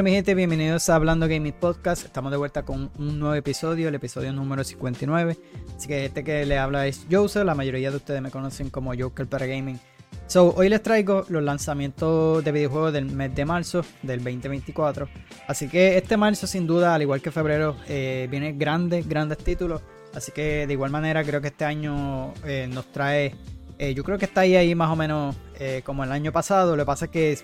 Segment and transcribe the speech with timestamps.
[0.00, 2.06] Bueno, mi gente, bienvenidos a Hablando Gaming Podcast.
[2.06, 5.36] Estamos de vuelta con un nuevo episodio, el episodio número 59.
[5.76, 7.44] Así que este que le habla es Joser.
[7.44, 9.78] La mayoría de ustedes me conocen como Joker para Gaming.
[10.26, 15.06] So, hoy les traigo los lanzamientos de videojuegos del mes de marzo del 2024.
[15.46, 19.82] Así que este marzo, sin duda, al igual que febrero, eh, viene grandes, grandes títulos.
[20.14, 23.34] Así que de igual manera, creo que este año eh, nos trae.
[23.78, 25.36] Eh, yo creo que está ahí, ahí más o menos
[25.84, 26.74] como el año pasado.
[26.74, 27.38] Lo que pasa es que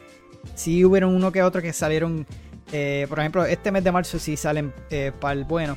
[0.55, 2.27] sí hubieron uno que otro que salieron,
[2.73, 5.77] eh, por ejemplo, este mes de marzo sí salen eh, para el bueno.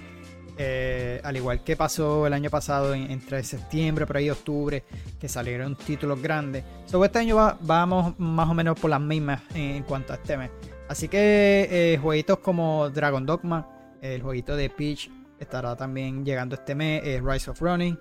[0.61, 4.83] Eh, al igual que pasó el año pasado entre septiembre, por ahí octubre,
[5.17, 6.65] que salieron títulos grandes.
[6.85, 10.51] So, este año vamos más o menos por las mismas en, cuanto a este mes.
[10.89, 13.69] Así que jueguitos como Dragon Dogma,
[14.01, 17.97] el jueguito de Peach estará también llegando este mes, Rise of Running.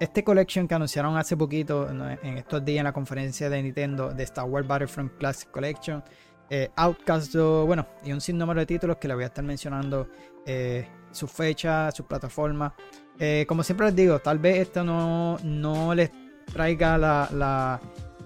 [0.00, 4.22] Este collection que anunciaron hace poquito, en estos días en la conferencia de Nintendo, de
[4.22, 6.02] Star Wars Battlefront Classic Collection,
[6.48, 10.08] eh, Outcast, bueno, y un sinnúmero de títulos que le voy a estar mencionando
[10.46, 12.74] eh, su fecha, su plataforma.
[13.18, 16.10] Eh, como siempre les digo, tal vez esto no, no les
[16.50, 17.78] traiga la,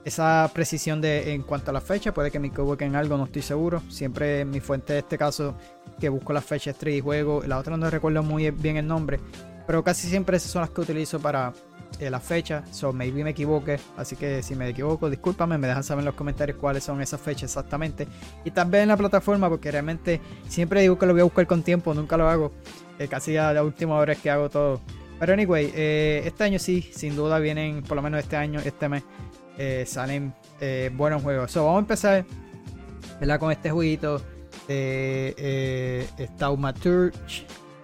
[0.05, 2.15] esa precisión de, en cuanto a la fecha.
[2.15, 3.83] Puede que me equivoque en algo, no estoy seguro.
[3.89, 5.57] Siempre mi fuente de este caso,
[5.99, 7.43] que busco la fecha, es y juego.
[7.45, 9.19] La otra no recuerdo muy bien el nombre.
[9.67, 11.53] Pero casi siempre esas son las que utilizo para
[11.99, 12.65] eh, la fecha.
[12.71, 13.79] So maybe me equivoque.
[13.97, 15.59] Así que si me equivoco, discúlpame.
[15.59, 18.07] Me dejan saber en los comentarios cuáles son esas fechas exactamente.
[18.45, 21.63] Y también en la plataforma, porque realmente siempre digo que lo voy a buscar con
[21.63, 21.95] tiempo.
[21.95, 22.53] Nunca lo hago.
[22.99, 24.81] Eh, casi a la última hora es que hago todo.
[25.19, 28.89] Pero anyway, eh, este año sí, sin duda vienen, por lo menos este año, este
[28.89, 29.05] mes,
[29.87, 30.35] salen
[30.95, 31.53] buenos juegos.
[31.53, 32.27] So vamos a empezar
[33.21, 33.39] ¿verdad?
[33.39, 34.21] con este jueguito
[34.69, 37.13] de eh, Staumaturge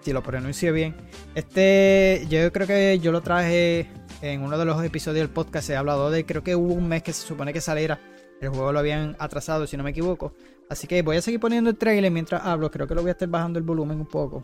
[0.00, 0.94] si lo pronuncio bien.
[1.34, 3.88] Este, yo creo que yo lo traje
[4.20, 5.66] en uno de los episodios del podcast.
[5.66, 8.00] Se ha hablado de, creo que hubo un mes que se supone que saliera.
[8.40, 10.34] El juego lo habían atrasado, si no me equivoco.
[10.68, 12.70] Así que voy a seguir poniendo el trailer mientras hablo.
[12.70, 14.42] Creo que lo voy a estar bajando el volumen un poco.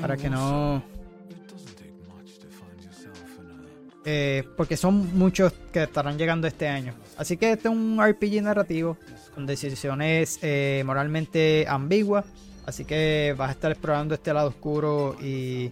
[0.00, 0.82] Para que no.
[4.06, 6.94] Eh, porque son muchos que estarán llegando este año.
[7.16, 8.98] Así que este es un RPG narrativo
[9.34, 12.24] con decisiones eh, moralmente ambiguas
[12.66, 15.70] Así que vas a estar explorando este lado oscuro y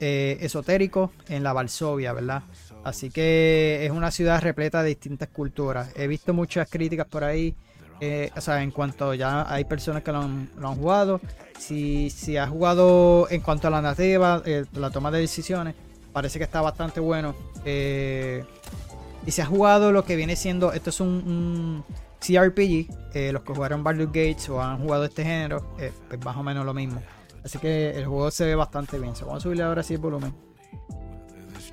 [0.00, 2.42] eh, esotérico en la Varsovia, ¿verdad?
[2.82, 5.88] Así que es una ciudad repleta de distintas culturas.
[5.94, 7.54] He visto muchas críticas por ahí.
[8.00, 11.20] Eh, o sea, en cuanto ya hay personas que lo han, jugado.
[11.58, 15.74] Si, has jugado en cuanto a la narrativa, eh, la toma de decisiones,
[16.12, 17.34] parece que está bastante bueno.
[17.64, 21.82] y si has jugado lo que viene siendo, esto es un
[22.26, 26.36] CRPG, eh, los que jugaron Baldur's Gates o han jugado este género, eh, es más
[26.36, 27.02] o menos lo mismo.
[27.44, 29.12] Así que el juego se ve bastante bien.
[29.20, 30.34] vamos a subirle ahora sí el volumen.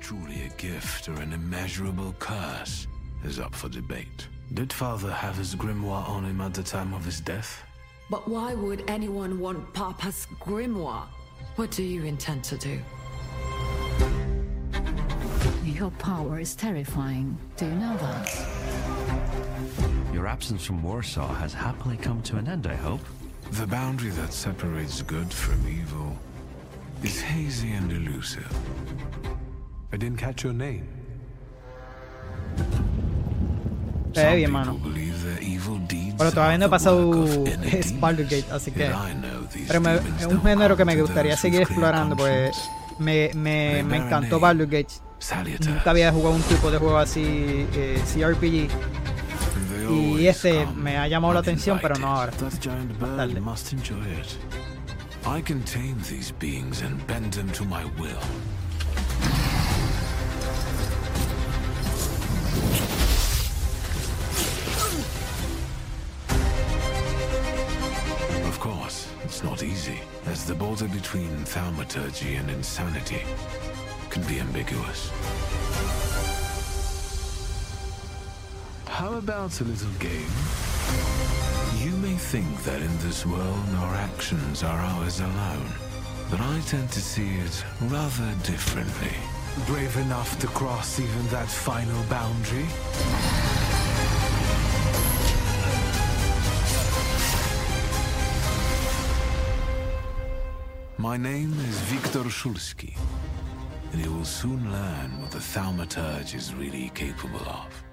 [0.00, 2.88] truly a gift or an immeasurable curse
[3.24, 4.26] is up for debate.
[4.52, 7.62] Did father have his grimoire on him at the time of his death?
[8.10, 11.06] But why would anyone want Papa's grimoire?
[11.56, 12.78] What do you intend to do?
[15.64, 17.38] Your power is terrifying.
[17.56, 18.51] Do you know that?
[20.12, 23.00] Your absence from Warsaw has happily come to an end, I hope.
[23.52, 26.16] The boundary that separates good from evil
[27.02, 28.50] is hazy and elusive.
[29.92, 30.88] I didn't catch your name.
[34.14, 34.78] Eh, bien, mano.
[36.16, 37.10] Bueno, todavía no he pasado
[38.00, 38.90] Baldur's Gate, así que.
[39.66, 42.56] Pero me, es un género que me gustaría seguir explorando, pues
[42.98, 44.92] me, me, me encantó Baldur's Gate.
[45.66, 48.68] Nunca había jugado un tipo de juego así, eh, CRPG.
[49.92, 52.32] Y este me ha llamado la atención, pero no ahora.
[55.24, 58.18] I can tame these beings and bend them to my will.
[68.48, 73.22] Of course, it's not easy, as the border between thaumaturgy and insanity
[74.10, 75.10] can be ambiguous.
[78.92, 80.34] How about a little game?
[81.82, 85.72] You may think that in this world our actions are ours alone,
[86.30, 89.16] but I tend to see it rather differently.
[89.66, 92.68] Brave enough to cross even that final boundary?
[100.98, 102.94] My name is Viktor Shulsky,
[103.92, 107.91] and you will soon learn what the Thaumaturge is really capable of.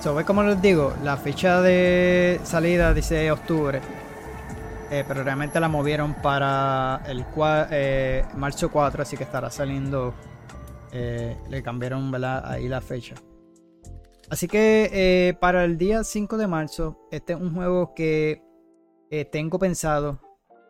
[0.00, 3.82] So, como les digo, la fecha de salida dice octubre.
[4.90, 7.22] eh, pero realmente la movieron para el
[7.70, 10.14] eh, marzo 4, así que estará saliendo.
[10.92, 12.12] Eh, le cambiaron
[12.46, 13.14] ahí la fecha.
[14.30, 18.42] Así que para el día 5 de marzo, este es un juego que
[19.30, 20.18] tengo pensado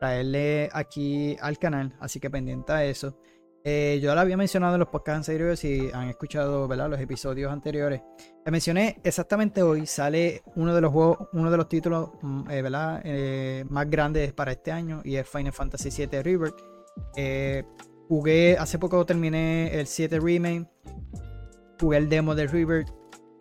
[0.00, 3.19] traerle aquí al canal, así que pendiente a eso.
[3.62, 6.88] Eh, yo lo había mencionado en los podcasts anteriores si han escuchado ¿verdad?
[6.88, 8.02] los episodios anteriores.
[8.44, 12.62] Le mencioné exactamente hoy, sale uno de los juegos, uno de los títulos mm, eh,
[12.62, 13.00] ¿verdad?
[13.04, 16.56] Eh, más grandes para este año y es Final Fantasy VII Rebirth.
[18.08, 20.66] jugué, hace poco terminé el 7 Remake,
[21.78, 22.88] jugué el demo de Rebirth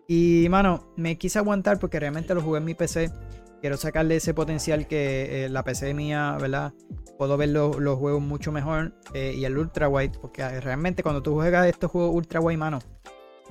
[0.06, 3.10] y mano, me quise aguantar porque realmente lo jugué en mi PC
[3.60, 6.72] quiero sacarle ese potencial que eh, la PC mía, ¿verdad?
[7.18, 11.34] Puedo ver los, juegos mucho mejor eh, y el ultra wide, porque realmente cuando tú
[11.34, 12.78] juegas estos juegos ultra wide, mano,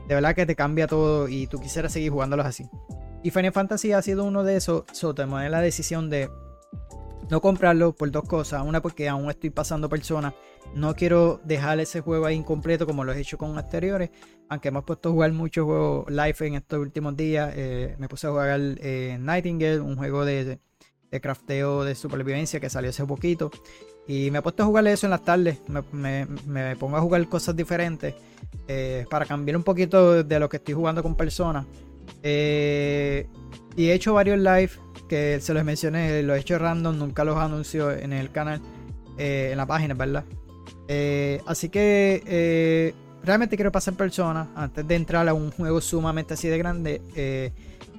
[0.08, 2.68] de verdad que te cambia todo y tú quisieras seguir jugándolos así.
[3.22, 6.30] Y Final Fantasy ha sido uno de esos, so tomé la decisión de
[7.30, 8.64] no comprarlo por dos cosas.
[8.66, 10.34] Una porque aún estoy pasando personas.
[10.76, 14.10] No quiero dejar ese juego ahí incompleto como lo he hecho con anteriores.
[14.50, 17.54] Aunque hemos puesto a jugar muchos juegos live en estos últimos días.
[17.56, 20.60] Eh, me puse a jugar eh, Nightingale, un juego de,
[21.12, 23.52] de, crafteo de supervivencia que salió hace poquito.
[24.08, 25.60] Y me he puesto a jugar eso en las tardes.
[25.92, 28.16] Me, pongo a jugar cosas diferentes.
[28.68, 31.66] Eh, para cambiar un poquito de lo que estoy jugando con personas.
[32.24, 34.72] Y he hecho varios live
[35.10, 38.62] que se los mencioné, lo he hecho random, nunca los anuncio en el canal,
[39.18, 40.24] eh, en la página, ¿verdad?
[40.88, 46.36] Eh, así que eh, realmente quiero pasar personas antes de entrar a un juego sumamente
[46.36, 47.52] así de grande.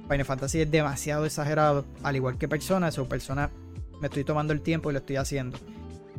[0.09, 3.51] Final Fantasy es demasiado exagerado, al igual que personas, o personas
[3.99, 5.59] me estoy tomando el tiempo y lo estoy haciendo.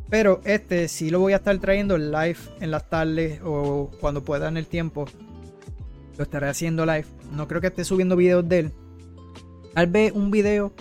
[0.08, 4.48] Pero este sí lo voy a estar trayendo live en las tardes o cuando pueda
[4.48, 5.06] en el tiempo.
[6.16, 7.06] Lo estaré haciendo live.
[7.32, 8.72] No creo que esté subiendo videos de él.
[9.74, 10.72] Tal vez un video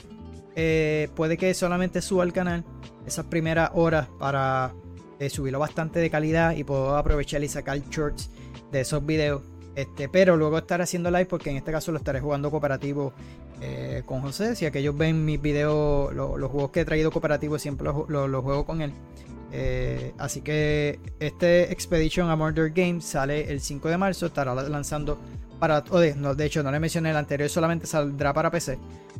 [0.56, 2.66] eh, puede que solamente suba al canal
[3.06, 4.74] esas primeras horas para
[5.19, 8.30] eh, subirlo bastante de calidad y puedo aprovechar y sacar shorts
[8.72, 9.44] de esos videos.
[9.75, 13.13] Este, pero luego estar haciendo live porque en este caso lo estaré jugando cooperativo
[13.62, 14.56] eh, con José.
[14.56, 18.81] Si aquellos ven mis videos, los juegos que he traído cooperativo siempre los, juego con
[18.81, 18.92] él.
[20.18, 24.25] Así que este Expedition a Murder Game sale el 5 de marzo.
[24.27, 25.18] Estará lanzando
[25.59, 25.81] para.
[25.81, 28.77] de, de hecho, no le mencioné el anterior, solamente saldrá para PC.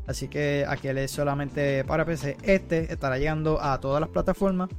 [0.08, 2.38] Así que aquel es solamente para PC.
[2.44, 4.70] Este estará llegando a todas las plataformas.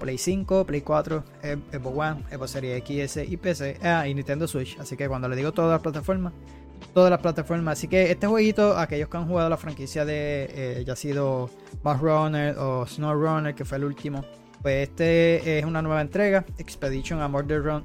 [0.00, 1.24] Play 5, Play 4,
[1.72, 3.78] Evo One, Evo Series XS y PC.
[3.82, 4.78] Ah, y Nintendo Switch.
[4.80, 6.32] Así que cuando le digo todas las plataformas,
[6.94, 7.78] todas las plataformas.
[7.78, 11.50] Así que este jueguito, aquellos que han jugado la franquicia de eh, ya sido
[11.82, 14.24] Bass Runner o Snow Runner, que fue el último,
[14.64, 17.84] pues este es una nueva entrega, Expedition a Murder Run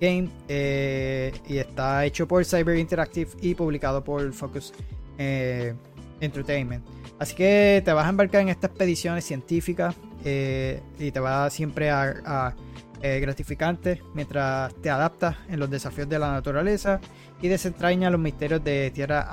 [0.00, 4.72] Game, eh, y está hecho por Cyber Interactive y publicado por Focus.
[5.18, 5.74] Eh,
[6.20, 6.84] Entertainment.
[7.18, 9.94] Así que te vas a embarcar en estas expediciones científicas
[10.24, 12.54] eh, y te va siempre a,
[13.02, 17.00] eh, gratificante mientras te adaptas en los desafíos de la naturaleza
[17.40, 19.28] y desentrañas los misterios de tierra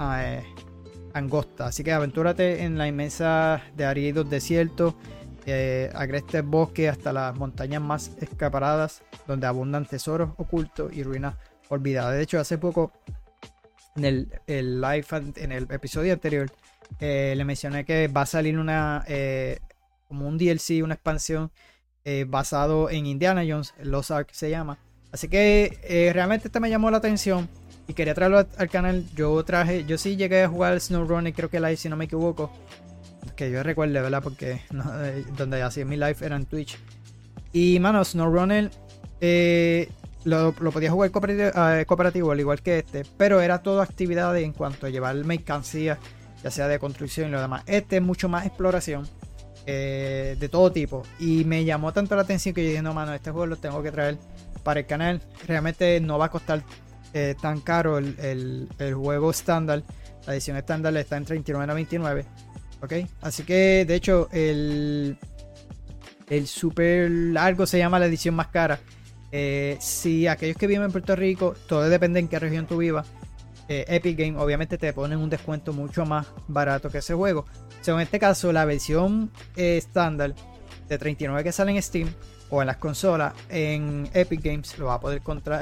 [1.13, 1.67] angosta.
[1.67, 4.93] Así que aventúrate en la inmensa de aridos desiertos,
[5.93, 11.35] agrestes bosques hasta las montañas más escaparadas donde abundan tesoros ocultos y ruinas
[11.69, 12.15] olvidadas.
[12.15, 12.91] De hecho, hace poco
[13.95, 15.05] en el, el live,
[15.37, 16.51] en el episodio anterior,
[16.99, 19.59] eh, le mencioné que va a salir una eh,
[20.07, 21.51] como un DLC, una expansión
[22.03, 24.77] eh, basado en Indiana Jones, Los Ark se llama.
[25.11, 27.47] Así que realmente este me llamó la atención
[27.87, 29.05] y quería traerlo al canal.
[29.15, 32.51] Yo traje, yo sí llegué a jugar SnowRunner, creo que live si no me equivoco.
[33.35, 34.21] Que yo recuerde, ¿verdad?
[34.23, 34.61] Porque
[35.37, 36.77] donde hacía mi live era en Twitch.
[37.53, 38.71] Y mano, SnowRunner
[40.23, 41.51] lo, lo podía jugar cooperativo,
[41.85, 45.99] cooperativo, al igual que este, pero era todo actividad en cuanto a llevar mercancía
[46.45, 47.63] ya sea de construcción y lo demás.
[47.65, 49.07] Este es mucho más exploración
[49.65, 51.01] eh, de todo tipo.
[51.17, 53.81] Y me llamó tanto la atención que yo dije, no, mano, este juego lo tengo
[53.81, 54.19] que traer
[54.61, 55.23] para el canal.
[55.47, 56.61] Realmente no va a costar
[57.13, 59.81] eh, tan caro el, juego estándar.
[60.27, 62.25] La edición estándar está en 39.99.
[62.81, 62.93] ¿Ok?
[63.21, 65.17] Así que, de hecho, el,
[66.29, 68.79] el super largo se llama la edición más cara.
[69.31, 73.07] Eh, si aquellos que viven en Puerto Rico, todo depende en qué región tú vivas.
[73.67, 77.45] Eh, Epic Game obviamente te ponen un descuento mucho más barato que ese juego.
[77.85, 80.33] en este caso, la versión eh, estándar
[80.87, 82.09] de 39 que sale en Steam
[82.55, 85.21] o en las consolas, en Epic Games lo va a poder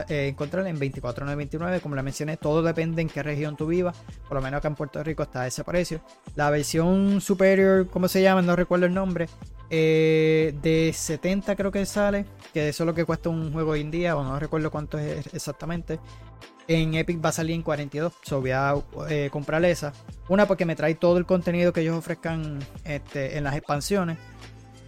[0.10, 1.82] eh, encontrar en 24.99.
[1.82, 3.96] Como le mencioné, todo depende en qué región tú vivas.
[4.28, 6.02] Por lo menos acá en Puerto Rico está a ese precio.
[6.36, 8.44] La versión superior, ¿cómo se llama?
[8.44, 9.28] No recuerdo el nombre.
[9.70, 12.26] de 70 creo que sale.
[12.54, 14.16] Que eso es lo que cuesta un juego hoy en día.
[14.16, 16.00] O no recuerdo cuánto es exactamente.
[16.68, 18.14] En Epic va a salir en 42.
[18.22, 18.76] So voy a
[19.10, 19.32] eh,
[19.64, 19.94] esa.
[20.30, 24.18] Una porque me trae todo el contenido que ellos ofrezcan este, en las expansiones.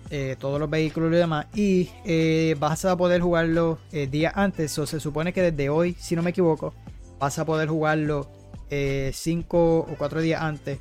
[0.09, 1.47] Eh, todos los vehículos y demás.
[1.55, 4.77] Y eh, vas a poder jugarlo eh, días antes.
[4.77, 6.73] O se supone que desde hoy, si no me equivoco,
[7.19, 8.29] vas a poder jugarlo
[8.69, 10.79] 5 o 4 días antes.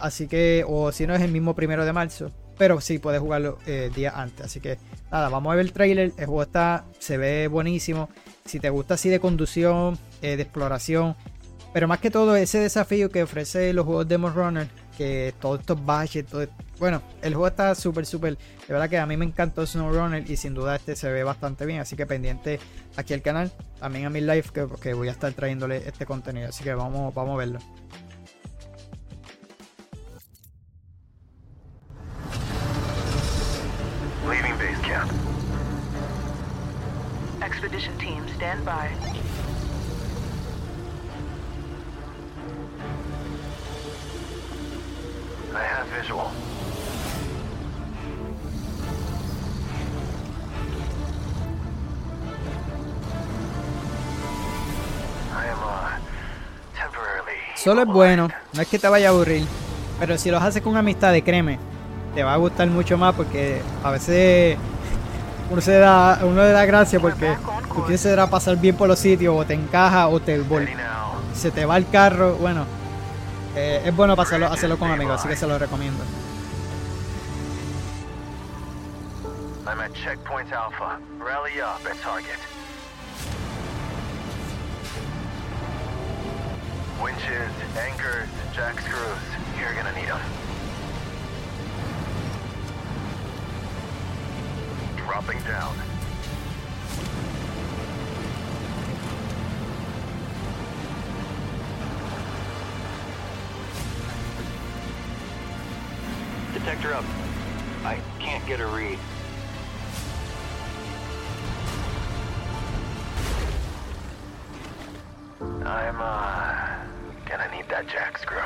[0.00, 2.30] así que, o si no es el mismo primero de marzo.
[2.58, 3.58] Pero sí, puedes jugarlo
[3.94, 4.46] días antes.
[4.46, 4.78] Así que
[5.10, 6.12] nada, vamos a ver el trailer.
[6.16, 8.08] El juego está, se ve buenísimo.
[8.44, 11.16] Si te gusta así de conducción, de exploración.
[11.72, 15.84] Pero más que todo, ese desafío que ofrece los juegos de Runner que todos estos
[15.84, 16.46] baches, todo,
[16.78, 20.36] bueno, el juego está súper, súper, de verdad que a mí me encantó SnowRunner y
[20.36, 22.60] sin duda este se ve bastante bien, así que pendiente
[22.96, 26.48] aquí al canal, también a mi live que, que voy a estar trayéndole este contenido,
[26.48, 27.58] así que vamos, vamos a verlo.
[34.28, 35.12] Leaving base camp.
[37.42, 38.88] Expedition team, stand by.
[45.54, 46.30] I have visual.
[55.30, 55.54] Uh,
[57.56, 59.46] Solo es bueno, no es que te vaya a aburrir,
[59.98, 61.58] pero si los haces con amistad, créeme,
[62.14, 64.58] te va a gustar mucho más porque a veces
[65.50, 67.36] uno se da, uno le da gracia porque
[67.68, 70.42] tú quieres pasar bien por los sitios o te encaja o te
[71.32, 72.66] se te va el carro, bueno,
[73.56, 76.02] eh, es bueno pasarlo, hacerlo con amigos, así que se lo recomiendo.
[79.66, 80.98] I'm at checkpoint alpha.
[81.18, 82.38] Rally up at target.
[87.02, 89.18] Winches, anchors, jack screws.
[89.58, 90.20] You're gonna need them.
[94.96, 95.83] Dropping down.
[106.64, 107.04] Detector up.
[107.84, 108.98] I can't get a read.
[115.42, 116.54] I'm, uh,
[117.26, 118.40] gonna need that jack screw.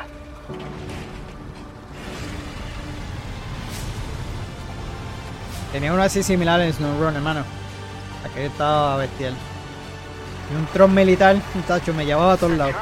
[5.71, 7.45] Tenía uno así similar en SnowRun, hermano.
[8.29, 9.35] Aquel estaba bestial.
[10.51, 12.75] Y un tron militar, un tacho, me llevaba a todos lados.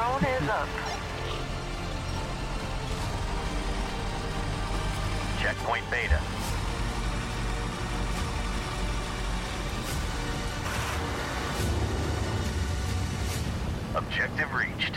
[13.95, 14.93] Objective reached.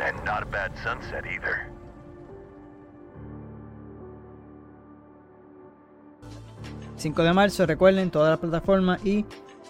[0.00, 1.70] And not a bad sunset either.
[6.96, 9.26] ...5 de marzo, recuerden, todas las plataformas y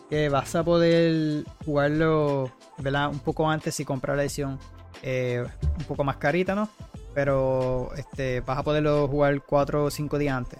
[0.09, 4.61] que vas a poder jugarlo un poco antes y comprar la edición
[5.03, 5.45] eh,
[5.79, 6.69] un poco más carita, ¿no?
[7.15, 10.59] Pero este, vas a poderlo jugar 4 o 5 días antes.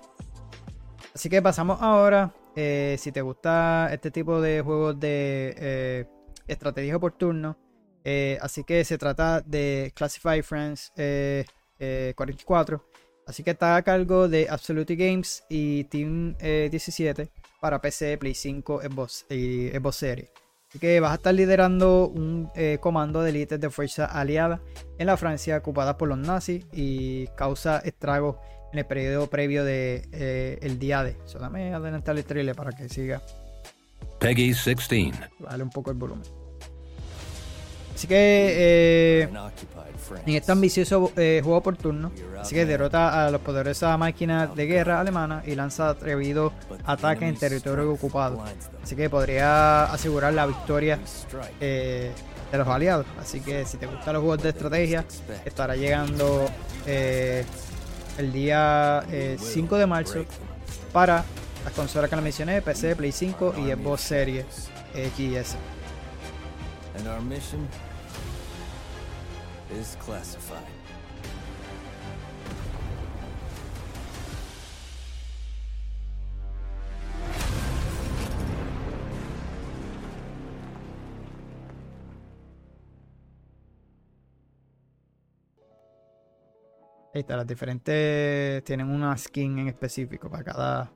[1.15, 2.33] Así que pasamos ahora.
[2.57, 6.07] Eh, si te gusta este tipo de juegos de eh,
[6.47, 7.57] estrategia por turno,
[8.05, 12.77] eh, así que se trata de Classify Friends 44.
[12.77, 17.31] Eh, eh, así que está a cargo de Absolute Games y Team 17
[17.61, 20.44] para PC, Play 5 Xbox, y Xbox Series.
[20.75, 22.51] Así que vas a estar liderando un
[22.81, 24.61] comando de élites de fuerza aliada
[24.99, 28.39] en la Francia ocupada por los nazis y causa estragos
[28.73, 31.17] en el periodo previo de el día de.
[31.27, 33.23] Solamente adelantar el trailer para que siga.
[34.19, 35.15] Peggy 16.
[35.39, 36.25] Vale un poco el volumen.
[37.95, 39.29] Así que eh,
[40.27, 42.11] en este ambicioso eh, juego por turno,
[42.41, 46.53] así que derrota a las poderosas máquinas de guerra alemanas y lanza atrevidos
[46.85, 48.43] ataques en territorio ocupado.
[48.83, 50.99] Así que podría asegurar la victoria
[51.61, 52.11] eh,
[52.51, 53.07] de los aliados.
[53.21, 55.05] Así que si te gustan los juegos de estrategia,
[55.45, 56.47] estará llegando
[56.87, 59.05] el día
[59.39, 60.25] 5 de marzo
[60.93, 61.25] para
[61.65, 65.57] las consolas que les mencioné, PC, Play 5 y Xbox Series X
[66.95, 67.69] and our mission
[69.71, 70.63] is classified.
[87.15, 90.93] Está, las diferentes tienen una skin en específico para cada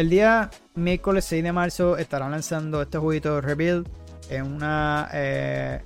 [0.00, 3.86] El día miércoles 6 de marzo estarán lanzando este jueguito Rebuild
[4.30, 5.82] en una, eh,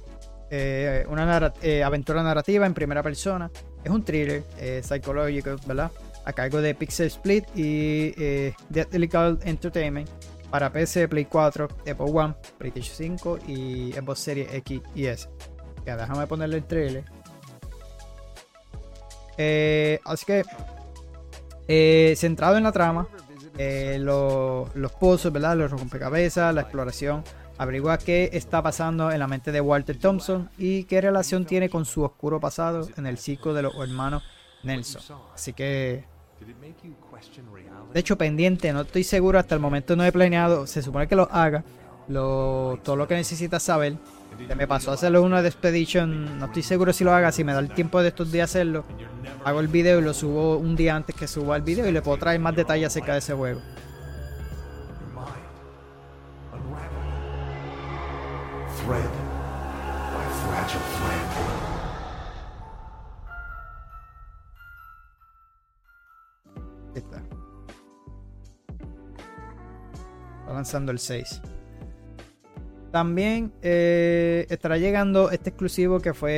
[0.52, 3.50] eh, una eh, aventura narrativa en primera persona.
[3.83, 4.44] Es un thriller
[4.85, 5.90] psicológico, ¿verdad?
[6.26, 8.12] A cargo de Pixel Split y
[8.68, 9.11] Deadly
[9.42, 10.09] Entertainment
[10.49, 15.28] para PC, Play 4, Apple One, PlayStation 5 y Xbox Series X y S.
[15.85, 17.04] Ya, déjame ponerle el trailer.
[20.04, 23.09] así que centrado en la trama,
[23.59, 25.57] eh, los pozos, ¿verdad?
[25.57, 27.25] Los rompecabezas, la exploración.
[27.57, 31.85] Averigua qué está pasando en la mente de Walter Thompson y qué relación tiene con
[31.85, 34.25] su oscuro pasado en el ciclo de los hermanos
[34.65, 35.03] Nelson.
[35.33, 36.05] Así que.
[37.93, 40.67] De hecho, pendiente, no estoy seguro, hasta el momento no he planeado.
[40.67, 41.63] Se supone que lo haga.
[42.09, 43.95] Lo, todo lo que necesitas saber.
[44.57, 46.38] Me pasó hacerlo una de Expedition.
[46.38, 47.33] No estoy seguro si lo haga.
[47.33, 48.85] Si me da el tiempo de estos días hacerlo,
[49.45, 52.03] hago el video y lo subo un día antes que suba el video y le
[52.03, 53.61] puedo traer más detalles acerca de ese juego.
[66.95, 67.23] Está.
[70.47, 71.41] lanzando el 6.
[72.95, 76.31] También eh, estará llegando este exclusivo que fue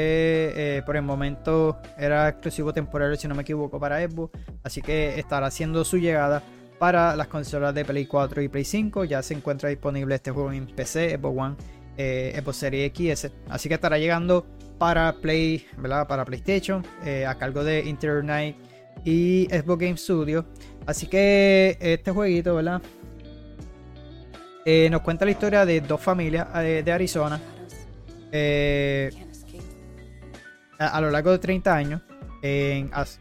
[0.56, 4.38] eh, por el momento era exclusivo temporal si no me equivoco para Xbox.
[4.62, 6.42] Así que estará haciendo su llegada
[6.78, 9.04] para las consolas de Play 4 y Play 5.
[9.04, 11.56] Ya se encuentra disponible este juego en PC, Xbox One,
[11.98, 13.30] eh, Xbox Series X.
[13.50, 14.46] Así que estará llegando
[14.78, 16.08] para Play, ¿verdad?
[16.08, 16.82] Para PlayStation,
[17.28, 18.56] a cargo de Internet
[19.04, 20.46] y Xbox Game Studio.
[20.86, 22.80] Así que este jueguito, ¿verdad?
[24.68, 27.40] Eh, nos cuenta la historia de dos familias eh, de Arizona
[28.32, 29.10] eh,
[30.76, 32.02] a, lo largo de 30 años.
[32.42, 33.20] En As,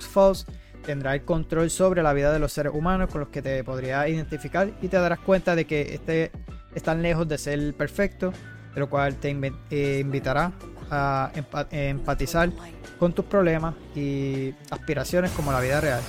[0.00, 0.44] Falls
[0.84, 4.08] tendrá el control sobre la vida de los seres humanos con los que te podría
[4.08, 6.32] identificar y te darás cuenta de que este
[6.74, 8.32] están lejos de ser perfecto,
[8.74, 10.50] lo cual te invitará
[10.90, 11.30] a
[11.70, 12.50] empatizar
[12.98, 16.00] con tus problemas y aspiraciones como la vida real.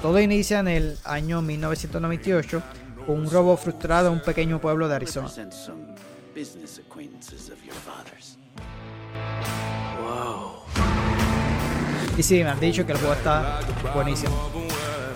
[0.00, 2.62] Todo inicia en el año 1998
[3.08, 5.28] un robo frustrado en un pequeño pueblo de Arizona.
[12.16, 13.60] Y sí, me han dicho que el juego está
[13.94, 14.34] buenísimo.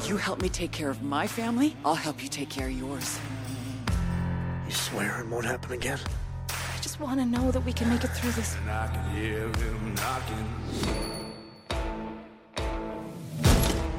[0.08, 3.18] You help me take care of my family, I'll help you take care of yours.
[4.66, 5.98] You swear it won't happen again?
[6.48, 8.56] I just want to know that we can make it through this.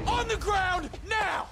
[0.05, 1.47] On the ground now!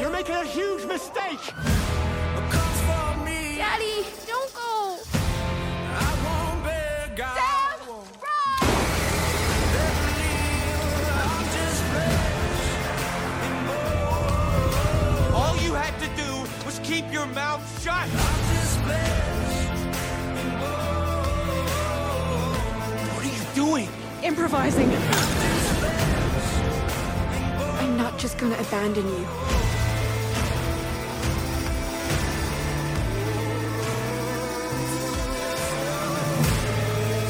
[0.00, 1.38] You're making a huge mistake!
[3.56, 4.98] Daddy, don't go!
[7.16, 8.60] Dad, run!
[15.34, 18.08] All you had to do was keep your mouth shut!
[23.14, 23.88] What are you doing?
[24.22, 25.49] Improvising.
[27.80, 29.24] I'm not just gonna abandon you.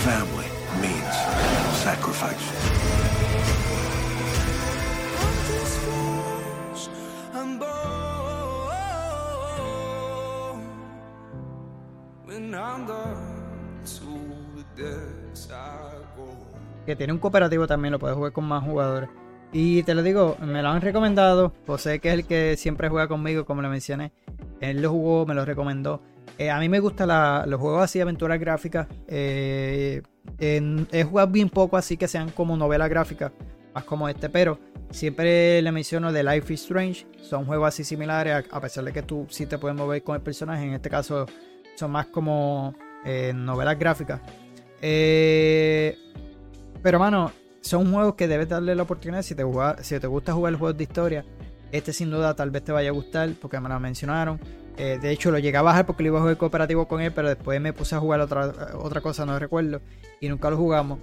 [0.03, 0.49] Family
[0.83, 1.15] means
[1.85, 2.51] sacrifice.
[16.87, 19.09] Que tiene un cooperativo también, lo puedes jugar con más jugadores.
[19.53, 21.53] Y te lo digo, me lo han recomendado.
[21.67, 24.13] José, que es el que siempre juega conmigo, como le mencioné.
[24.61, 26.03] Él lo jugó, me lo recomendó.
[26.39, 27.09] Eh, a mí me gustan
[27.51, 28.87] los juegos así, aventuras gráficas.
[29.09, 30.03] Eh,
[30.39, 33.33] he jugado bien poco así que sean como novelas gráficas,
[33.75, 34.59] más como este, pero
[34.91, 37.07] siempre le menciono de Life is Strange.
[37.21, 40.23] Son juegos así similares, a, pesar de que tú sí te puedes mover con el
[40.23, 40.65] personaje.
[40.65, 41.27] En este caso,
[41.75, 44.21] son más como eh, novelas gráficas.
[44.81, 45.97] pero,
[46.99, 49.45] mano, son juegos que debes darle la oportunidad si te,
[49.83, 51.25] si te gusta jugar juegos de historia.
[51.73, 54.41] Este sin duda tal vez te vaya a gustar porque me lo mencionaron.
[54.77, 57.13] Eh, de hecho lo llegué a bajar porque lo iba a jugar cooperativo con él,
[57.13, 59.81] pero después me puse a jugar otra, otra cosa, no recuerdo.
[60.21, 60.99] Y nunca lo jugamos.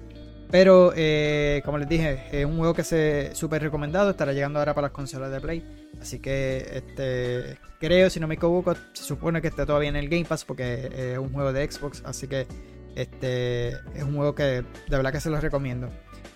[0.50, 4.10] Pero eh, como les dije, es un juego que se súper recomendado.
[4.10, 5.90] Estará llegando ahora para las consolas de Play.
[6.02, 10.10] Así que este creo, si no me equivoco, se supone que está todavía en el
[10.10, 12.02] Game Pass porque es un juego de Xbox.
[12.06, 12.48] Así que
[12.96, 15.90] este es un juego que de verdad que se los recomiendo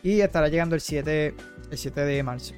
[0.03, 1.35] y estará llegando el 7,
[1.71, 2.53] el 7 de marzo.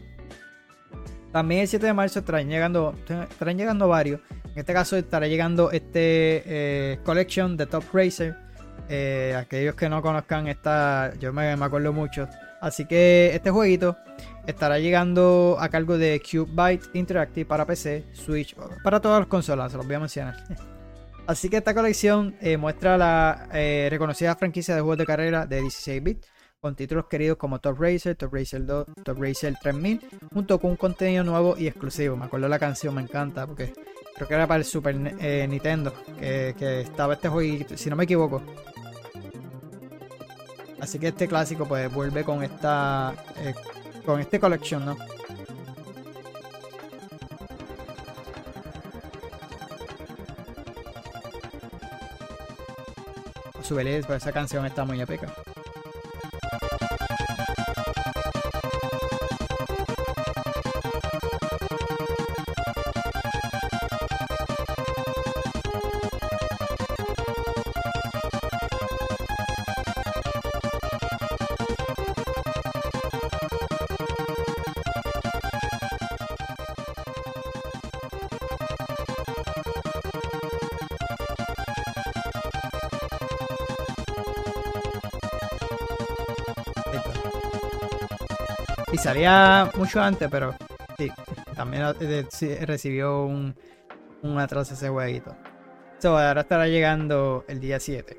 [1.32, 2.95] También el 7 de marzo estarán llegando,
[3.29, 4.21] estarán llegando varios.
[4.53, 8.36] En este caso estará llegando este eh, Collection de Top Racer.
[8.88, 12.27] Eh, aquellos que no conozcan esta, yo me, acuerdo mucho.
[12.62, 13.97] Así que este jueguito
[14.45, 19.71] estará llegando a cargo de Cube Byte Interactive para PC, Switch, para todas las consolas,
[19.71, 20.36] se los voy a mencionar.
[21.25, 23.47] Así que esta colección eh, muestra la
[23.89, 26.27] reconocida franquicia de juegos de carrera de 16 bits
[26.63, 29.99] con títulos queridos como Top Racer, Top Racer 2, Top Racer 3000,
[30.34, 32.15] junto con un contenido nuevo y exclusivo.
[32.15, 33.73] Me acuerdo la canción, me encanta, porque
[34.15, 38.06] creo que era para el Super eh, Nintendo, que, estaba este juego, si no me
[38.06, 38.41] equivoco.
[40.80, 43.54] Así que este clásico pues vuelve con esta, eh,
[44.06, 44.95] con este collection, ¿no?
[53.62, 55.28] Su pero esa canción está muy épica.
[56.62, 56.83] あ。
[89.04, 90.56] Salía mucho antes, pero
[90.98, 91.12] sí,
[91.56, 92.26] también eh,
[92.66, 93.54] recibió un,
[94.22, 95.36] un atraso ese jueguito.
[96.00, 98.18] So, ahora estará llegando el día 7.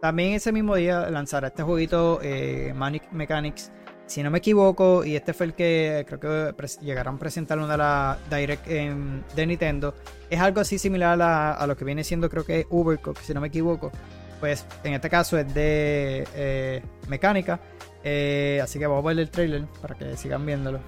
[0.00, 3.70] También ese mismo día lanzará este jueguito eh, Manic Mechanics.
[4.06, 7.68] Si no me equivoco, y este fue el que creo que llegaron a presentar una
[7.68, 9.94] de las Direct de Nintendo.
[10.28, 13.46] Es algo así similar a, lo que viene siendo, creo que Ubercook, si no me
[13.48, 13.92] equivoco.
[14.40, 17.60] Pues en este caso es de eh, mecánica.
[18.02, 20.80] Eh, así que vamos a ver el trailer para que sigan viéndolo.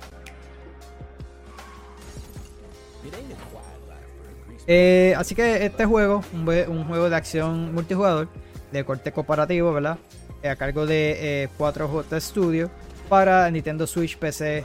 [4.66, 8.29] Eh, así que este juego, un, un, juego de acción multijugador
[8.70, 9.98] de corte cooperativo, ¿verdad?
[10.42, 12.70] Eh, a cargo de 4J Studio
[13.09, 14.64] para Nintendo Switch, PC,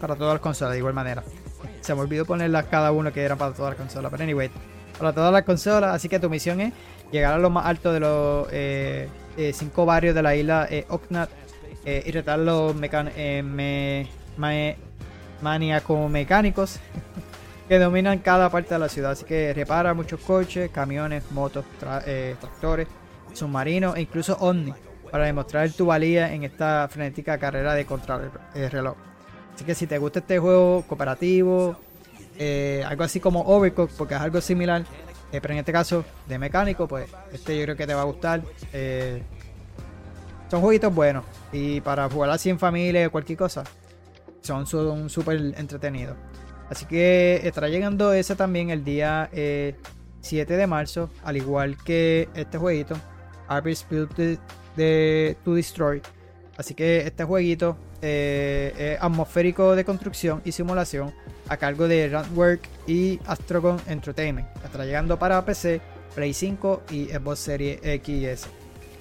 [0.00, 1.24] para todas las consolas de igual manera.
[1.80, 4.50] Se me olvidó ponerlas cada uno que era para todas las consolas, pero anyway,
[4.98, 5.94] para todas las consolas.
[5.94, 6.72] Así que tu misión es
[7.10, 11.30] llegar a lo más alto de los cinco barrios de la isla Oknat
[11.84, 12.74] eh, y retar los
[13.16, 14.76] eh, me,
[16.10, 16.78] mecánicos
[17.68, 19.12] que dominan cada parte de la ciudad.
[19.12, 21.64] Así que repara muchos coches, camiones, motos,
[22.06, 22.86] eh, tractores,
[23.32, 24.74] submarinos e incluso ovnis
[25.10, 28.96] para demostrar tu valía en esta frenética carrera de contra el reloj.
[29.54, 31.76] Así que si te gusta este juego cooperativo,
[32.86, 34.84] algo así como Overcooked, porque es algo similar,
[35.32, 38.42] pero en este caso de mecánico, pues este yo creo que te va a gustar.
[40.50, 41.24] Son jueguitos buenos.
[41.52, 43.64] Y para jugar así en familia o cualquier cosa,
[44.42, 46.16] son súper entretenidos.
[46.68, 49.74] Así que estará llegando ese también el día 7
[50.22, 52.96] eh, de marzo, al igual que este jueguito,
[53.48, 54.38] Arbis Build
[55.44, 56.02] to Destroy.
[56.56, 61.12] Así que este jueguito eh, es atmosférico de construcción y simulación
[61.48, 64.46] a cargo de Randwork y Astrogon Entertainment.
[64.64, 65.80] Estará llegando para PC,
[66.14, 68.46] Play 5 y Xbox Series X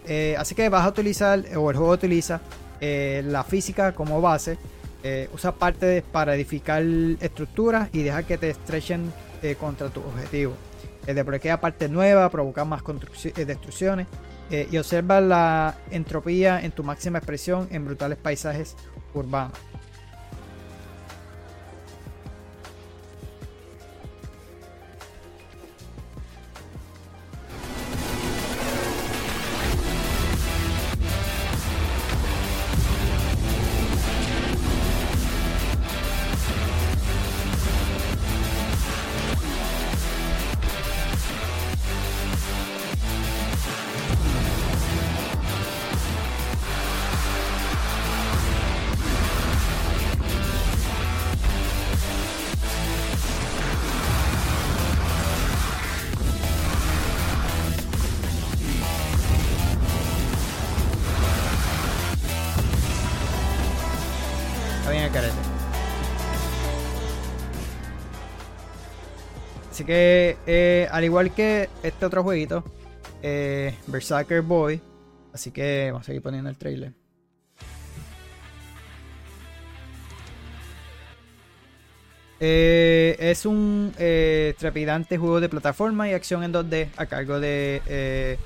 [0.09, 2.41] eh, así que vas a utilizar, o el juego utiliza
[2.81, 4.57] eh, la física como base.
[5.03, 6.83] Eh, usa partes para edificar
[7.21, 9.13] estructuras y dejar que te estrechen
[9.57, 10.53] contra tu objetivo.
[11.05, 12.81] desbloquea partes nuevas, provoca más
[13.33, 14.07] destrucciones
[14.49, 18.75] y observa la entropía en tu máxima expresión en brutales paisajes
[19.13, 19.68] urbanos.
[69.89, 72.63] Que, eh, al igual que este otro jueguito,
[73.23, 74.79] eh, Berserker Boy.
[75.33, 76.93] Así que vamos a seguir poniendo el trailer.
[82.39, 83.91] Eh, es un
[84.59, 88.37] trepidante juego de plataforma y acción en 2D a cargo de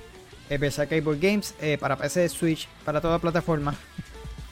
[0.50, 3.76] Berserker Boy Games para PC, Switch, para toda plataforma.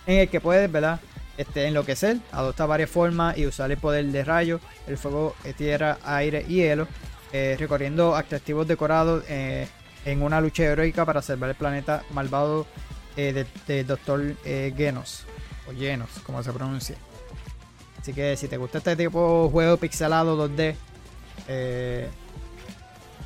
[0.07, 0.99] En el que puedes, ¿verdad?
[1.37, 5.97] Este, enloquecer, adopta varias formas y usar el poder de rayo, el fuego, eh, tierra,
[6.03, 6.87] aire y hielo,
[7.31, 9.67] eh, recorriendo atractivos decorados eh,
[10.05, 12.67] en una lucha heroica para salvar el planeta malvado
[13.15, 15.25] del de Doctor Genos,
[15.67, 16.95] o Genos, como se pronuncia.
[17.99, 20.75] Así que si te gusta este tipo de juego pixelado 2D,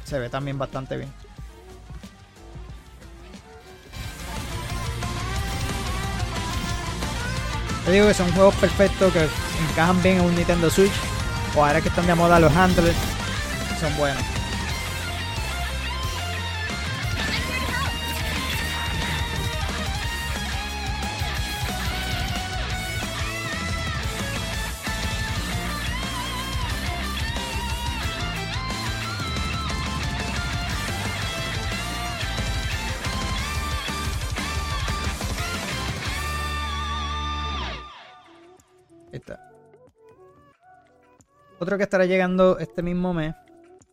[0.03, 1.24] se ve también bastante bien.
[7.85, 9.27] Te digo que son juegos perfectos que
[9.69, 10.91] encajan bien en un Nintendo Switch.
[11.55, 12.97] O ahora que están de moda los handlers,
[13.79, 14.21] son buenos.
[41.59, 43.35] Otro que estará llegando este mismo mes.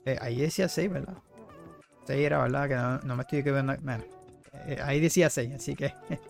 [0.04, 1.14] Eh, ahí decía 6, ¿verdad?
[2.06, 3.00] 6 era, ¿verdad?
[3.00, 3.76] Que no, me estoy equivocando.
[3.82, 4.04] Bueno,
[4.66, 5.94] eh, ahí decía 6, así que.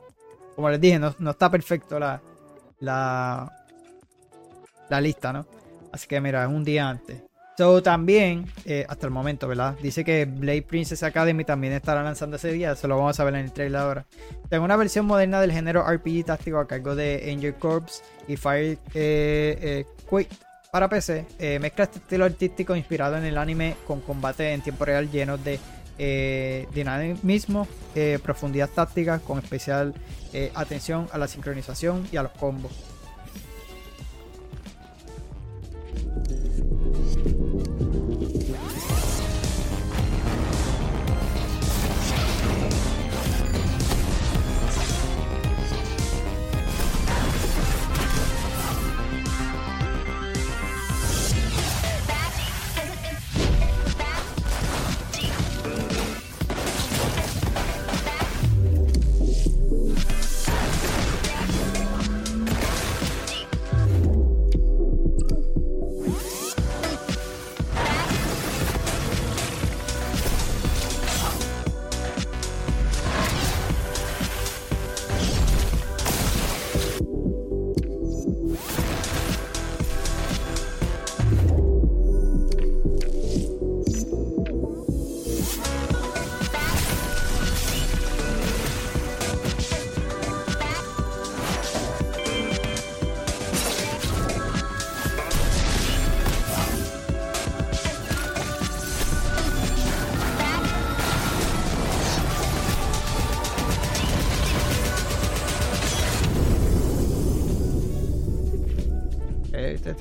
[0.54, 2.20] Como les dije, no, está perfecto la,
[2.80, 3.50] la,
[4.90, 5.46] la lista, ¿no?
[5.92, 7.22] Así que mira, un día antes.
[7.56, 9.76] So, también, eh, hasta el momento, ¿verdad?
[9.82, 12.72] Dice que Blade Princess Academy también estará lanzando ese día.
[12.72, 14.06] Eso lo vamos a ver en el trailer ahora.
[14.48, 18.78] Tengo una versión moderna del género RPG táctico a cargo de Angel Corps y Fire
[18.94, 20.26] eh, eh
[20.72, 21.26] para PC.
[21.38, 25.38] Eh, mezcla este estilo artístico inspirado en el anime con combate en tiempo real llenos
[25.44, 25.61] de
[26.74, 27.68] dinamismo,
[28.24, 29.94] profundidad táctica, con especial
[30.54, 32.91] atención a la sincronización y a los combos.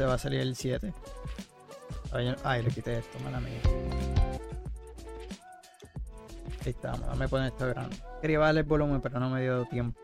[0.06, 0.94] Va a salir el 7.
[2.44, 3.62] Ay, le quité esto, mala mía.
[6.66, 7.96] Ahí estamos, me poner esto grande.
[8.22, 10.00] Quería bajarle el volumen, pero no me dio tiempo.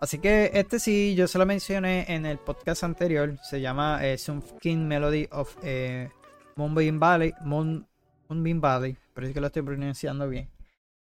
[0.00, 3.38] Así que este sí, yo se lo mencioné en el podcast anterior.
[3.42, 4.16] Se llama eh,
[4.60, 6.10] King Melody of eh,
[6.56, 7.34] Moonbeam Valley.
[7.44, 8.96] Moonbeam Valley.
[9.14, 10.50] Pero es que lo estoy pronunciando bien.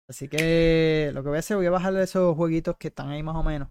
[0.08, 3.22] Así que lo que voy a hacer, voy a bajarle esos jueguitos que están ahí
[3.22, 3.68] más o menos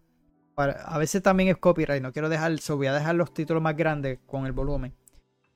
[0.56, 3.76] a veces también es copyright, no quiero dejar, so voy a dejar los títulos más
[3.76, 4.94] grandes con el volumen.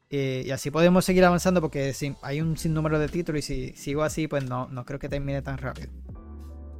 [0.10, 4.04] Eh, y así podemos seguir avanzando porque hay un sinnúmero de títulos y si sigo
[4.04, 5.90] así, pues no, no creo que termine tan rápido.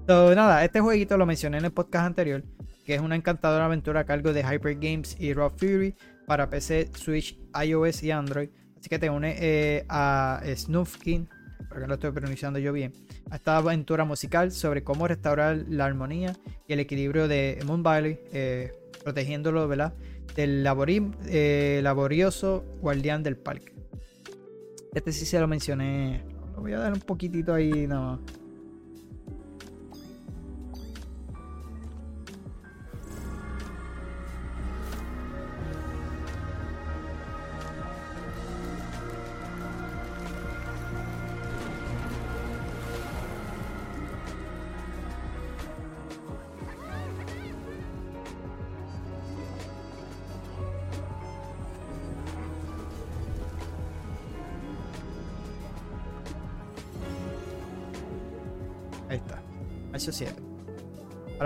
[0.08, 2.43] So, nada, este jueguito lo mencioné en el podcast anterior,
[2.86, 6.91] que es una encantadora aventura a cargo de Hyper Games y Rob Fury para PC,
[6.95, 8.49] Switch, iOS y Android.
[8.80, 11.27] Así que te une eh, a Snoofkin
[11.69, 12.93] porque lo estoy pronunciando yo bien,
[13.29, 16.35] a esta aventura musical sobre cómo restaurar la armonía
[16.67, 19.93] y el equilibrio de Moon Valley, eh, protegiéndolo ¿verdad?
[20.35, 20.65] del
[21.27, 23.73] eh, laborioso guardián del parque.
[24.93, 26.23] Este sí se lo mencioné,
[26.55, 28.19] lo voy a dar un poquitito ahí nada más.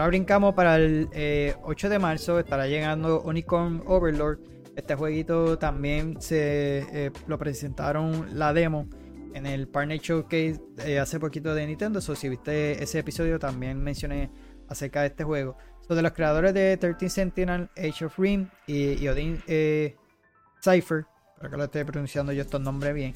[0.02, 2.40] Ahora brincamos para el 8 eh, de marzo.
[2.40, 4.40] Estará llegando Unicorn Overlord.
[4.76, 8.90] Este jueguito también se eh, lo presentaron la demo
[9.36, 12.02] en el Partner Showcase eh, hace poquito de Nintendo.
[12.02, 14.32] So, si viste ese episodio, también mencioné
[14.68, 15.56] acerca de este juego.
[15.88, 19.38] Son de los creadores de 13 Sentinel, Age of Rim y, Odin
[20.64, 21.06] Cypher.
[21.36, 23.14] Espero que lo esté pronunciando yo estos nombres bien.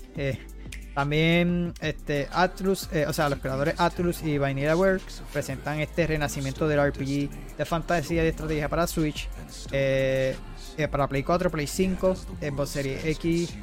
[0.95, 5.01] También este, Atlus, eh, o sea, los creadores Atlus y Vanillaware
[5.33, 9.27] presentan este renacimiento del RPG de fantasía y estrategia para Switch,
[9.73, 10.37] eh,
[10.77, 13.53] eh, para Play 4, Play 5, Xbox Series X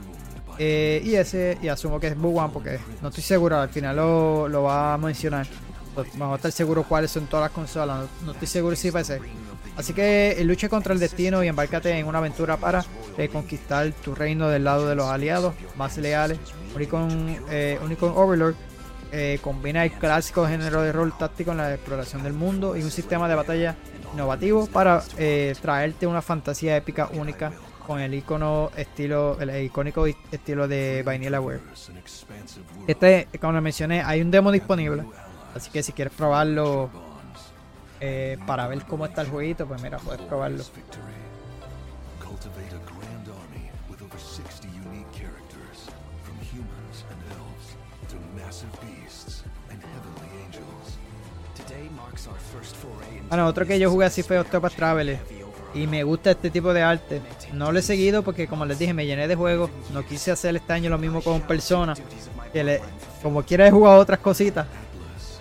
[0.59, 4.65] y S, y asumo que es One porque no estoy seguro, al final lo, lo
[4.65, 5.47] va a mencionar.
[5.95, 9.21] Pues, vamos a estar seguros cuáles son todas las consolas, no, estoy seguro si PC.
[9.77, 12.85] Así que luche contra el destino y embárcate en una aventura para
[13.33, 16.39] conquistar tu reino del lado de los aliados más leales
[16.75, 18.55] Unicon, eh, Overlord
[19.13, 22.91] eh, combina el clásico género de rol táctico en la exploración del mundo y un
[22.91, 23.77] sistema de batalla
[24.13, 27.53] innovativo para eh, traerte una fantasía épica única
[27.87, 31.61] con el icono estilo, el icónico estilo de Vanillaware.
[32.87, 35.05] Este, como les mencioné, hay un demo disponible,
[35.55, 36.89] así que si quieres probarlo
[42.19, 45.87] cultivate a grand army with over 60 unique characters,
[46.25, 47.77] from humans and elves
[48.09, 50.99] to massive beasts and heavenly angels.
[51.55, 55.21] Today marks our first foray into Bueno, otro que yo jugué así fue Octopath Traveler.
[55.73, 57.23] Y me gusta este tipo de arte.
[57.53, 59.71] No lo he seguido porque, como les dije, me llené de juegos.
[59.93, 61.95] No quise hacer este año lo mismo con Persona.
[62.53, 62.81] Que le,
[63.23, 64.67] como quiera he jugado otras cositas.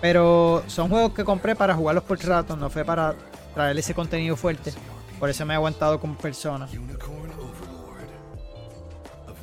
[0.02, 2.56] Pero son juegos que compré para jugarlos por rato.
[2.56, 3.14] No fue para
[3.54, 4.72] traer ese contenido fuerte.
[5.20, 6.66] Por eso me he aguantado con Persona.
[6.66, 8.10] Unicorn Overlord.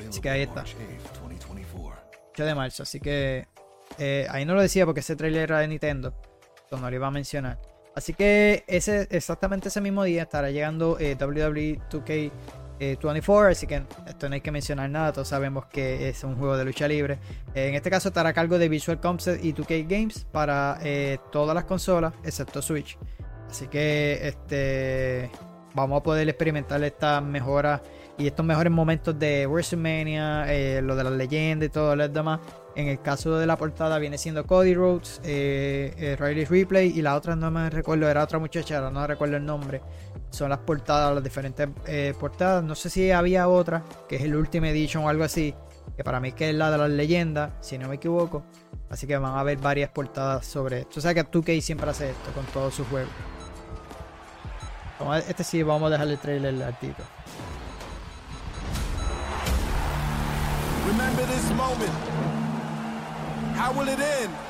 [0.09, 0.55] Así que ahí está.
[0.55, 2.01] March 8th, 2024.
[2.33, 2.83] 8 de marzo.
[2.83, 3.47] Así que
[3.97, 6.13] eh, ahí no lo decía porque ese trailer era de Nintendo.
[6.63, 7.57] Entonces no lo iba a mencionar.
[7.95, 12.31] Así que ese, exactamente ese mismo día estará llegando eh, WWE 2K
[12.79, 13.51] eh, 24.
[13.51, 15.13] Así que esto no hay que mencionar nada.
[15.13, 17.19] Todos sabemos que es un juego de lucha libre.
[17.53, 21.17] Eh, en este caso estará a cargo de Visual Concept y 2K Games para eh,
[21.31, 22.97] todas las consolas excepto Switch.
[23.49, 25.29] Así que este
[25.73, 27.81] vamos a poder experimentar estas mejoras
[28.19, 32.41] y estos mejores momentos de WrestleMania, eh, lo de las leyendas y todo lo demás.
[32.75, 37.01] En el caso de la portada viene siendo Cody Rhodes, eh, eh, Riley Replay y
[37.01, 39.81] la otra no me recuerdo, era otra muchacha, no recuerdo el nombre.
[40.29, 42.63] Son las portadas, las diferentes eh, portadas.
[42.63, 45.53] No sé si había otra, que es el Ultimate Edition o algo así,
[45.95, 48.43] que para mí que es la de las leyendas, si no me equivoco.
[48.89, 50.99] Así que van a haber varias portadas sobre esto.
[50.99, 53.11] O sea que 2K siempre hace esto con todos sus juegos.
[55.27, 57.03] Este sí, vamos a dejarle el trailer al Tito.
[60.87, 61.93] Remember this moment.
[63.55, 64.49] How will it end?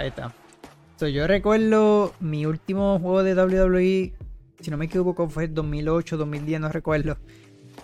[0.00, 0.32] Ahí está.
[0.98, 4.14] Yo recuerdo mi último juego de WWE,
[4.58, 7.18] si no me equivoco, fue el 2008, 2010, no recuerdo.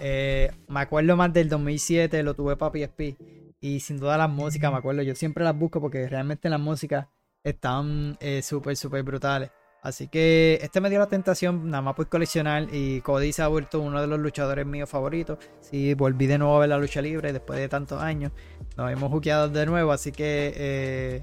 [0.00, 3.18] Eh, me acuerdo más del 2007, lo tuve para PSP.
[3.60, 7.06] Y sin duda las músicas, me acuerdo, yo siempre las busco porque realmente las músicas
[7.44, 9.50] están eh, súper, súper brutales.
[9.82, 13.48] Así que este me dio la tentación nada más por coleccionar y Cody se ha
[13.48, 15.38] vuelto uno de los luchadores míos favoritos.
[15.60, 18.32] Sí, volví de nuevo a ver la lucha libre después de tantos años.
[18.78, 21.22] Nos hemos juqueado de nuevo, así que eh,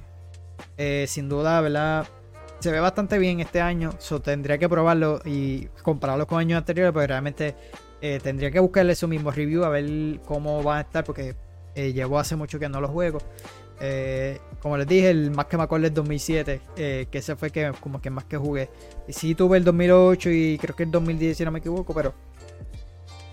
[0.78, 2.08] eh, sin duda, ¿verdad?
[2.60, 3.92] Se ve bastante bien este año.
[4.00, 7.56] So, tendría que probarlo y compararlo con años anteriores, porque realmente
[8.02, 11.36] eh, tendría que buscarle su mismo review a ver cómo van a estar, porque
[11.76, 13.20] eh, llevo hace mucho que no los juego.
[13.86, 17.50] Eh, como les dije, el más que me acuerdo es 2007, eh, que ese fue
[17.50, 18.70] que como que más que jugué.
[19.08, 22.14] Y sí tuve el 2008 y creo que el 2010 si no me equivoco, pero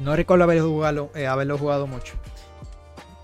[0.00, 2.14] no recuerdo haber jugado, eh, haberlo jugado mucho.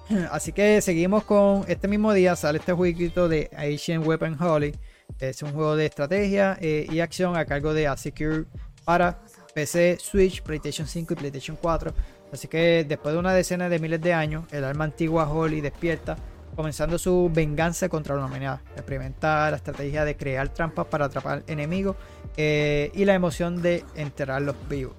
[0.31, 2.37] Así que seguimos con este mismo día.
[2.37, 4.75] Sale este jueguito de Asian Weapon Holly.
[5.19, 8.45] Es un juego de estrategia eh, y acción a cargo de Asecure
[8.85, 9.19] para
[9.55, 11.92] PC, Switch, PlayStation 5 y PlayStation 4.
[12.33, 16.16] Así que después de una decena de miles de años, el alma antigua Holly despierta,
[16.55, 18.61] comenzando su venganza contra la humanidad.
[18.75, 21.97] Experimenta la estrategia de crear trampas para atrapar enemigos
[22.37, 24.94] eh, y la emoción de enterrarlos vivos.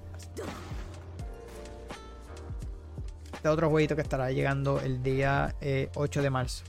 [3.38, 6.64] Este otro jueguito que estará llegando el día eh, 8 de marzo.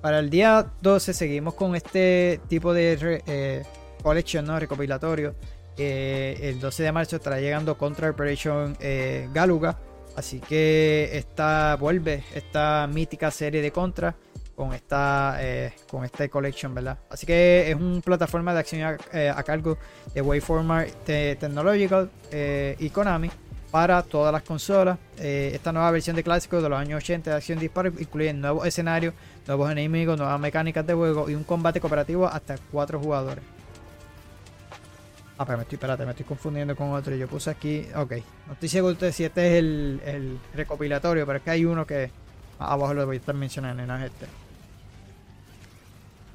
[0.00, 3.64] Para el día 12 seguimos con este tipo de eh,
[4.04, 5.34] collection, recopilatorio.
[5.76, 9.76] Eh, el 12 de marzo estará llegando Contra Operation eh, Galuga.
[10.14, 14.14] Así que esta vuelve esta mítica serie de Contra
[14.60, 16.98] con esta eh, con este collection, ¿verdad?
[17.08, 19.78] Así que es una plataforma de acción a, eh, a cargo
[20.12, 23.30] de Wayformer Te- Technological eh, y Konami
[23.70, 24.98] para todas las consolas.
[25.16, 29.14] Esta nueva versión de clásico de los años 80 de acción disparo incluye nuevos escenarios,
[29.46, 33.42] nuevos enemigos, nuevas mecánicas de juego y un combate cooperativo hasta cuatro jugadores.
[35.38, 37.16] Ah, pero me estoy, espérate, me estoy confundiendo con otro.
[37.16, 38.12] Yo puse aquí, ok.
[38.46, 41.86] No estoy seguro de si este es el, el recopilatorio, pero es que hay uno
[41.86, 42.10] que
[42.58, 44.26] abajo lo voy a estar mencionando, no es este.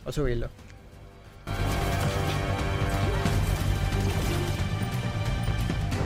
[0.06, 0.49] Voy a subirlo.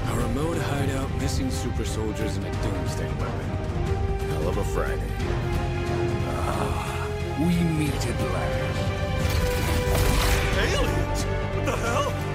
[0.08, 3.50] A remote hideout, missing super soldiers, and a doomsday weapon.
[4.30, 5.12] Hell of a Friday.
[6.30, 7.08] Ah,
[7.40, 8.80] We meet at last.
[10.60, 11.24] Aliens?
[11.56, 12.29] What the hell?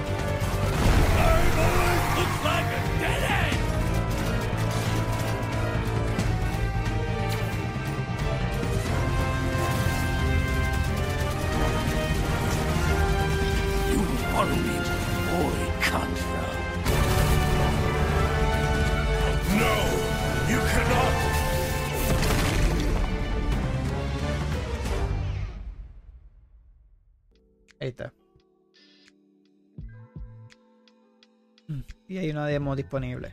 [31.67, 33.31] Mm, Y hay una demo disponible.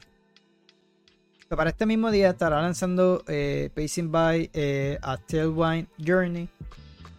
[1.48, 6.48] Para este mismo día estará lanzando eh, Pacing by eh, a Tailwind Journey.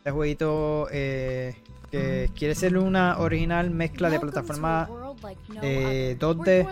[0.03, 1.55] Este jueguito eh,
[1.89, 4.85] que quiere ser una original mezcla de plataforma
[5.61, 6.65] eh, 2D,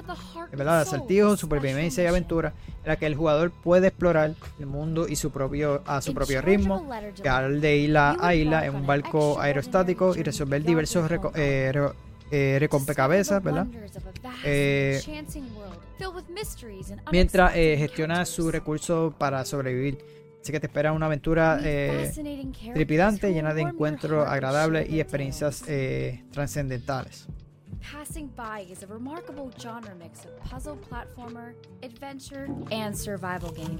[0.57, 0.81] ¿verdad?
[0.81, 2.51] acertijos, supervivencia y aventura,
[2.83, 6.41] en la que el jugador puede explorar el mundo y su propio, a su propio
[6.41, 6.79] ritmo,
[7.23, 11.71] viajar de isla a isla en un barco aerostático y resolver diversos reco- eh,
[12.31, 13.65] eh, rompecabezas, ¿verdad?
[14.43, 14.99] Eh,
[17.13, 20.19] mientras eh, gestiona sus recursos para sobrevivir.
[20.41, 22.11] Así que te espera una aventura eh,
[22.73, 27.27] trepidante, llena de encuentros agradables y experiencias eh, trascendentales.
[27.79, 33.77] Passing By is a remarkable genre mix of puzzle platformer, adventure, and survival game.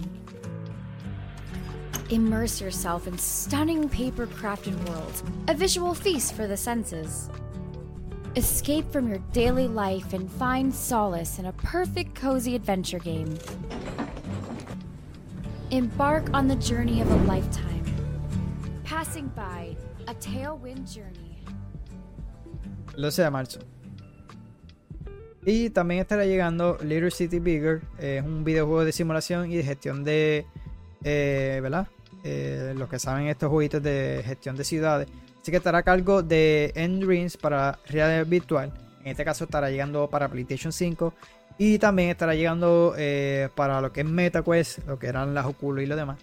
[2.09, 7.29] Immerse yourself in stunning paper crafted worlds, a visual feast for the senses.
[8.35, 13.37] Escape from your daily life and find solace in a perfect cozy adventure game.
[15.71, 17.83] Embark on the journey of a lifetime.
[18.83, 19.75] Passing By,
[20.07, 21.43] a Tailwind Journey.
[22.97, 23.59] 12 de marzo.
[25.45, 27.81] Y también estará llegando Little City Bigger.
[27.99, 30.45] eh, Es un videojuego de simulación y de gestión de.
[31.03, 31.87] eh, ¿Verdad?
[32.23, 35.07] Eh, los que saben estos jueguitos de gestión de ciudades.
[35.41, 38.71] Así que estará a cargo de Endreams para realidad virtual.
[39.03, 41.13] En este caso estará llegando para PlayStation 5.
[41.63, 45.83] Y también estará llegando eh, para lo que es MetaQuest, lo que eran las Oculus
[45.83, 46.17] y lo demás.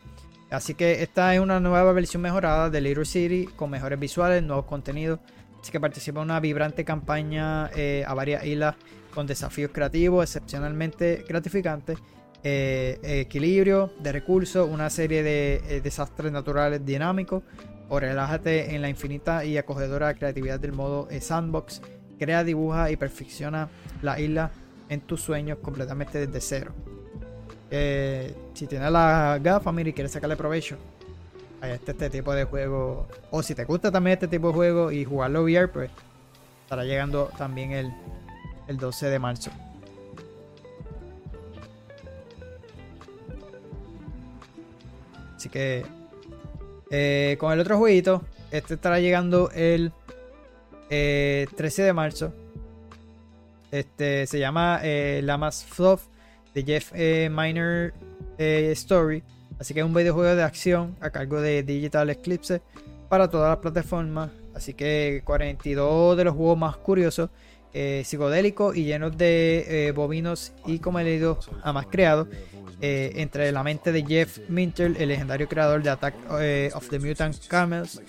[0.50, 4.64] Así que esta es una nueva versión mejorada de Little City con mejores visuales, nuevos
[4.64, 5.20] contenidos.
[5.60, 8.74] Así que participa en una vibrante campaña eh, a varias islas
[9.14, 12.00] con desafíos creativos excepcionalmente gratificantes,
[12.42, 17.44] eh, equilibrio de recursos, una serie de desastres naturales dinámicos.
[17.90, 21.80] O relájate en la infinita y acogedora creatividad del modo sandbox.
[22.18, 23.68] Crea, dibuja y perfecciona
[24.02, 24.50] la isla
[24.88, 26.72] en tus sueños completamente desde cero.
[27.70, 30.76] Eh, si tienes la gafa, mira, y quieres sacarle provecho
[31.60, 34.92] a este, este tipo de juego, o si te gusta también este tipo de juego
[34.92, 35.90] y jugarlo VR, pues
[36.62, 37.92] estará llegando también el,
[38.68, 39.50] el 12 de marzo.
[45.36, 45.84] Así que
[46.90, 49.92] eh, con el otro jueguito, este estará llegando el
[50.90, 52.32] eh, 13 de marzo.
[53.70, 56.06] Este se llama eh, Lamas Fluff
[56.54, 57.94] de Jeff eh, Miner
[58.38, 59.22] eh, Story.
[59.58, 62.62] Así que es un videojuego de acción a cargo de Digital Eclipse
[63.08, 64.30] para todas las plataformas.
[64.54, 67.30] Así que 42 de los juegos más curiosos,
[67.72, 72.28] eh, psicodélicos y llenos de bovinos y comedidos a más creados.
[72.80, 76.14] entre la mente de Jeff Minter, el legendario creador de Attack
[76.74, 78.00] of the Mutant Camels,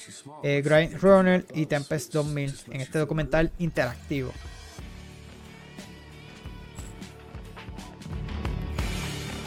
[0.43, 4.31] Grind Runner y Tempest 2000 en este documental interactivo.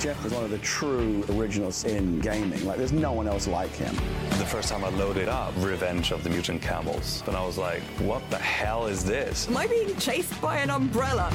[0.03, 2.67] Jeff was one of the true originals in gaming.
[2.67, 3.95] Like, there's no one else like him.
[4.31, 7.83] The first time I loaded up Revenge of the Mutant Camels, and I was like,
[8.01, 9.47] what the hell is this?
[9.47, 11.33] Am I being chased by an umbrella?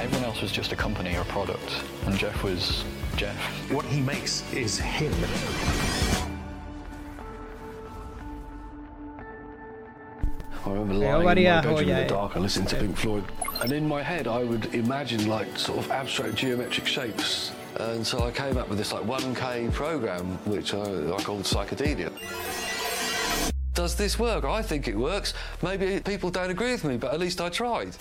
[0.00, 3.36] Everyone else was just a company or product, and Jeff was Jeff.
[3.70, 5.12] What he makes is him.
[10.64, 12.06] I remember Veo lying in my bedroom in the eh.
[12.06, 13.24] dark and listening to Pink Floyd.
[13.60, 17.52] And in my head, I would imagine like sort of abstract geometric shapes.
[17.80, 22.12] And so I came up with this like 1K program, which I, I called Psychedelia.
[23.74, 24.44] Does this work?
[24.44, 25.34] I think it works.
[25.60, 27.92] Maybe people don't agree with me, but at least I tried.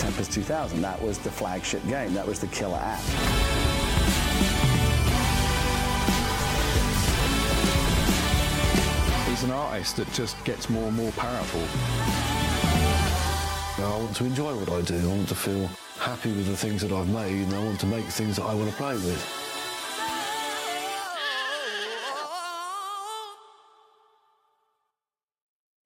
[0.00, 2.12] Tempest 2000, that was the flagship game.
[2.14, 2.98] That was the killer app.
[9.28, 11.62] He's an artist that just gets more and more powerful.
[13.84, 14.98] I want to enjoy what I do.
[14.98, 15.70] I want to feel
[16.02, 18.54] happy with the things that I've made, and I want to make things that I
[18.54, 19.22] want to play with.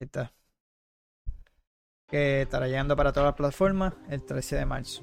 [0.01, 0.33] Está.
[2.11, 5.03] Estará llegando para todas las plataformas el 13 de marzo.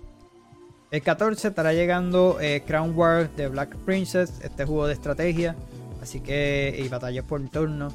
[0.89, 5.55] El 14 estará llegando eh, Crown War de Black Princess, este juego de estrategia,
[6.04, 7.88] así que y batallas por turno,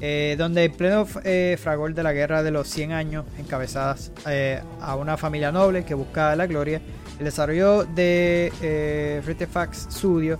[0.00, 4.62] eh, donde en pleno eh, fragor de la guerra de los 100 años, encabezadas eh,
[4.80, 6.80] a una familia noble que busca la gloria,
[7.18, 9.22] el desarrollo de eh,
[9.74, 10.38] Studio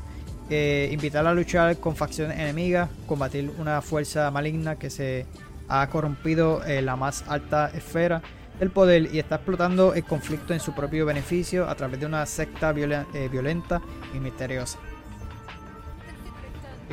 [0.49, 5.27] eh, invitar a luchar con facciones enemigas, combatir una fuerza maligna que se
[5.69, 8.23] ha corrompido la más alta esfera
[8.59, 12.25] del poder y está explotando el conflicto en su propio beneficio a través de una
[12.25, 13.83] secta violen- violenta
[14.14, 14.79] y misteriosa.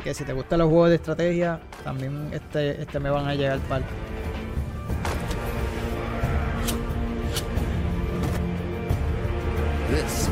[0.02, 3.58] Que si te gustan los juegos de estrategia, también este, este me van a llegar
[3.60, 3.84] para
[9.90, 10.28] This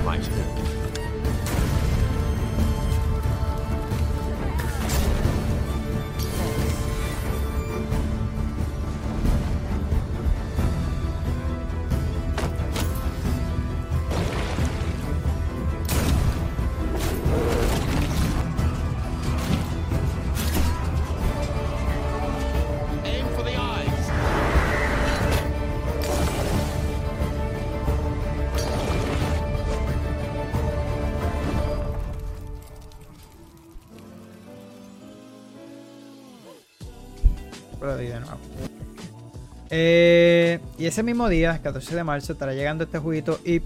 [39.76, 43.60] Eh, y ese mismo día, 14 de marzo, estará llegando este jueguito y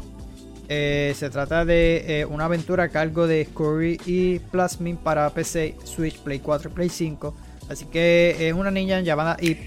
[0.66, 5.76] eh, se trata de eh, una aventura a cargo de Scurry y Plasmin para PC,
[5.84, 7.34] Switch, Play 4 y Play 5.
[7.68, 9.58] Así que es una niña llamada Ip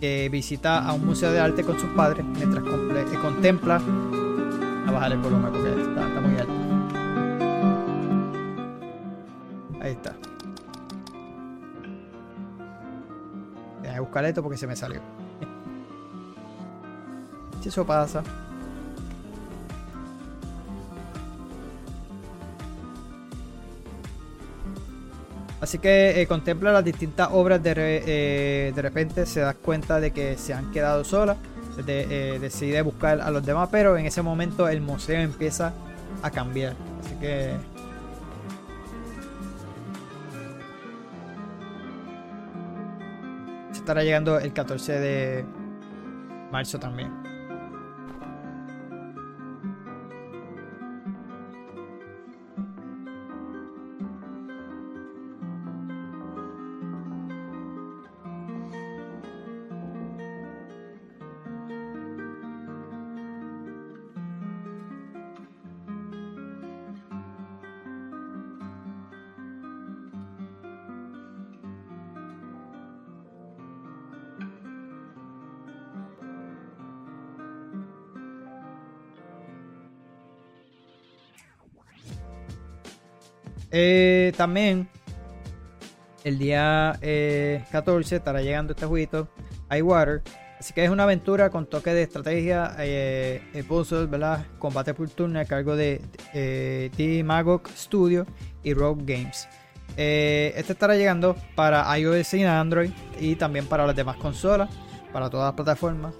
[0.00, 2.64] que visita a un museo de arte con sus padres mientras
[3.20, 3.76] contempla.
[4.86, 6.54] A bajar el volumen porque está, está muy alto.
[9.82, 10.16] Ahí está.
[13.82, 15.25] Déjame buscar esto porque se me salió.
[17.66, 18.22] Eso pasa.
[25.60, 30.00] Así que eh, contempla las distintas obras de, re- eh, de repente se da cuenta
[30.00, 31.36] de que se han quedado solas.
[31.84, 35.74] de- eh, decide buscar a los demás, pero en ese momento el museo empieza
[36.22, 36.74] a cambiar.
[37.04, 37.52] Así que
[43.72, 45.44] se estará llegando el 14 de
[46.50, 47.10] marzo también.
[83.78, 84.88] Eh, también
[86.24, 89.28] el día eh, 14 estará llegando este jueguito,
[89.70, 90.22] iWater.
[90.58, 94.46] Así que es una aventura con toque de estrategia, eh, eh, puzzles, ¿verdad?
[94.58, 96.00] Combate por turno a cargo de
[96.32, 98.24] eh, The Magog Studio
[98.62, 99.46] y Rogue Games.
[99.94, 104.70] Este estará llegando para iOS y Android y también para las demás consolas,
[105.12, 106.14] para todas las plataformas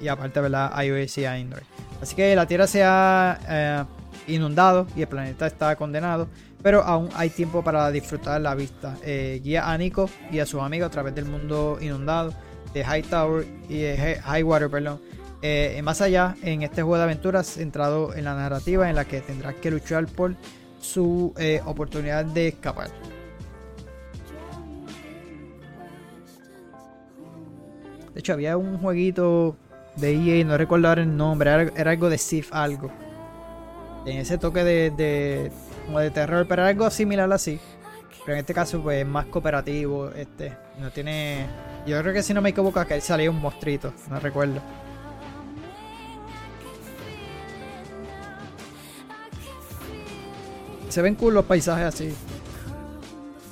[0.00, 0.72] y aparte, ¿verdad?
[0.82, 1.62] iOS y Android.
[2.02, 3.86] Así que la Tierra se ha
[4.26, 6.28] inundado y el planeta está condenado,
[6.62, 8.96] pero aún hay tiempo para disfrutar la vista.
[9.02, 12.32] Eh, guía a Nico y a sus amigos a través del mundo inundado
[12.74, 15.00] de Hightower y de Highwater, perdón.
[15.42, 19.20] Eh, más allá, en este juego de aventuras centrado en la narrativa en la que
[19.20, 20.34] tendrás que luchar por
[20.80, 22.90] su eh, oportunidad de escapar.
[28.12, 29.56] De hecho, había un jueguito
[29.96, 32.90] de EA, no recuerdo el nombre, era, era algo de Sif algo.
[34.06, 35.52] En ese toque de,
[35.86, 37.60] como de terror, pero algo similar así.
[38.24, 40.10] Pero en este caso, pues más cooperativo.
[40.10, 41.46] Este, no tiene.
[41.86, 44.60] Yo creo que si no me equivoco, que salía un monstruito, no recuerdo.
[50.88, 52.14] Se ven cool los paisajes así.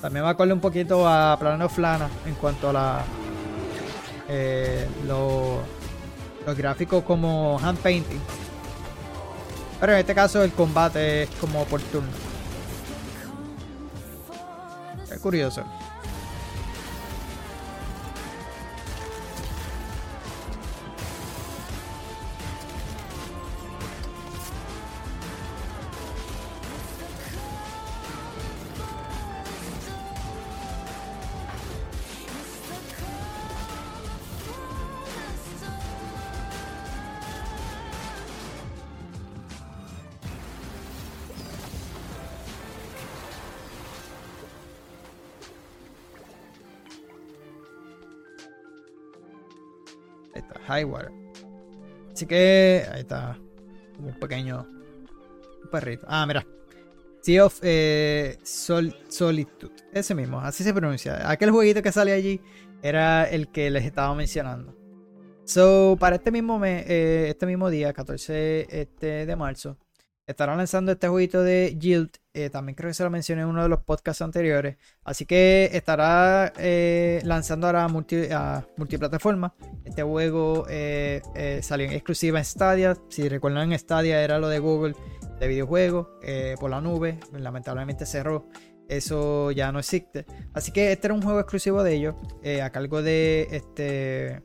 [0.01, 3.05] También me acuerdo un poquito a Plano Flana en cuanto a la.
[4.29, 5.61] eh, lo-
[6.47, 8.19] los gráficos como hand painting.
[9.81, 12.09] Pero en este caso el combate es como por turno.
[15.11, 15.65] Es curioso.
[50.69, 51.11] Highwater.
[52.13, 53.39] Así que ahí está.
[53.99, 54.67] Un pequeño.
[55.71, 56.05] Perrito.
[56.09, 56.47] Ah, mira.
[57.21, 59.75] Sea of eh, Sol- Solitude.
[59.93, 61.29] Ese mismo, así se pronuncia.
[61.31, 62.41] Aquel jueguito que sale allí
[62.83, 64.75] era el que les estaba mencionando.
[65.45, 69.79] So, para este mismo, me- eh, este mismo día, 14 este, de marzo,
[70.29, 72.11] estará lanzando este jueguito de Guild.
[72.35, 74.77] eh, también creo que se lo mencioné en uno de los podcasts anteriores.
[75.03, 79.55] Así que estará eh, lanzando ahora multi, a multiplataforma.
[79.85, 81.23] Este juego eh,
[81.63, 82.97] salió en exclusiva en Stadia.
[83.09, 84.95] Si recuerdan, Stadia era lo de Google
[85.41, 86.09] de videojuegos
[86.61, 87.19] por la nube.
[87.33, 88.47] Lamentablemente cerró.
[88.87, 90.27] Eso ya no existe.
[90.53, 92.15] Así que este era un juego exclusivo de ellos.
[92.63, 94.43] a cargo de este.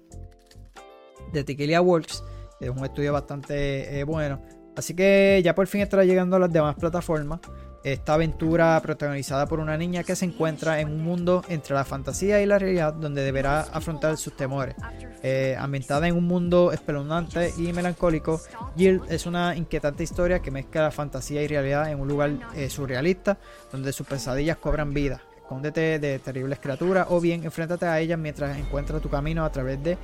[1.34, 2.24] De Tequila Works.
[2.62, 4.42] Es un estudio bastante bueno.
[4.76, 7.40] Así que ya por fin estará llegando a las demás plataformas.
[7.84, 12.42] Esta aventura protagonizada por una niña que se encuentra en un mundo entre la fantasía
[12.42, 14.76] y la realidad donde deberá afrontar sus temores.
[15.22, 18.42] Eh, ambientada en un mundo espeluznante y melancólico,
[18.78, 23.38] Jill es una inquietante historia que mezcla fantasía y realidad en un lugar eh, surrealista
[23.72, 25.22] donde sus pesadillas cobran vida.
[25.38, 29.84] Escóndete de terribles criaturas o bien enfréntate a ellas mientras encuentras tu camino a través
[29.84, 29.98] de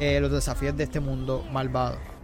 [0.00, 2.15] eh, los desafíos de este mundo malvado.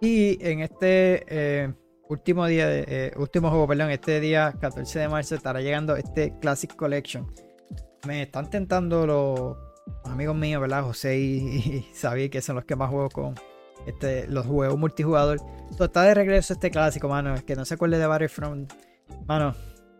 [0.00, 1.74] Y en este eh,
[2.08, 6.38] último día, de, eh, último juego, perdón, este día 14 de marzo estará llegando este
[6.40, 7.32] Classic Collection.
[8.06, 9.56] Me están tentando los
[10.04, 10.82] amigos míos, ¿verdad?
[10.82, 11.84] José y,
[12.16, 13.34] y que son los que más juego con
[13.86, 15.38] este, los juegos multijugador.
[15.76, 17.34] So, está de regreso este clásico, mano.
[17.34, 18.72] Es que no se acuerde de Battlefront.
[19.26, 19.54] Mano,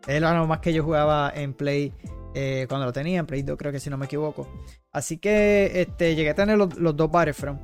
[0.06, 1.92] es lo más que yo jugaba en Play
[2.34, 4.48] eh, cuando lo tenía, en Play 2 creo que si no me equivoco.
[4.92, 7.60] Así que este, llegué a tener los, los dos Battlefront.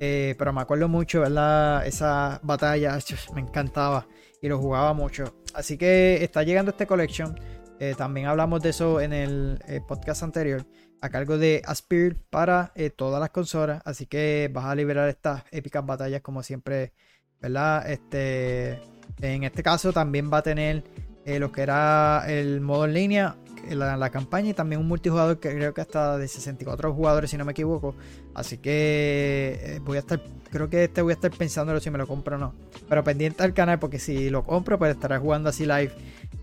[0.00, 1.86] Eh, pero me acuerdo mucho, ¿verdad?
[1.86, 2.98] Esa batalla
[3.34, 4.06] me encantaba
[4.40, 5.34] y lo jugaba mucho.
[5.54, 7.38] Así que está llegando este collection.
[7.80, 10.64] Eh, también hablamos de eso en el eh, podcast anterior.
[11.00, 13.82] A cargo de Aspir para todas las consolas.
[13.84, 16.92] Así que vas a liberar estas épicas batallas como siempre,
[17.40, 17.88] ¿verdad?
[17.88, 18.80] Este,
[19.20, 20.82] en este caso también va a tener
[21.24, 23.36] lo que era el modo en línea,
[23.70, 27.36] la, la campaña y también un multijugador que creo que hasta de 64 jugadores si
[27.36, 27.94] no me equivoco.
[28.34, 31.98] Así que eh, voy a estar, creo que este voy a estar pensándolo si me
[31.98, 32.54] lo compro o no.
[32.88, 35.92] Pero pendiente al canal porque si lo compro pues estaré jugando así live.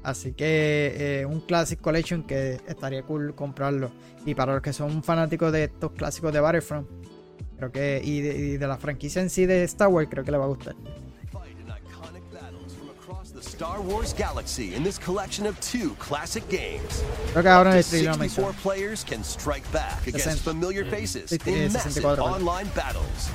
[0.04, 3.92] Así que eh, un Classic Collection que estaría cool comprarlo.
[4.26, 6.88] Y para los que son fanáticos de estos clásicos de Battlefront,
[7.58, 10.32] creo que y de, y de la franquicia en sí de Star Wars, creo que
[10.32, 10.76] le va a gustar.
[13.46, 17.04] Star Wars galaxy in this collection of two classic games.
[17.34, 22.68] Creo ahora Up to 64 players can strike back against familiar faces in massive online
[22.76, 23.30] battles.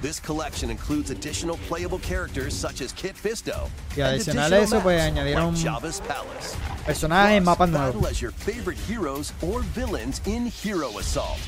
[0.00, 4.80] This collection includes additional playable characters such as Kit Fisto Y and adicional a eso,
[4.80, 6.56] pues añadieron like Jabba's Palace.
[6.86, 8.06] personajes en mapas nuevos.
[8.08, 11.40] as your favorite heroes or villains in Hero Assault.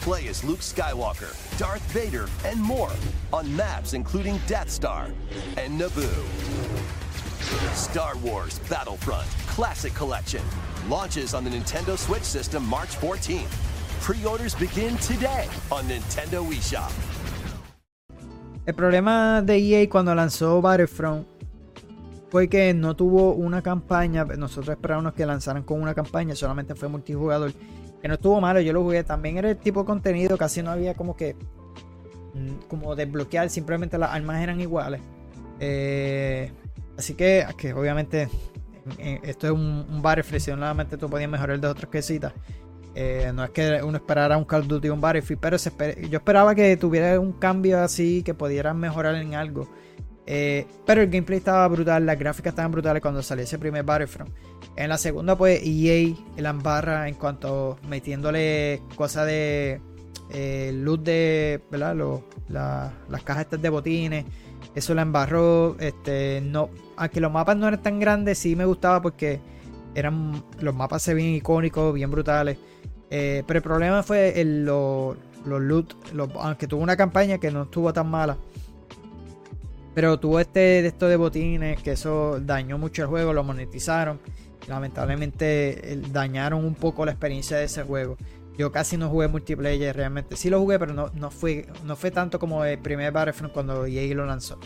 [0.00, 2.90] Play as Luke Skywalker, Darth Vader, and more
[3.34, 5.10] on maps including Death Star
[5.58, 6.08] and Naboo.
[7.74, 10.42] Star Wars Battlefront Classic Collection
[10.88, 13.50] launches on the Nintendo Switch system March 14th.
[14.00, 16.90] Pre-orders begin today on Nintendo eShop.
[18.64, 21.26] El problema de EA cuando lanzó Battlefront
[22.30, 24.24] fue que no tuvo una campaña.
[24.24, 27.52] Nosotros esperábamos que lanzaran con una campaña, solamente fue multijugador.
[28.02, 29.04] Que no estuvo malo, yo lo jugué.
[29.04, 31.34] También era el tipo de contenido, casi no había como que.
[32.34, 35.00] mm, Como desbloquear, simplemente las armas eran iguales.
[35.60, 36.50] Eh,
[36.96, 38.28] así que, que obviamente
[38.98, 42.32] eh, esto es un, un Battlefield, si nuevamente tú podías mejorar dos otras cositas.
[42.94, 46.18] Eh, no es que uno esperara un Call of Duty o un Battlefield, pero yo
[46.18, 49.68] esperaba que tuviera un cambio así, que pudieran mejorar en algo.
[50.26, 54.30] Pero el gameplay estaba brutal, las gráficas estaban brutales cuando salió ese primer Battlefront.
[54.76, 59.80] En la segunda, pues EA la embarra en cuanto metiéndole cosas de
[60.30, 64.24] eh, loot de, la- las cajas estas de botines.
[64.74, 65.76] Eso la embarró.
[65.78, 69.40] Este, no, aunque los mapas no eran tan grandes, sí me gustaba porque
[69.94, 72.56] eran los mapas se ven icónicos, bien brutales.
[73.10, 75.94] Eh, pero el problema fue el, lo- los loot,
[76.38, 78.38] aunque tuvo una campaña que no estuvo tan mala.
[79.94, 84.20] Pero tuvo este esto de botines, que eso dañó mucho el juego, lo monetizaron.
[84.68, 88.16] Lamentablemente dañaron un poco la experiencia de ese juego.
[88.58, 90.36] Yo casi no jugué multiplayer realmente.
[90.36, 93.86] Sí lo jugué, pero no, no, fue, no fue tanto como el primer Battlefront cuando
[93.86, 94.58] EA lo lanzó.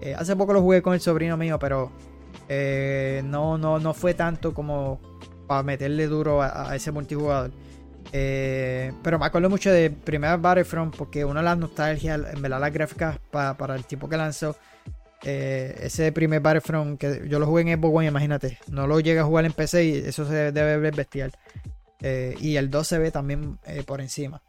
[0.00, 1.90] Eh, hace poco lo jugué con el sobrino mío, pero
[2.48, 5.00] eh, no, no, no fue tanto como
[5.46, 7.50] para meterle duro a, ese multijugador.
[8.12, 12.60] Eh, pero me acuerdo mucho de primer Battlefront porque una de las nostalgias, en verdad
[12.60, 14.56] las gráficas pa- para el tipo que lanzó,
[15.24, 19.22] eh, ese primer Battlefront que yo lo jugué en Xbox One, imagínate, no lo llega
[19.22, 21.32] a jugar en PC y eso se debe ver bestial.
[22.00, 24.42] Eh, y el 2 se ve también eh, por encima.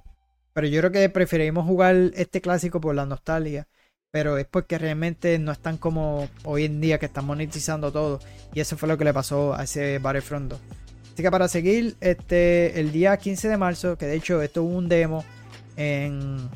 [0.54, 3.68] Pero yo creo que preferimos jugar este clásico por la nostalgia.
[4.12, 8.20] Pero es porque realmente no están como hoy en día que están monetizando todo.
[8.54, 10.60] Y eso fue lo que le pasó a ese Battlefront 2.
[11.14, 14.76] Así que para seguir, este, el día 15 de marzo, que de hecho esto hubo
[14.76, 15.24] un demo
[15.76, 16.50] en,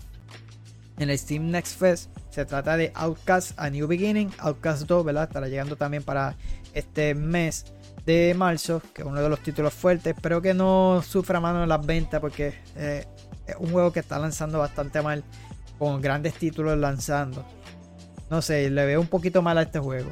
[0.97, 2.09] en el Steam Next Fest.
[2.33, 4.31] Se trata de Outcast A New Beginning.
[4.39, 5.25] Outcast 2, ¿verdad?
[5.25, 6.35] Estará llegando también para
[6.73, 7.65] este mes
[8.07, 10.15] de marzo, que es uno de los títulos fuertes.
[10.15, 13.05] Espero que no sufra mano en las ventas porque eh,
[13.45, 15.23] es un juego que está lanzando bastante mal,
[15.77, 17.45] con grandes títulos lanzando.
[18.31, 20.09] No sé, le veo un poquito mal a este juego.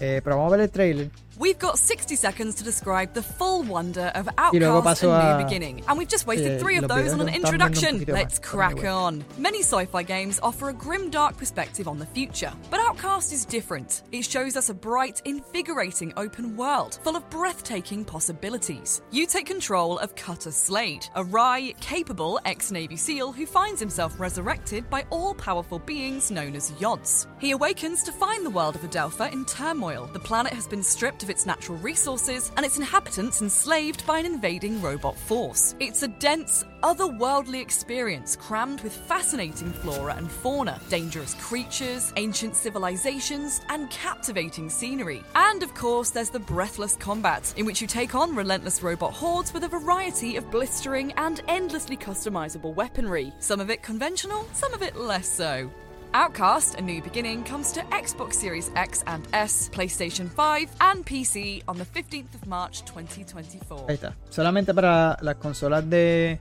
[0.00, 1.10] Eh, pero vamos a ver el trailer.
[1.36, 5.18] We've got 60 seconds to describe the full wonder of Y luego Outcast paso A
[5.18, 7.26] a- New Beginning, and we've just wasted Eh, three of los those videos on an
[7.26, 7.98] están viendo un introduction.
[7.98, 9.24] poquito más, Let's pero crack on.
[9.36, 14.02] Many sci-fi games offer a grim, dark perspective on the future, but Outcast is different.
[14.12, 19.02] It shows us a bright, invigorating open world full of breathtaking possibilities.
[19.10, 24.88] You take control of Cutter Slade, a wry, capable ex-Navy SEAL who finds himself resurrected
[24.88, 27.26] by all-powerful beings known as Yods.
[27.40, 30.08] He awakens to find the world of Adelpha in turmoil.
[30.12, 34.26] The planet has been stripped of its natural resources and its inhabitants enslaved by an
[34.26, 35.74] invading robot force.
[35.80, 43.62] It's a dense, otherworldly experience crammed with fascinating flora and fauna, dangerous creatures, ancient civilizations,
[43.70, 45.24] and captivating scenery.
[45.34, 49.54] And of course, there's the breathless combat, in which you take on relentless robot hordes
[49.54, 53.32] with a variety of blistering and endlessly customizable weaponry.
[53.38, 55.70] Some of it conventional, some of it less so.
[56.14, 61.64] Outcast, A New Beginning, comes to Xbox Series X and S, PlayStation 5, and PC
[61.66, 63.86] on the 15th of March 2024.
[63.88, 64.14] Ahí está.
[64.30, 66.38] Solamente para las consolas de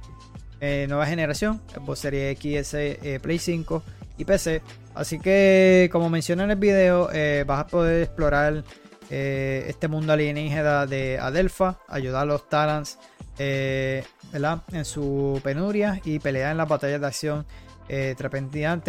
[0.62, 3.82] eh, nueva generación, Xbox Series X, eh, Play 5
[4.20, 4.62] y PC.
[4.94, 8.64] Así que, como mencioné en el video, eh, vas a poder explorar
[9.10, 13.00] eh, este mundo alienígena de Adelpha, ayudar a los Talans
[13.40, 17.46] en su penuria y pelear en las batallas de acción
[17.90, 18.16] eh,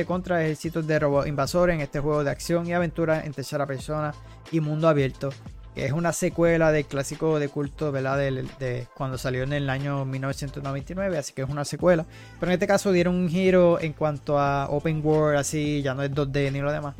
[0.06, 4.14] contra ejércitos de robots invasores en este juego de acción y aventura en tercera persona
[4.52, 5.30] y mundo abierto
[5.74, 8.18] que es una secuela del clásico de culto, ¿verdad?
[8.18, 12.06] De, cuando salió en el año 1999, así que es una secuela.
[12.38, 16.04] Pero en este caso dieron un giro en cuanto a Open World, así, ya no
[16.04, 16.94] es 2D ni lo demás.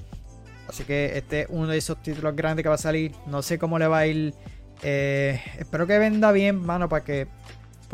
[0.69, 3.13] Así que este es uno de esos títulos grandes que va a salir.
[3.27, 4.35] No sé cómo le va a ir.
[4.83, 7.29] eh, espero que venda bien, mano, para que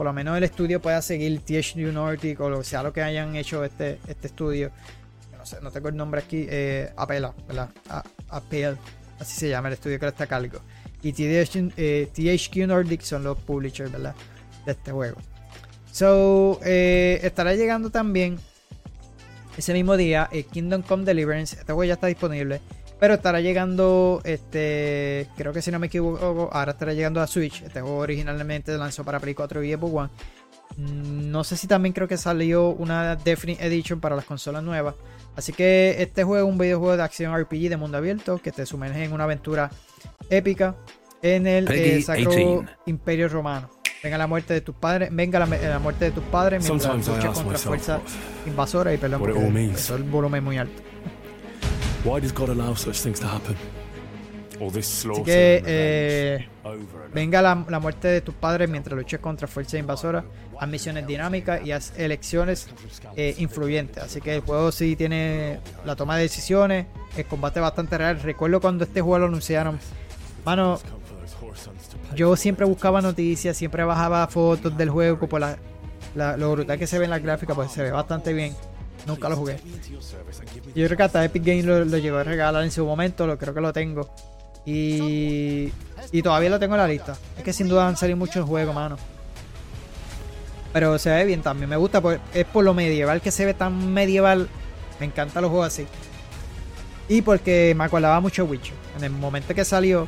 [0.01, 3.37] por lo menos el estudio pueda seguir THQ Nordic o lo sea lo que hayan
[3.37, 4.71] hecho este, este estudio.
[5.37, 6.47] No sé, no tengo el nombre aquí.
[6.49, 7.69] Eh, Apela, ¿verdad?
[7.91, 8.77] A- Apple,
[9.19, 10.59] así se llama el estudio que le está a cargo.
[11.03, 13.93] Y THQ, eh, Nordic son los publishers.
[13.93, 15.19] De este juego.
[15.93, 18.39] So, eh, estará llegando también
[19.59, 21.57] ese mismo día eh, Kingdom Come Deliverance.
[21.57, 22.63] Este juego ya está disponible.
[23.01, 27.63] Pero estará llegando, este, creo que si no me equivoco, ahora estará llegando a Switch.
[27.63, 30.11] Este juego originalmente lanzó para Play 4 y Xbox One.
[30.77, 34.95] Mm, No sé si también creo que salió una Definite Edition para las consolas nuevas.
[35.35, 38.67] Así que este juego es un videojuego de acción RPG de mundo abierto que te
[38.67, 39.71] sumerge en una aventura
[40.29, 40.75] épica
[41.23, 42.65] en el eh, Sacro 18.
[42.87, 43.71] Imperio Romano.
[44.03, 47.39] Venga la muerte de tus padres, venga la, la muerte de tus padres mientras luchas
[47.39, 48.01] contra fuerzas
[48.47, 50.83] invasoras y perdón porque eso el volumen muy alto.
[55.13, 56.49] Así que eh,
[57.15, 60.25] venga la, la muerte de tus padres mientras luches contra fuerzas invasoras,
[60.59, 62.69] haz misiones dinámicas y haz elecciones
[63.17, 64.03] eh, influyentes.
[64.03, 66.87] Así que el juego sí tiene la toma de decisiones,
[67.17, 68.21] el combate bastante real.
[68.21, 69.79] Recuerdo cuando este juego lo anunciaron,
[70.45, 70.79] mano,
[72.17, 75.57] yo siempre buscaba noticias, siempre bajaba fotos del juego por la,
[76.15, 78.55] la- lo brutal que se ve en la gráfica, pues se ve bastante bien.
[79.07, 79.59] Nunca lo jugué.
[80.75, 83.39] Yo creo que hasta Epic Games lo, lo llegó a regalar en su momento, lo
[83.39, 84.11] creo que lo tengo.
[84.67, 85.73] Y,
[86.13, 87.17] y todavía lo tengo en la lista.
[87.37, 88.97] Es que sin duda han salido muchos juegos, mano.
[90.73, 91.69] Pero se ve bien también.
[91.69, 94.49] Me gusta, por- es por lo medieval que se ve tan medieval.
[95.01, 95.87] Me encantan los juegos así.
[97.09, 98.75] Y porque me acordaba mucho de Witcher.
[98.99, 100.07] En el momento que salió,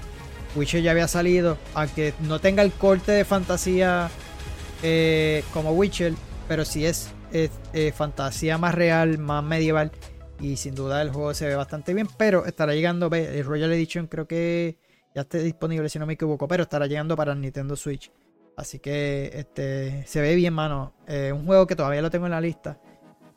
[0.54, 1.58] Witcher ya había salido.
[1.74, 4.08] Aunque no tenga el corte de fantasía
[4.82, 6.12] eh, como Witcher,
[6.46, 9.92] pero sí es, es, eh, fantasía más real, más medieval.
[10.40, 12.08] Y sin duda el juego se ve bastante bien.
[12.16, 14.78] Pero estará llegando, el Royal Edition creo que
[15.14, 16.48] ya esté disponible si no me equivoco.
[16.48, 18.10] Pero estará llegando para Nintendo Switch.
[18.56, 20.94] Así que este se ve bien, mano.
[21.06, 22.78] Eh, un juego que todavía lo tengo en la lista.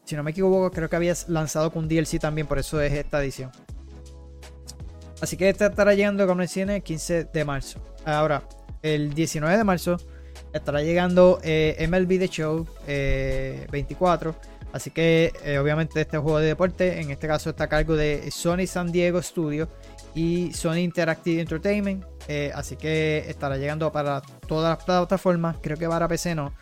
[0.04, 3.24] Si no me equivoco, creo que habías lanzado con DLC también, por eso es esta
[3.24, 3.52] edición.
[5.22, 7.82] Así que este estará llegando como mencioné el 15 de marzo.
[8.06, 8.44] Ahora,
[8.84, 9.98] el 19 de marzo
[10.58, 14.36] estará llegando eh, MLB The Show eh, 24.
[14.74, 18.30] Así que eh, obviamente este juego de deporte, en este caso está a cargo de
[18.32, 19.70] Sony San Diego Studio
[20.14, 22.04] y Sony Interactive Entertainment.
[22.28, 26.54] Eh, así que estará llegando para todas las plataformas, creo que para PC no.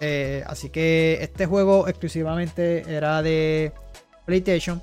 [0.00, 3.72] Eh, así que este juego exclusivamente era de
[4.24, 4.82] PlayStation.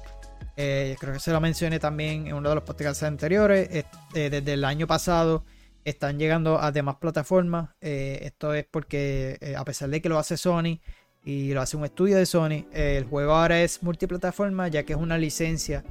[0.56, 3.70] Eh, creo que se lo mencioné también en uno de los podcasts anteriores.
[3.72, 5.44] Eh, eh, desde el año pasado
[5.90, 7.70] están llegando a demás plataformas.
[7.80, 10.80] Eh, esto es porque eh, a pesar de que lo hace Sony
[11.24, 14.94] y lo hace un estudio de Sony, eh, el juego ahora es multiplataforma ya que
[14.94, 15.84] es una licencia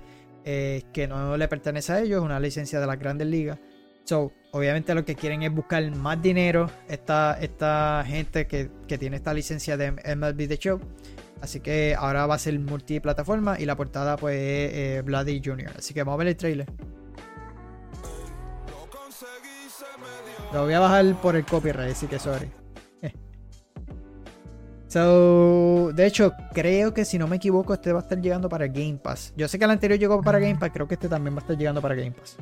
[0.44, 3.58] que no le pertenece a ellos, es una licencia de las grandes ligas.
[4.04, 9.16] So, obviamente lo que quieren es buscar más dinero esta, esta gente que, que tiene
[9.16, 10.80] esta licencia de MLB The Show.
[11.40, 15.72] Así que ahora va a ser multiplataforma y la portada pues es Bloody Jr.
[15.78, 16.66] Así que vamos a ver el trailer.
[20.52, 22.50] Lo voy a bajar por el copyright, así que sorry.
[24.88, 28.66] So, de hecho, creo que si no me equivoco, este va a estar llegando para
[28.68, 29.34] Game Pass.
[29.36, 31.42] Yo sé que el anterior llegó para Game Pass, creo que este también va a
[31.42, 32.36] estar llegando para Game Pass.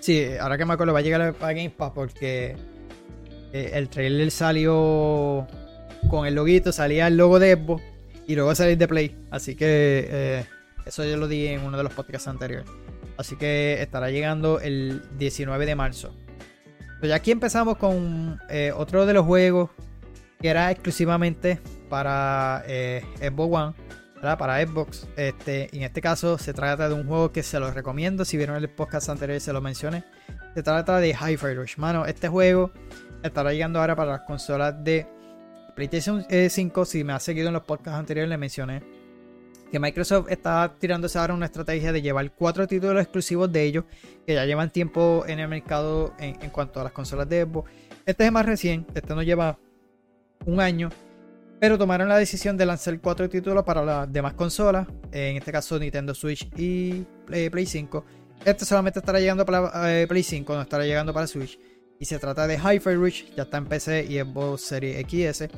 [0.00, 2.56] Sí, ahora que me acuerdo, va a llegar a Game Pass porque
[3.52, 5.46] eh, el trailer salió
[6.08, 7.82] con el loguito, salía el logo de Xbox
[8.26, 9.16] y luego salir de Play.
[9.30, 10.44] Así que eh,
[10.86, 12.68] eso yo lo di en uno de los podcasts anteriores.
[13.16, 16.14] Así que estará llegando el 19 de marzo.
[17.00, 19.70] Pues aquí empezamos con eh, otro de los juegos
[20.40, 22.62] que era exclusivamente para
[23.20, 23.74] Xbox One.
[24.20, 25.06] Para Xbox.
[25.16, 28.24] Este, en este caso se trata de un juego que se los recomiendo.
[28.24, 30.04] Si vieron el podcast anterior se lo mencioné.
[30.54, 31.76] Se trata de Hi-Fi Rush.
[31.78, 32.70] Mano, este juego
[33.22, 35.06] estará llegando ahora para las consolas de
[35.74, 36.84] PlayStation 5.
[36.84, 38.82] Si me has seguido en los podcasts anteriores, le mencioné
[39.70, 43.84] que Microsoft está tirándose ahora una estrategia de llevar cuatro títulos exclusivos de ellos
[44.26, 47.70] que ya llevan tiempo en el mercado en, cuanto a las consolas de Xbox.
[48.04, 49.58] Este es más recién, este no lleva
[50.44, 50.88] un año,
[51.60, 55.78] pero tomaron la decisión de lanzar cuatro títulos para las demás consolas, en este caso
[55.78, 58.04] Nintendo Switch y Play, Play 5.
[58.44, 61.58] Este solamente estará llegando para eh, Play 5, no estará llegando para Switch.
[62.02, 65.50] Y se trata de Hi-Fi Rush, ya está en PC y Xbox Series XS,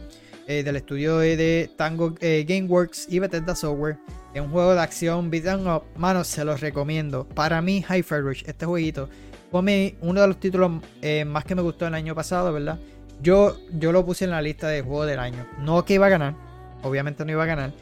[0.49, 3.97] eh, del estudio de Tango eh, Gameworks y Bethesda Software.
[4.34, 5.84] Es un juego de acción beat 'em up.
[5.95, 7.28] Mano, se los recomiendo.
[7.28, 9.09] Para mí, Hi-Fi Rush, este jueguito,
[9.53, 12.80] fue uno de los títulos eh, más que me gustó el año pasado, ¿verdad?
[13.22, 15.47] Yo, yo lo puse en la lista de juego del año.
[15.61, 16.34] No que iba a ganar,
[16.82, 17.72] obviamente no iba a ganar,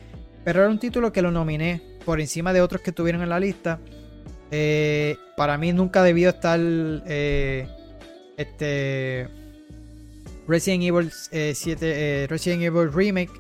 [0.45, 3.41] pero era un título que lo nominé por encima de otros que estuvieron en la
[3.41, 3.81] lista.
[5.35, 6.61] Para mí nunca debió estar
[8.41, 9.29] este
[10.49, 13.31] Resident Evil eh, 7, eh, Resident Evil Remake.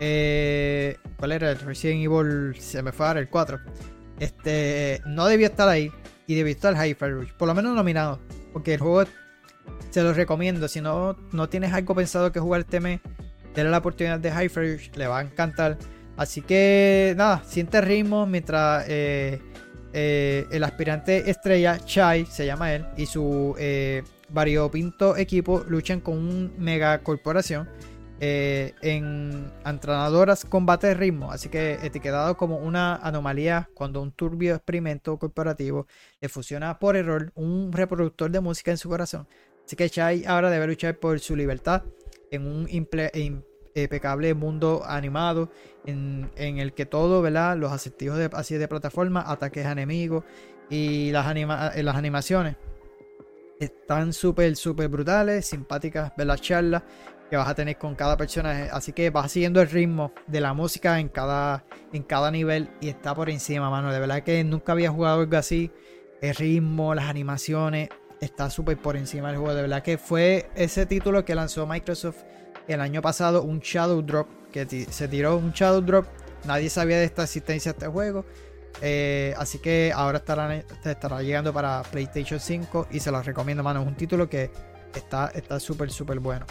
[0.00, 1.50] eh, ¿Cuál era?
[1.50, 3.58] el Resident Evil, se me fue ahora el 4.
[4.20, 5.90] Este, no debió estar ahí
[6.26, 8.20] y debió estar Hi-Fi Rush, por lo menos nominado,
[8.52, 9.04] porque el juego
[9.90, 10.68] se los recomiendo.
[10.68, 13.00] Si no, no tienes algo pensado que jugar este mes,
[13.54, 15.78] denle la oportunidad de Hi-Fi Rush, le va a encantar.
[16.16, 19.40] Así que nada, siente ritmo mientras eh,
[19.92, 23.56] el aspirante estrella Chai, se llama él, y su
[24.34, 27.68] variopinto equipo luchan con una mega corporación
[28.20, 31.32] eh, en entrenadoras combate de ritmo.
[31.32, 35.86] Así que etiquetado como una anomalía cuando un turbio experimento corporativo
[36.20, 39.26] le fusiona por error un reproductor de música en su corazón.
[39.64, 41.82] Así que Chai ahora debe luchar por su libertad
[42.30, 45.50] en un impecable mundo animado
[45.86, 47.56] en, el que todo, ¿verdad?
[47.56, 50.24] Los acertijos de, así de plataforma, ataques a enemigos
[50.70, 52.56] y las, eh, las animaciones
[53.60, 56.82] están súper, súper brutales, simpáticas, ver las charlas
[57.30, 58.68] que vas a tener con cada personaje.
[58.72, 62.88] Así que vas siguiendo el ritmo de la música en cada, en cada nivel y
[62.88, 63.92] está por encima, mano.
[63.92, 65.70] De verdad que nunca había jugado algo así.
[66.20, 67.88] El ritmo, las animaciones,
[68.20, 69.54] está súper por encima del juego.
[69.54, 72.22] De verdad que fue ese título que lanzó Microsoft
[72.68, 76.06] el año pasado, un Shadow Drop, que se tiró un Shadow Drop.
[76.46, 78.24] Nadie sabía de esta existencia de este juego.
[78.82, 83.82] Eh, así que ahora estará, estará llegando para PlayStation 5 y se los recomiendo, mano.
[83.82, 84.50] Es un título que
[84.94, 86.46] está está súper, súper bueno.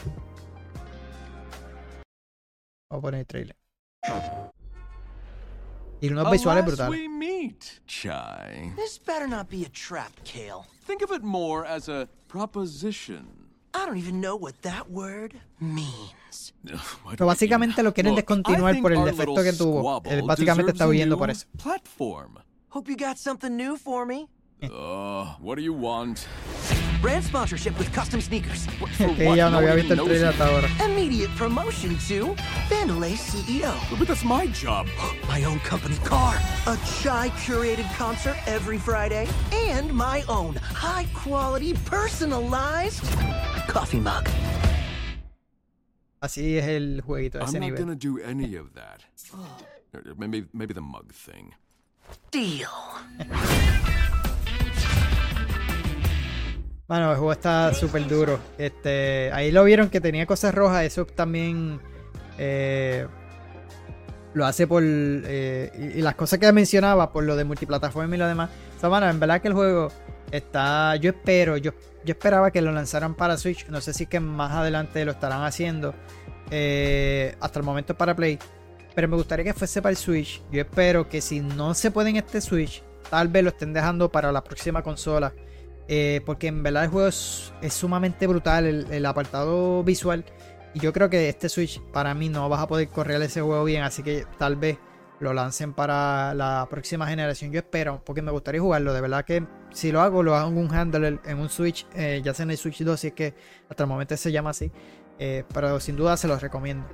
[2.89, 3.55] Vamos a poner el trailer.
[6.01, 6.89] Y unos visuales brutales.
[6.89, 8.73] we meet, Chai.
[8.75, 10.65] This better not be a trap, Kale.
[10.85, 13.42] Think of it more as a proposition.
[13.73, 16.53] I don't even know what that word means.
[17.09, 20.01] Pero básicamente lo quieren descontinuar por el defecto que tuvo.
[20.05, 21.47] Él básicamente está huyendo por eso.
[21.61, 22.37] Platform.
[22.69, 24.27] Hope you got something new for me.
[24.63, 26.25] Uh, what do you want?
[27.03, 28.65] Brand sponsorship with custom sneakers.
[28.97, 30.69] que ya no había visto el trailer hasta ahora.
[30.85, 32.33] Immediate promotion to
[32.69, 33.75] Vandelay CEO.
[33.99, 34.87] But that's my job.
[35.27, 36.37] My own company car.
[36.65, 39.27] A chai curated concert every Friday.
[39.51, 43.03] And my own high quality personalized
[43.67, 44.29] coffee mug.
[46.21, 47.79] Así es el jueguito de I'm not nivel.
[47.79, 49.03] gonna do any of that.
[50.17, 51.53] Maybe, maybe the mug thing.
[52.31, 52.69] Deal.
[56.87, 58.39] Bueno, el juego está súper duro.
[58.57, 60.83] Este, ahí lo vieron que tenía cosas rojas.
[60.83, 61.79] Eso también
[62.37, 63.07] eh,
[64.33, 64.83] lo hace por.
[64.85, 68.49] eh, y, las cosas que mencionaba, por lo de multiplataforma y lo demás.
[68.77, 69.91] O sea, mano, en verdad que el juego
[70.29, 70.95] está.
[70.97, 71.71] Yo espero, yo,
[72.03, 73.65] yo esperaba que lo lanzaran para Switch.
[73.69, 75.95] No sé si que más adelante lo estarán haciendo.
[76.51, 78.37] Eh, hasta el momento para Play.
[78.93, 80.41] Pero me gustaría que fuese para el Switch.
[80.51, 84.11] Yo espero que si no se puede en este Switch, tal vez lo estén dejando
[84.11, 85.33] para la próxima consola.
[85.87, 90.25] Eh, porque en verdad el juego es, sumamente brutal, el, apartado visual.
[90.73, 93.63] Y yo creo que este Switch para mí no vas a poder correr ese juego
[93.63, 93.83] bien.
[93.83, 94.77] Así que tal vez
[95.19, 97.51] lo lancen para la próxima generación.
[97.51, 98.93] Yo espero, porque me gustaría jugarlo.
[98.93, 102.21] De verdad que si lo hago, lo hago en un handle, en un Switch, eh,
[102.23, 103.33] ya sea en el Switch 2, si es que
[103.69, 104.71] hasta el momento se llama así.
[105.19, 106.87] Eh, pero sin duda se los recomiendo.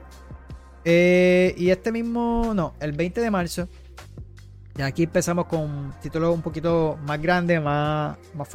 [0.83, 3.67] Y este mismo, no, el 20 de marzo.
[4.77, 8.47] Y aquí empezamos con títulos un poquito más grandes, más, más.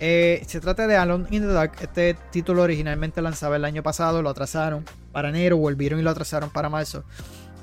[0.00, 1.72] Eh, se trata de Alone in the Dark.
[1.80, 6.50] Este título originalmente lanzaba el año pasado, lo atrasaron para enero, volvieron y lo atrasaron
[6.50, 7.04] para marzo.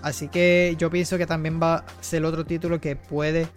[0.01, 3.47] Así que yo pienso que también va a ser otro título que puede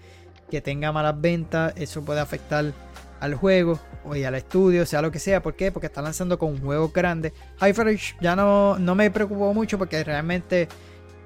[0.51, 1.73] que tenga malas ventas.
[1.77, 2.73] Eso puede afectar
[3.21, 5.43] al juego o y al estudio, sea lo que sea.
[5.43, 5.73] ¿Por qué?
[5.73, 7.33] Porque está lanzando con un juego grande.
[7.61, 10.69] Hi-Fi ya no, no me preocupó mucho porque realmente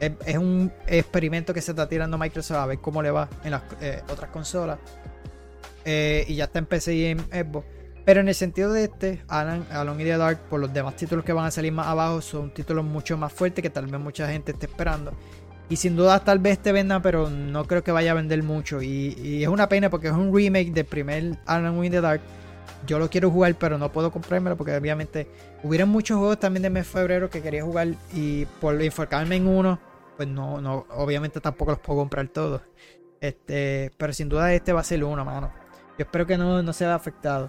[0.00, 3.62] es, un experimento que se está tirando Microsoft a ver cómo le va en las
[3.80, 4.78] eh, otras consolas.
[5.84, 7.66] Eh, y ya está en PC y en Xbox.
[8.04, 11.24] Pero en el sentido de este, Alan, Alone in the Dark, por los demás títulos
[11.24, 14.26] que van a salir más abajo, son títulos mucho más fuertes que tal vez mucha
[14.28, 15.12] gente esté esperando.
[15.68, 18.80] Y sin duda tal vez te venda, pero no creo que vaya a vender mucho.
[18.80, 22.22] Y, y es una pena porque es un remake del primer Alan in the Dark.
[22.86, 25.28] Yo lo quiero jugar, pero no puedo comprármelo porque obviamente
[25.62, 29.46] hubieron muchos juegos también de mes de febrero que quería jugar y por enfocarme en
[29.46, 29.78] uno,
[30.18, 32.60] pues no, no, obviamente tampoco los puedo comprar todos.
[33.20, 35.52] Este, pero sin duda este va a ser uno, mano.
[35.96, 37.48] Yo espero que no, no se vea afectado.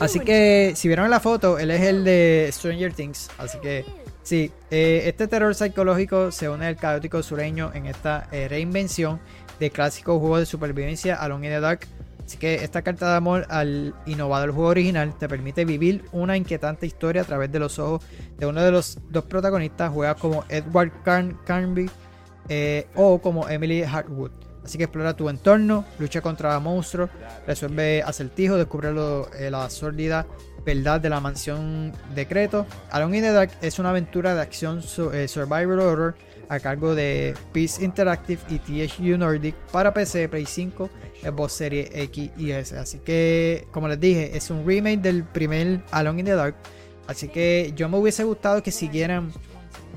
[0.00, 3.30] Así que si vieron la foto, él es el de Stranger Things.
[3.38, 3.84] Así que
[4.24, 9.20] sí, eh, este terror psicológico se une al caótico sureño en esta eh, reinvención
[9.60, 11.86] de clásico juego de supervivencia Alone in the Dark.
[12.26, 16.84] Así que esta carta de amor al innovador juego original te permite vivir una inquietante
[16.84, 18.04] historia a través de los ojos
[18.36, 19.92] de uno de los dos protagonistas.
[19.92, 21.88] Juega como Edward Carn Carnby
[22.48, 24.32] eh, o como Emily Hartwood.
[24.64, 27.10] Así que explora tu entorno, lucha contra monstruos,
[27.46, 28.90] resuelve acertijos, descubre
[29.38, 30.26] eh, la sórdida
[30.64, 32.66] verdad de la mansión decreto.
[32.90, 36.16] Alone in the Dark es una aventura de acción eh, survival horror
[36.48, 40.90] a cargo de Peace Interactive y THQ Nordic para PC, Play 5,
[41.22, 42.76] Xbox Series X y S.
[42.76, 46.54] Así que, como les dije, es un remake del primer Alone in the Dark.
[47.06, 49.32] Así que yo me hubiese gustado que siguieran,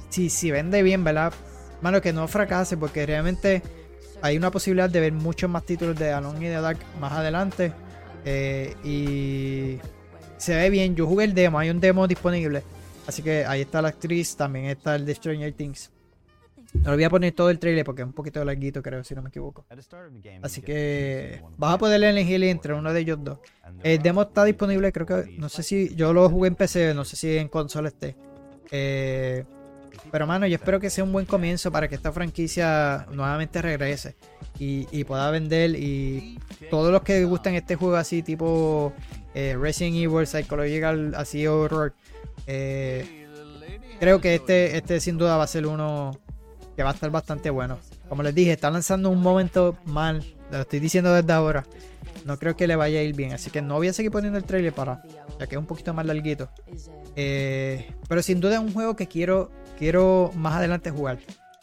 [0.09, 1.33] si, si vende bien, ¿verdad?
[1.81, 3.61] Mano, que no fracase, porque realmente
[4.21, 7.73] hay una posibilidad de ver muchos más títulos de Alone in the Dark más adelante.
[8.25, 9.79] Eh, y
[10.37, 10.95] se ve bien.
[10.95, 12.63] Yo jugué el demo, hay un demo disponible.
[13.07, 15.91] Así que ahí está la actriz, también está el de Stranger Things.
[16.73, 19.15] No le voy a poner todo el trailer porque es un poquito larguito, creo, si
[19.15, 19.65] no me equivoco.
[20.41, 23.39] Así que vas a poder elegir entre uno de ellos dos.
[23.83, 27.05] El demo está disponible, creo que, no sé si yo lo jugué en PC, no
[27.05, 28.15] sé si en consola esté.
[28.71, 29.45] Eh,
[30.11, 34.15] pero mano, yo espero que sea un buen comienzo para que esta franquicia nuevamente regrese
[34.59, 35.71] y, y pueda vender.
[35.71, 36.39] Y
[36.69, 38.93] todos los que gustan este juego así, tipo
[39.33, 41.93] eh, Resident Evil, Psychological, así horror,
[42.47, 43.27] eh,
[43.99, 46.19] creo que este, este sin duda va a ser uno
[46.79, 47.77] que va a estar bastante bueno.
[48.07, 51.65] Como les dije, está lanzando un momento mal, lo estoy diciendo desde ahora.
[52.23, 54.37] No creo que le vaya a ir bien, así que no voy a seguir poniendo
[54.37, 55.03] el trailer para,
[55.37, 56.49] ya que es un poquito más larguito.
[57.17, 61.19] Eh, pero sin duda es un juego que quiero, quiero más adelante jugar.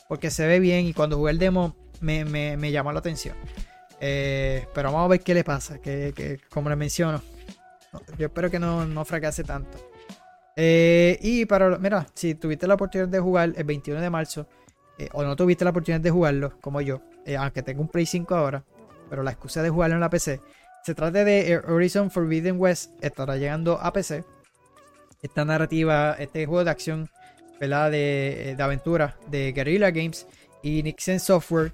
[0.06, 3.34] Porque se ve bien y cuando jugué el demo me, me- llamó la atención.
[3.98, 5.78] Eh, pero vamos a ver qué le pasa.
[5.78, 7.22] Que, que, como les menciono,
[7.94, 9.78] no, yo espero que no, no fracase tanto.
[10.56, 14.46] Eh, y para, mira, si tuviste la oportunidad de jugar el 21 de marzo,
[14.98, 18.06] eh, o no tuviste la oportunidad de jugarlo, como yo, eh, aunque tengo un Play
[18.06, 18.64] 5 ahora,
[19.10, 20.40] pero la excusa de jugarlo en la PC,
[20.84, 24.24] se trata de eh, Horizon Forbidden West, estará llegando a PC.
[25.22, 27.10] Esta narrativa, este juego de acción,
[27.60, 27.90] ¿verdad?
[27.90, 30.26] De, aventura de Guerrilla Games
[30.62, 31.72] y Nixon Software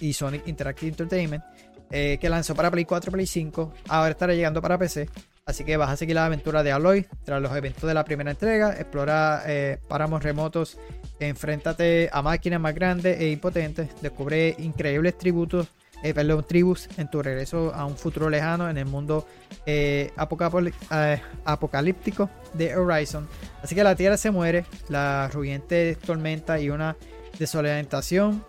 [0.00, 1.42] y Sonic Interactive Entertainment.
[1.90, 5.08] que lanzó para Play 4 Play 5, ahora estará llegando para PC.
[5.46, 8.30] Así que vas a seguir la aventura de Aloy tras los eventos de la primera
[8.30, 8.72] entrega.
[8.78, 10.78] Explora eh, páramos remotos,
[11.20, 13.90] enfréntate a máquinas más grandes e impotentes.
[14.00, 15.68] Descubre increíbles tributos,
[16.02, 19.26] eh, perdón, tribus en tu regreso a un futuro lejano en el mundo
[19.66, 23.28] eh, eh, apocalíptico de Horizon.
[23.62, 26.96] Así que la tierra se muere, la rugiente tormenta y una
[27.38, 28.42] desorientación,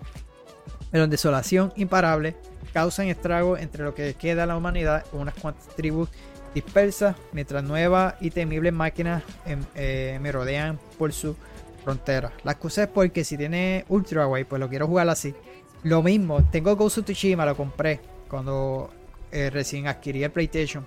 [0.91, 2.38] pero desolación imparable
[2.72, 6.08] causan estragos entre lo que queda de la humanidad, unas cuantas tribus
[6.56, 11.36] dispersas, mientras nuevas y temibles máquinas em, eh, me rodean por su
[11.84, 12.32] frontera.
[12.43, 15.36] La excusa es porque si tiene Ultra Wide, pues lo quiero jugar así.
[15.84, 18.89] Lo mismo, tengo Ghost of Tsushima, lo compré cuando
[19.32, 20.84] eh, recién adquirí el PlayStation.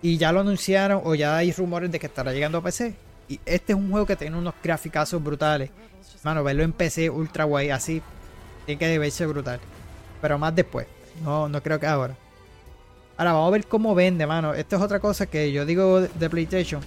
[0.00, 2.94] Y ya lo anunciaron o ya hay rumores de que estará llegando a PC.
[3.28, 5.70] Y este es un juego que tiene unos graficazos brutales.
[6.24, 8.02] Mano, verlo en PC Ultra Wide así
[8.64, 9.60] tiene que verse brutal.
[10.20, 10.86] Pero más después.
[11.22, 12.16] No, no creo que ahora.
[13.18, 14.54] Ahora vamos a ver cómo vende, mano.
[14.54, 16.80] Esto es otra cosa que yo digo de- PlayStation.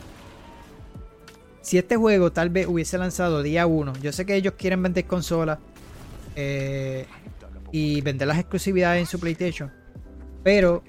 [1.62, 5.06] Si este juego tal vez hubiese lanzado día 1, yo sé que ellos quieren vender
[5.06, 5.60] consolas
[6.36, 7.06] eh,
[7.72, 9.72] y vender las exclusividades en su PlayStation.
[10.44, 10.84] Pero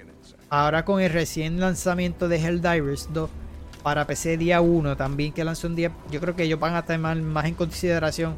[0.49, 3.29] ahora con el recién lanzamiento de Helldivers 2
[3.83, 6.85] para PC día 1 también que lanzó un día, yo creo que ellos van a
[6.85, 8.33] tomar más en consideración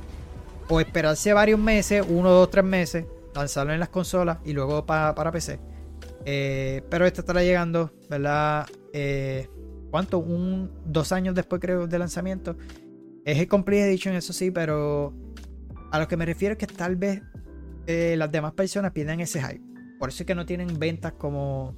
[0.67, 5.13] o esperarse varios meses, uno, dos, tres meses, lanzarlo en las consolas y luego pa-
[5.13, 5.59] para PC.
[6.25, 8.67] Eh, pero esto estará llegando, ¿verdad?
[8.93, 9.47] Eh,
[9.91, 10.19] ¿Cuánto?
[10.19, 12.57] Un, dos años después creo de lanzamiento.
[13.23, 15.13] Es el Complete Edition, eso sí, pero
[15.91, 17.21] a lo que me refiero es que tal vez
[17.87, 19.61] eh, las demás personas pierdan ese hype.
[19.99, 21.75] Por eso es que no tienen ventas como,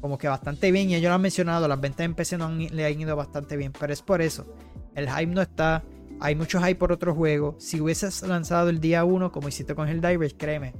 [0.00, 0.90] como que bastante bien.
[0.90, 3.72] Y ellos lo han mencionado, las ventas en PC no le han ido bastante bien.
[3.78, 4.56] Pero es por eso.
[4.94, 5.84] El hype no está.
[6.20, 7.56] Hay mucho hype por otro juego.
[7.58, 10.74] Si hubieses lanzado el día 1, como hiciste con Helldivers, créeme,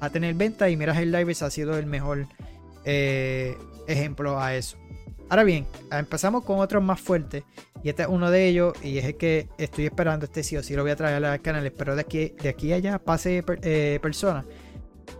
[0.00, 0.68] a tener venta.
[0.68, 2.26] Y mira, Helldivers ha sido el mejor
[2.84, 3.56] eh,
[3.86, 4.76] ejemplo a eso.
[5.30, 7.44] Ahora bien, empezamos con otros más fuertes.
[7.82, 8.72] Y este es uno de ellos.
[8.82, 10.24] Y es el que estoy esperando.
[10.26, 11.66] Este sí o sí lo voy a traer al canal.
[11.66, 14.44] Espero de aquí, de aquí a allá pase per- eh, persona.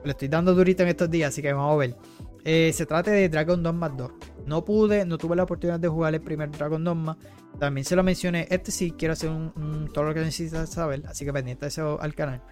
[0.05, 1.31] Le estoy dando durito en estos días.
[1.31, 1.97] Así que vamos a ver.
[2.45, 4.13] Eh, se trata de Dragon Dogma 2.
[4.47, 7.17] No pude, no tuve la oportunidad de jugar el primer Dragon Dogma.
[7.59, 8.47] También se lo mencioné.
[8.51, 11.03] Este sí quiero hacer un, todo lo que necesitas saber.
[11.07, 12.43] Así que pendiente eso al canal.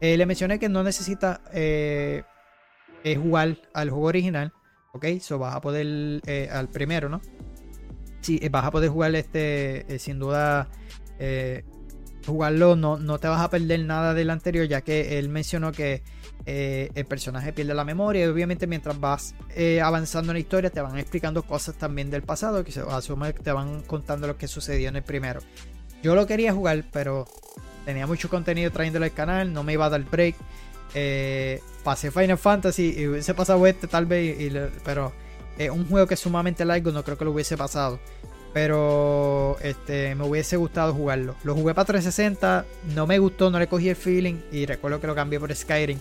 [0.00, 2.22] Eh, le mencioné que no necesita eh,
[3.06, 4.52] eh, jugar al juego original.
[4.92, 7.20] Ok, so vas a poder eh, al primero, ¿no?
[8.20, 10.68] Sí, eh, vas a poder jugar este, eh, sin duda,
[12.26, 16.02] jugarlo, no, no te vas a perder nada del anterior, ya que él mencionó que
[16.46, 19.34] el personaje pierde la memoria obviamente mientras vas
[19.82, 23.42] avanzando en la historia te van explicando cosas también del pasado, que se asume que
[23.42, 25.40] te van contando lo que sucedió en el primero.
[26.02, 27.26] Yo lo quería jugar, pero
[27.84, 30.34] tenía mucho contenido trayéndolo al canal, no me iba a dar break.
[30.98, 34.34] Eh, pasé Final Fantasy y hubiese pasado este tal vez,
[34.82, 35.12] pero
[35.58, 38.00] es un juego que es sumamente largo, no creo que lo hubiese pasado.
[38.54, 41.36] Pero este, me hubiese gustado jugarlo.
[41.44, 42.64] Lo jugué para 360,
[42.94, 45.98] no me gustó, no le cogí el feeling y recuerdo que lo cambié por Skyrim.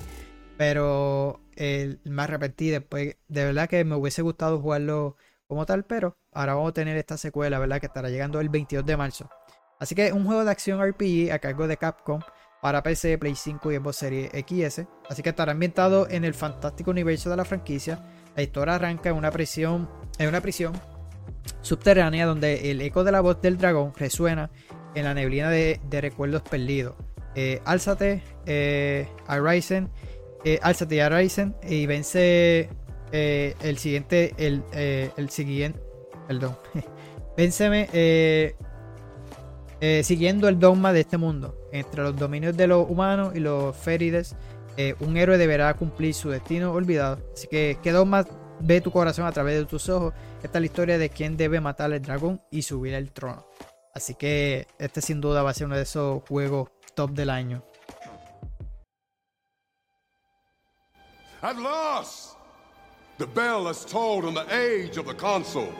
[0.56, 3.18] Pero eh, me arrepentí después.
[3.28, 7.18] De verdad que me hubiese gustado jugarlo como tal, pero ahora vamos a tener esta
[7.18, 7.82] secuela, ¿verdad?
[7.82, 9.30] Que estará llegando el 22 de marzo.
[9.78, 12.22] Así que un juego de acción RPG a cargo de Capcom
[12.66, 14.88] para PC, Play 5 y Xbox Series XS.
[15.08, 18.00] Así que estará ambientado en el fantástico universo de la franquicia.
[18.36, 19.88] La historia arranca en una prisión,
[20.18, 20.74] en una prisión
[21.62, 24.50] subterránea donde el eco de la voz del dragón resuena
[24.96, 26.96] en la neblina de, recuerdos perdidos.
[27.36, 29.92] Eh, álzate, eh, Arisen,
[30.44, 32.68] eh, álzate Arisen y vence
[33.12, 35.80] eh, el siguiente, el, eh, el siguiente,
[36.28, 36.58] perdón,
[37.38, 38.56] vénceme eh,
[39.82, 41.56] eh, siguiendo el dogma de este mundo.
[41.76, 44.34] Entre los dominios de los humanos y los férides,
[44.77, 47.19] eh, un héroe deberá cumplir su destino olvidado.
[47.34, 48.26] Así que, ¿qué dogma
[48.61, 50.14] ve tu corazón a través de tus ojos?
[50.41, 53.45] Esta es la historia de quién debe matar al dragón y subir al trono.
[53.93, 57.61] Así que este sin duda va a ser uno de esos juegos top del año.
[61.41, 62.38] At last!
[63.18, 65.73] The bell has tolled on the age of the console.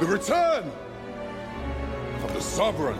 [0.00, 0.64] The return
[2.24, 2.98] of the sovereign.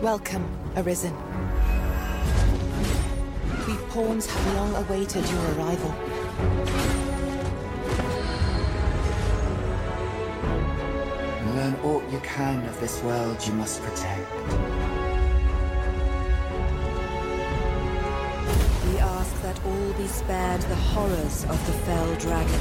[0.00, 0.46] Welcome,
[0.76, 1.12] Arisen.
[3.66, 6.99] We pawns have long awaited your arrival.
[11.56, 14.30] Learn all you can of this world you must protect.
[18.86, 22.60] We ask that all be spared the horrors of the fell dragon.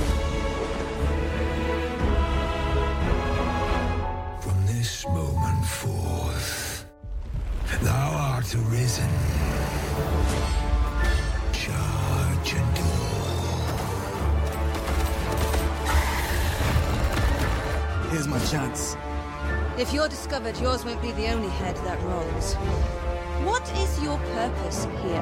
[4.41, 6.85] From this moment forth,
[7.83, 9.11] thou art arisen.
[11.53, 12.88] Charge and
[18.11, 18.97] Here's my chance.
[19.77, 22.55] If you're discovered, yours won't be the only head that rolls.
[23.45, 25.21] What is your purpose here?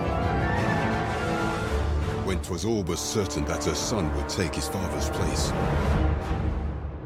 [2.23, 5.51] When 'twas all but certain that her son would take his father's place.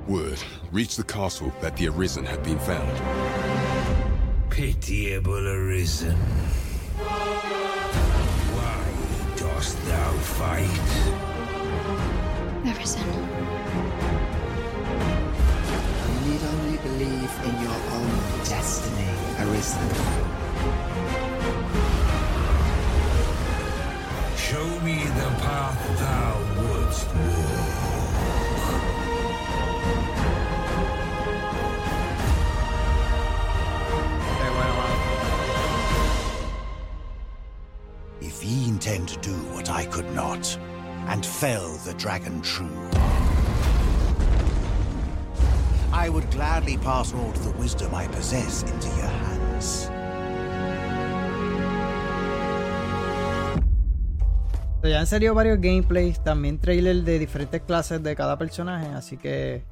[0.08, 0.40] Word
[0.72, 3.02] reached the castle that the Arisen had been found.
[4.52, 6.16] Pitiable arisen.
[8.56, 8.84] Why
[9.36, 10.90] dost thou fight?
[12.66, 14.31] Arisen.
[17.02, 18.14] You need only believe in your own
[18.46, 19.10] destiny,
[19.40, 19.90] Arisen.
[24.38, 27.82] Show me the path thou wouldst walk.
[38.22, 40.58] If ye intend to do what I could not,
[41.08, 43.01] and fell the dragon true,
[46.04, 49.88] I would gladly pass all the wisdom I possess into your hands.
[54.82, 59.18] So, ya han salido varios gameplays, también trailers de diferentes clases de cada personaje, así
[59.18, 59.64] que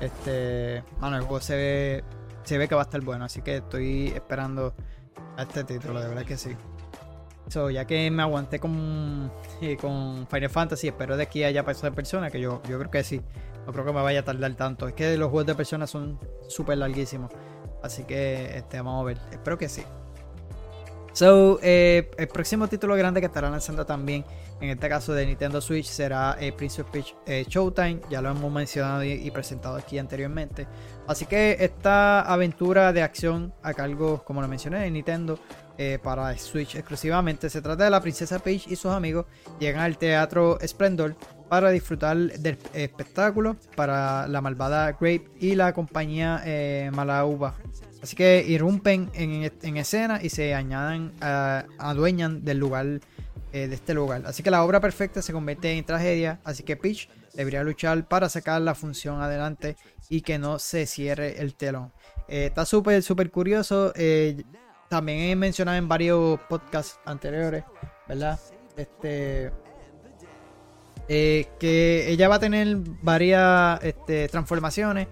[0.00, 2.04] este, bueno, el juego se ve,
[2.42, 4.74] se ve que va a estar bueno, así que estoy esperando
[5.36, 6.56] a este título, de verdad que sí.
[7.48, 9.30] So, ya que me aguanté con,
[9.60, 12.90] eh, con Final Fantasy, espero de aquí a allá para persona, que yo, yo creo
[12.90, 13.20] que sí.
[13.66, 14.88] No creo que me vaya a tardar tanto.
[14.88, 16.18] Es que los juegos de personas son
[16.48, 17.30] súper larguísimos.
[17.82, 19.18] Así que este, vamos a ver.
[19.30, 19.82] Espero que sí.
[21.12, 24.24] So, eh, el próximo título grande que estará lanzando también,
[24.60, 28.00] en este caso de Nintendo Switch, será eh, Prince of Peach eh, Showtime.
[28.10, 30.66] Ya lo hemos mencionado y, y, presentado aquí anteriormente.
[31.06, 35.38] Así que esta aventura de acción a cargo, como lo mencioné, de Nintendo
[35.78, 39.26] eh, para Switch exclusivamente, se trata de la princesa Peach y sus amigos
[39.58, 41.16] llegan al teatro Splendor
[41.48, 47.54] para disfrutar del espectáculo para la malvada Grape y la compañía eh, Malauba.
[48.04, 53.00] Así que irrumpen en, en escena y se añadan, uh, adueñan del lugar,
[53.54, 54.24] eh, de este lugar.
[54.26, 56.38] Así que la obra perfecta se convierte en tragedia.
[56.44, 59.76] Así que Peach debería luchar para sacar la función adelante
[60.10, 61.92] y que no se cierre el telón.
[62.28, 63.94] Eh, está súper, súper curioso.
[64.88, 67.64] También he mencionado en varios podcasts anteriores,
[68.08, 68.38] ¿verdad?
[68.76, 69.52] Este.
[71.06, 75.08] que ella va a tener varias este, transformaciones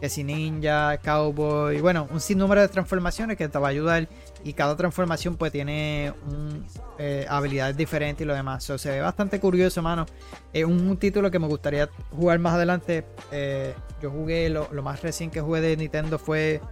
[0.00, 4.08] que si ninja, cowboy, bueno, un sinnúmero de transformaciones que te va a ayudar
[4.42, 6.64] y cada transformación pues tiene un,
[6.98, 8.64] eh, habilidades diferentes y lo demás.
[8.64, 10.06] So, se ve bastante curioso, mano.
[10.52, 13.04] Es un título que me gustaría jugar más adelante.
[13.30, 16.62] Eh, yo jugué, lo, lo, más recién que jugué de Nintendo fue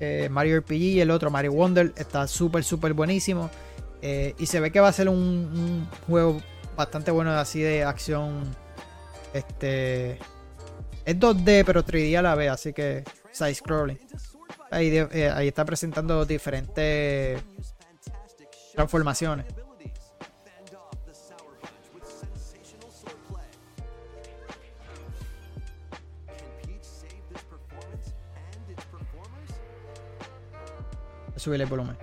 [0.00, 1.92] eh, Mario RPG y el otro Mario Wonder.
[1.96, 3.50] Está súper, súper buenísimo.
[4.02, 6.42] y se ve que va a ser un, juego
[6.76, 8.42] bastante bueno así de acción.
[9.32, 10.18] Este
[11.04, 13.98] es 2D, pero 3D a la vez, así que side scrolling.
[14.70, 17.40] Ahí, eh, ahí está presentando diferentes
[18.74, 19.46] transformaciones.
[31.44, 31.96] Subir el volumen.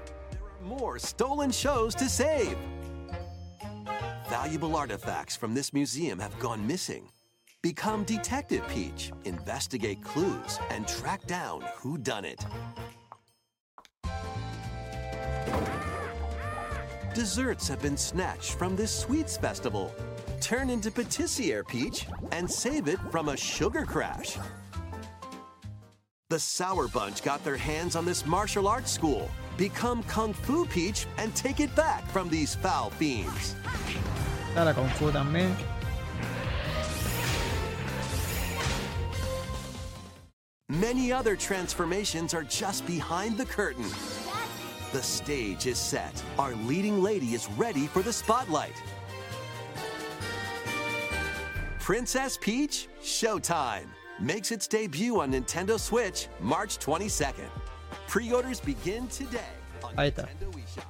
[0.64, 2.56] More stolen shows to save.
[4.30, 7.10] Valuable artifacts from this museum have gone missing.
[7.64, 12.46] Become Detective Peach, investigate clues, and track down who done it.
[17.16, 19.92] Desserts have been snatched from this sweets festival.
[20.40, 24.38] Turn into patissiere Peach and save it from a sugar crash.
[26.32, 29.30] The Sour Bunch got their hands on this martial arts school.
[29.58, 33.54] Become Kung Fu Peach and take it back from these foul fiends.
[34.56, 35.54] Está Kung Fu también.
[40.70, 43.90] Many other transformations are just behind the curtain.
[44.94, 46.24] The stage is set.
[46.40, 48.82] Our leading lady is ready for the spotlight.
[51.80, 53.90] Princess Peach Showtime
[54.22, 57.50] makes its debut on Nintendo Switch March 22nd.
[58.08, 59.40] Pre-orders begin today
[59.84, 60.24] on Ahí está.
[60.24, 60.84] Nintendo eShop.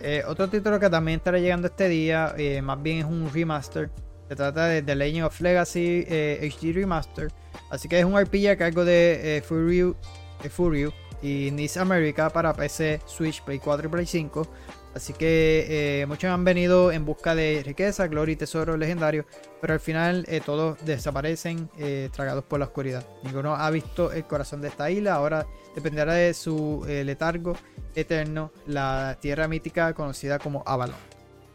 [0.00, 3.90] Eh, otro título que también estará llegando este día, eh, más bien es un remaster.
[4.28, 7.32] Se trata de The Legend of Legacy eh, HD Remaster.
[7.68, 9.96] Así que es un RPG a cargo de eh, Furyu,
[10.42, 10.92] eh, Furyu
[11.22, 14.46] y Nice America para PC, Switch, Play 4 y Play 5.
[14.94, 19.24] Así que eh, muchos han venido en busca de riqueza, gloria y tesoro legendario,
[19.60, 23.06] pero al final eh, todos desaparecen eh, tragados por la oscuridad.
[23.22, 27.56] Ninguno ha visto el corazón de esta isla, ahora dependerá de su letargo
[27.94, 30.96] eterno, la tierra mítica conocida como Avalon.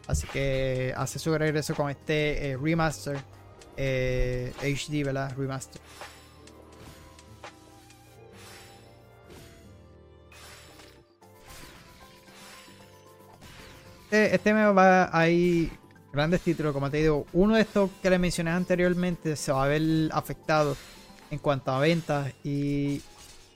[0.06, 3.18] Así que hace su regreso con este remaster
[3.76, 5.34] HD, ¿verdad?
[5.36, 5.82] Remaster.
[14.06, 15.68] Este, este me va hay
[16.12, 17.26] grandes títulos, como te digo.
[17.32, 20.76] Uno de estos que les mencioné anteriormente se va a ver afectado
[21.32, 22.32] en cuanto a ventas.
[22.44, 23.02] Y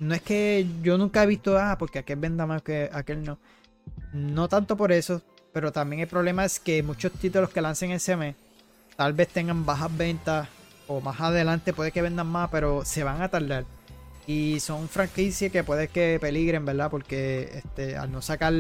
[0.00, 3.38] no es que yo nunca he visto, ah, porque aquel venda más que aquel no.
[4.12, 5.22] No tanto por eso,
[5.52, 8.34] pero también el problema es que muchos títulos que lancen ese mes
[8.96, 10.48] tal vez tengan bajas ventas
[10.88, 13.64] o más adelante puede que vendan más, pero se van a tardar.
[14.26, 16.90] Y son franquicias que puede que peligren, ¿verdad?
[16.90, 18.52] Porque este, al no sacar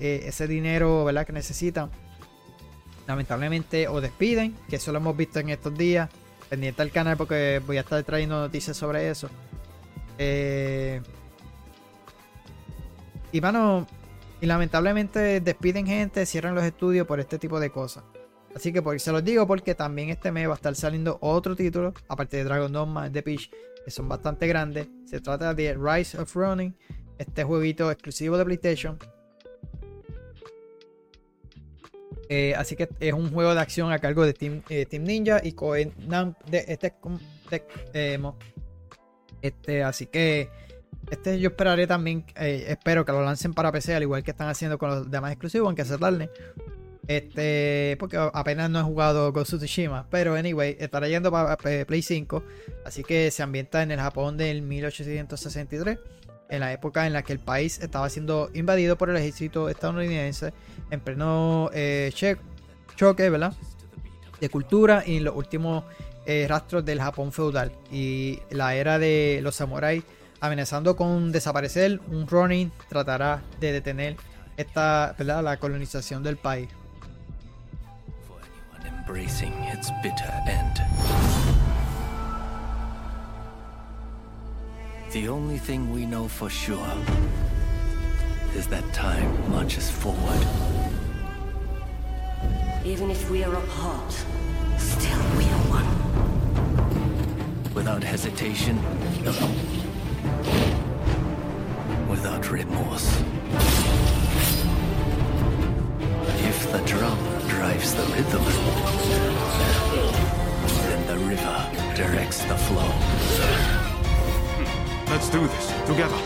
[0.00, 1.26] eh, ese dinero, ¿verdad?
[1.26, 1.90] Que necesitan,
[3.06, 6.08] lamentablemente o despiden, que eso lo hemos visto en estos días.
[6.48, 9.28] Pendiente al canal porque voy a estar trayendo noticias sobre eso.
[10.16, 11.02] Eh,
[13.32, 13.86] y bueno,
[14.40, 18.04] y lamentablemente despiden gente, cierran los estudios por este tipo de cosas.
[18.54, 21.54] Así que por, se los digo porque también este mes va a estar saliendo otro
[21.54, 23.50] título, aparte de Dragon Dogma, de Peach,
[23.84, 24.88] que son bastante grandes.
[25.04, 26.74] Se trata de Rise of Running,
[27.18, 28.98] este jueguito exclusivo de PlayStation.
[32.30, 35.40] Eh, así que es un juego de acción a cargo de Team, eh, Team Ninja
[35.42, 35.90] y Koei
[36.60, 36.94] este,
[37.94, 38.20] eh,
[39.40, 40.50] este así que
[41.10, 44.48] este yo esperaré también eh, espero que lo lancen para PC al igual que están
[44.48, 45.96] haciendo con los demás exclusivos aunque se
[47.06, 52.02] este porque apenas no he jugado Ghost of Tsushima pero anyway estará yendo para Play
[52.02, 52.44] 5
[52.84, 55.98] así que se ambienta en el Japón del 1863
[56.48, 60.52] en la época en la que el país estaba siendo invadido por el ejército estadounidense
[60.90, 63.52] en pleno eh, choque, ¿verdad?
[64.40, 65.84] De cultura y los últimos
[66.26, 70.04] eh, rastros del Japón feudal y la era de los samuráis
[70.40, 74.16] amenazando con desaparecer, un Ronin tratará de detener
[74.56, 75.42] esta, ¿verdad?
[75.42, 76.68] La colonización del país.
[85.12, 86.86] The only thing we know for sure
[88.54, 90.46] is that time marches forward.
[92.84, 94.12] Even if we are apart,
[94.76, 95.88] still we are one.
[97.72, 98.76] Without hesitation,
[102.10, 103.08] without remorse.
[106.50, 107.18] If the drum
[107.48, 108.44] drives the rhythm,
[110.84, 113.77] then the river directs the flow.
[115.10, 116.16] Let's do this together.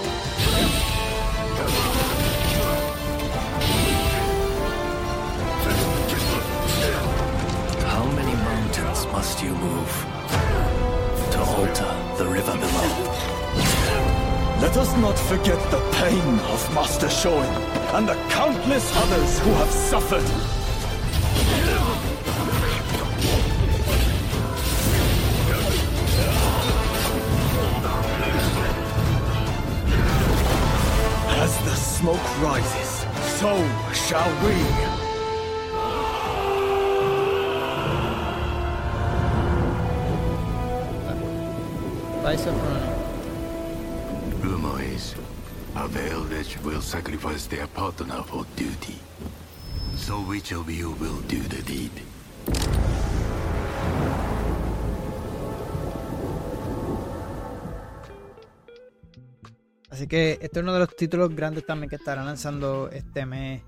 [7.86, 10.06] How many mountains must you move
[11.30, 13.32] to alter the river below?
[14.60, 17.46] Let us not forget the pain of Master Shoin
[17.94, 20.61] and the countless others who have suffered.
[31.64, 33.06] The smoke rises,
[33.38, 33.52] so
[33.92, 34.54] shall we.
[42.24, 44.40] Rise of Running.
[44.40, 45.14] Rumor is,
[45.76, 48.98] a Village will sacrifice their partner for duty.
[49.94, 51.92] So which of you will do the deed?
[60.02, 63.62] Así que este es uno de los títulos grandes también que estarán lanzando este mes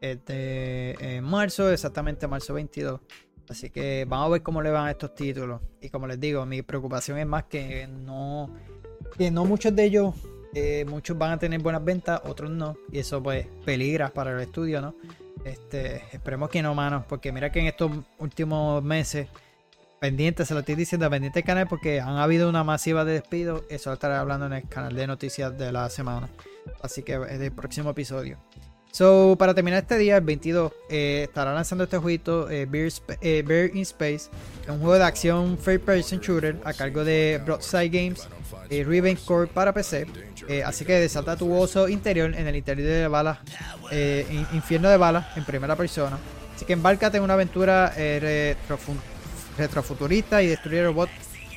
[0.00, 3.00] este, en marzo, exactamente marzo 22.
[3.48, 5.60] Así que vamos a ver cómo le van estos títulos.
[5.80, 8.54] Y como les digo, mi preocupación es más que no,
[9.18, 10.14] que no muchos de ellos,
[10.54, 12.76] eh, muchos van a tener buenas ventas, otros no.
[12.92, 14.94] Y eso pues peligra para el estudio, ¿no?
[15.44, 17.90] Este, esperemos que no, manos, porque mira que en estos
[18.20, 19.26] últimos meses,
[20.00, 23.62] pendientes, se lo estoy diciendo, pendiente del canal, porque han habido una masiva de despidos.
[23.68, 26.28] Eso lo estaré hablando en el canal de noticias de la semana.
[26.82, 28.38] Así que es el próximo episodio.
[28.92, 32.90] So, para terminar este día, el 22, eh, estará lanzando este jueguito, eh, Bear,
[33.20, 34.30] eh, Bear, in Space,
[34.66, 38.28] un juego de acción First Person Shooter a cargo de Broadside Games
[38.68, 40.06] y Riven Core para PC.
[40.64, 43.38] así que desata tu oso interior en el interior de balas,
[44.52, 46.18] infierno de balas en primera persona.
[46.56, 47.94] Así que embárcate en una aventura
[49.60, 51.12] retrofuturista y destruye robots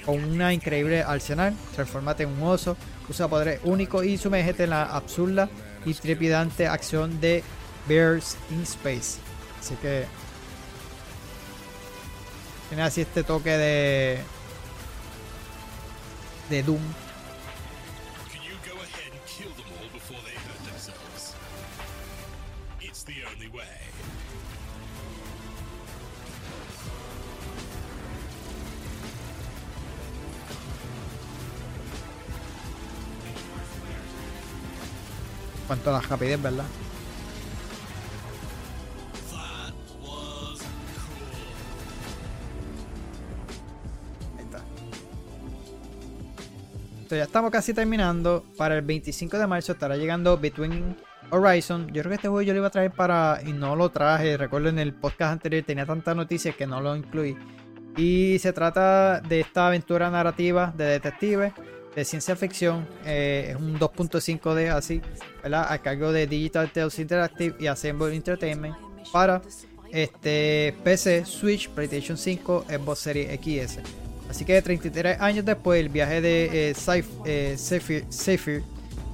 [0.05, 1.53] con una increíble arsenal.
[1.73, 2.77] Transformate en un oso
[3.09, 5.49] usa poderes únicos y sumergete en la absurda
[5.85, 7.43] y trepidante acción de
[7.87, 9.19] Bears in Space.
[9.59, 10.05] Así que
[12.69, 14.19] tiene así este toque de
[16.49, 17.02] de Doom.
[35.67, 36.65] Cuanto a la rapidez, ¿verdad?
[44.37, 44.63] Ahí está.
[46.93, 48.43] Entonces ya estamos casi terminando.
[48.57, 50.95] Para el 25 de marzo estará llegando Between
[51.29, 51.87] Horizon.
[51.87, 53.39] Yo creo que este juego yo lo iba a traer para.
[53.45, 54.37] Y no lo traje.
[54.37, 57.37] Recuerdo en el podcast anterior tenía tantas noticias que no lo incluí.
[57.95, 61.53] Y se trata de esta aventura narrativa de detective
[61.95, 62.87] de ciencia ficción.
[63.05, 65.01] eh, es un 2.5D así,
[65.41, 65.71] ¿verdad?
[65.71, 68.75] A cargo de Digital Tales Interactive y Assemble Entertainment
[69.11, 69.41] para
[69.91, 73.79] este PC, Switch, PlayStation 5, Xbox Series XS.
[74.29, 76.75] Así que 33 años después, el viaje de eh,
[77.25, 77.55] eh,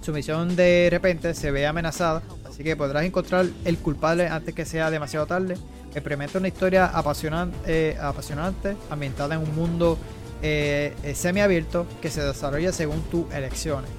[0.02, 2.22] su misión de repente se ve amenazada.
[2.48, 5.58] Así que podrás encontrar el culpable antes que sea demasiado tarde.
[5.94, 9.98] Experimenta una historia apasionante, eh, apasionante ambientada en un mundo
[10.42, 13.92] eh, semiabierto que se desarrolla según tus elecciones.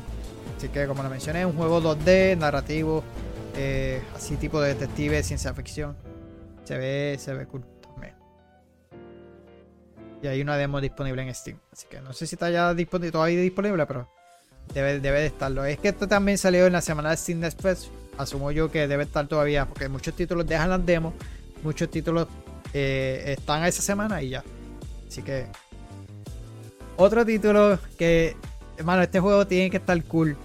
[0.56, 3.02] Así que como lo mencioné, es un juego 2D, narrativo,
[3.56, 5.96] eh, así tipo de detective, ciencia ficción.
[6.64, 8.14] Se ve, se ve cool también.
[10.22, 11.58] Y hay una demo disponible en Steam.
[11.72, 14.08] Así que no sé si está ya disponible, todavía disponible, pero
[14.74, 15.64] debe, debe de estarlo.
[15.64, 17.86] Es que esto también salió en la semana de Steam Fest.
[18.18, 21.14] Asumo yo que debe estar todavía, porque muchos títulos dejan las demos,
[21.62, 22.28] muchos títulos
[22.74, 24.44] eh, están esa semana y ya.
[25.08, 25.46] Así que
[27.00, 28.36] otro título que,
[28.76, 30.36] hermano, este juego tiene que estar cool.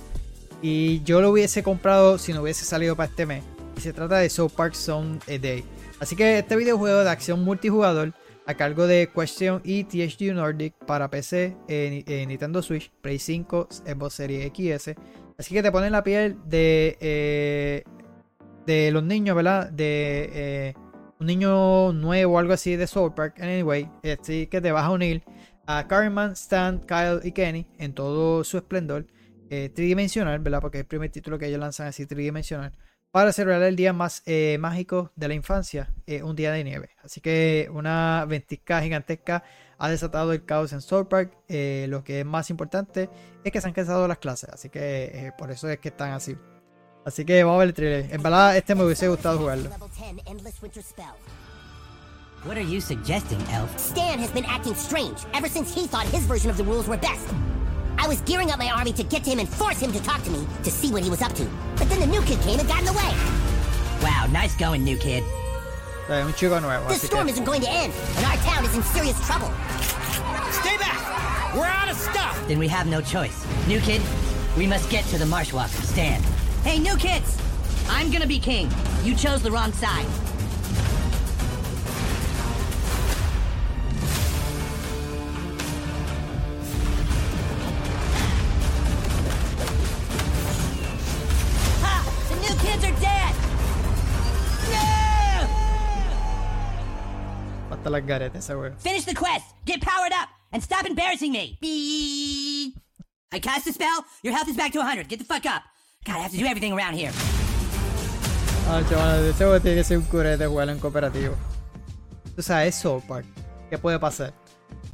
[0.62, 3.44] Y yo lo hubiese comprado si no hubiese salido para este mes.
[3.78, 5.64] Y se trata de South Park Zone a Day.
[6.00, 8.14] Así que este videojuego de acción multijugador
[8.46, 13.68] a cargo de Question y THQ Nordic para PC, eh, eh, Nintendo Switch, Play 5,
[13.86, 14.96] Xbox Series XS.
[15.38, 17.84] Así que te ponen la piel de, eh,
[18.66, 19.70] de los niños, ¿verdad?
[19.70, 20.74] De eh,
[21.20, 23.42] un niño nuevo o algo así de South Park.
[23.42, 25.24] Anyway, así que te vas a unir
[25.68, 29.06] a Carmen, Stan, Kyle y Kenny en todo su esplendor
[29.50, 30.62] eh, tridimensional, ¿verdad?
[30.62, 32.74] Porque es el primer título que ellos lanzan así tridimensional.
[33.12, 36.90] Para celebrar el día más eh, mágico de la infancia, eh, un día de nieve.
[37.02, 39.44] Así que una ventisca gigantesca
[39.78, 41.32] ha desatado el caos en South Park.
[41.48, 43.10] Lo que es más importante
[43.44, 44.50] es que se han cansado las clases.
[44.50, 46.36] Así que por eso es que están así.
[47.06, 48.14] Así que vamos a ver el trailer.
[48.14, 49.70] En verdad, este me hubiese gustado jugarlo.
[52.46, 53.76] What are you suggesting, Elf?
[53.80, 56.96] Stan has been acting strange ever since he thought his version of the rules were
[56.96, 57.28] best.
[57.98, 60.22] I was gearing up my army to get to him and force him to talk
[60.26, 61.50] to me to see what he was up to.
[61.76, 63.12] But then the new kid came and got in the way.
[64.04, 65.24] Wow, nice going, new kid.
[66.08, 66.88] Es un chico nuevo.
[66.88, 69.48] This Así storm isn't going to end, and our town is in serious trouble.
[70.52, 71.56] Stay back!
[71.56, 72.48] We're out of stuff!
[72.48, 73.44] Then we have no choice.
[73.68, 74.04] New kid,
[74.56, 75.84] we must get to the Marshwalker.
[75.84, 76.24] Stand.
[76.64, 77.42] Hey, new kids!
[77.90, 78.70] I'm gonna be king.
[79.04, 80.06] You chose the wrong side.
[92.66, 93.36] Kids are dead!
[97.72, 98.76] Hasta las garetas ese juego.
[98.80, 99.46] Finish the quest!
[99.66, 100.30] Get powered up!
[100.52, 101.58] And stop embarrassing me!
[101.62, 102.76] Beep.
[103.32, 105.08] I cast a spell, your health is back to 100.
[105.08, 105.64] Get the fuck up!
[106.06, 107.12] God, I have to do everything around here.
[108.68, 111.36] Ah, chaval, ese juego tiene que ser un curete jugarlo en cooperativo.
[112.38, 113.26] O sea, es South Park.
[113.70, 114.34] ¿Qué puede pasar?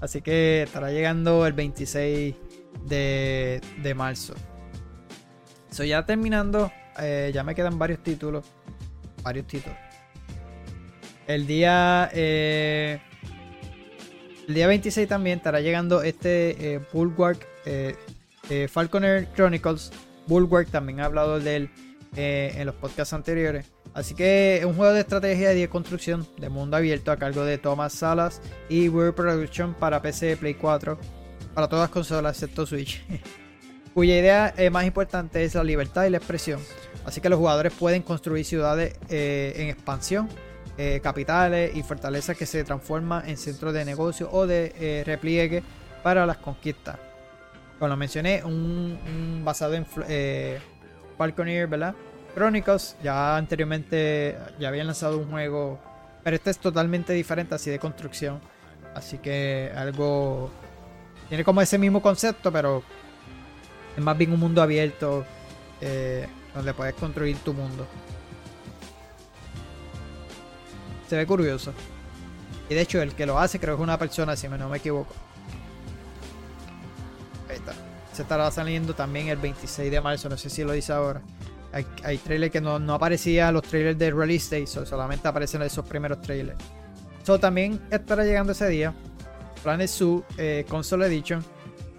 [0.02, 2.36] Así que estará llegando el 26
[2.86, 4.34] de, de marzo.
[5.70, 8.46] So, ya terminando, eh, ya me quedan varios títulos.
[9.24, 9.78] Varios títulos.
[11.28, 12.10] El día.
[12.14, 13.00] eh,
[14.52, 17.96] el día 26 también estará llegando este eh, Bulwark eh,
[18.50, 19.92] eh, Falconer Chronicles.
[20.28, 21.70] Bulwark también he hablado de él
[22.18, 23.72] en los podcasts anteriores.
[23.94, 27.58] Así que un juego de estrategia y de construcción de mundo abierto a cargo de
[27.60, 31.00] Thomas Salas y World Production para PC, Play 4,
[31.54, 33.02] para todas las consolas excepto Switch.
[33.94, 36.60] Cuya idea eh, más importante es la libertad y la expresión.
[37.06, 40.30] Así que los jugadores pueden construir ciudades eh, en expansión,
[40.78, 45.64] eh, capitales y fortalezas que se transforman en centros de negocio o de repliegue
[46.04, 46.98] para las conquistas.
[47.78, 49.86] Como lo mencioné, un, un basado en
[51.18, 51.96] Falconeer, ¿verdad?
[52.34, 55.80] Chronicles, ya anteriormente ya habían lanzado un juego,
[56.24, 58.40] pero este es totalmente diferente, así de construcción.
[58.96, 60.50] Así que algo.
[61.30, 62.84] Tiene como ese mismo concepto, pero
[63.96, 65.26] Es más bien un mundo abierto
[65.82, 67.88] eh, donde puedes construir tu mundo.
[71.08, 71.74] Se ve curioso.
[72.70, 74.78] Y de hecho, el que lo hace creo que es una persona, si no me
[74.78, 75.14] equivoco.
[77.50, 77.74] Ahí está.
[78.14, 81.22] Se estará saliendo también el 26 de marzo, no sé si lo dice ahora.
[81.74, 85.86] Hay, trailers que no, no aparecían los trailers de release day, so solamente aparecen esos
[85.86, 86.58] primeros trailers.
[87.24, 88.94] So, también estará llegando ese día.
[89.64, 91.44] Planet Zoo eh, Console Edition.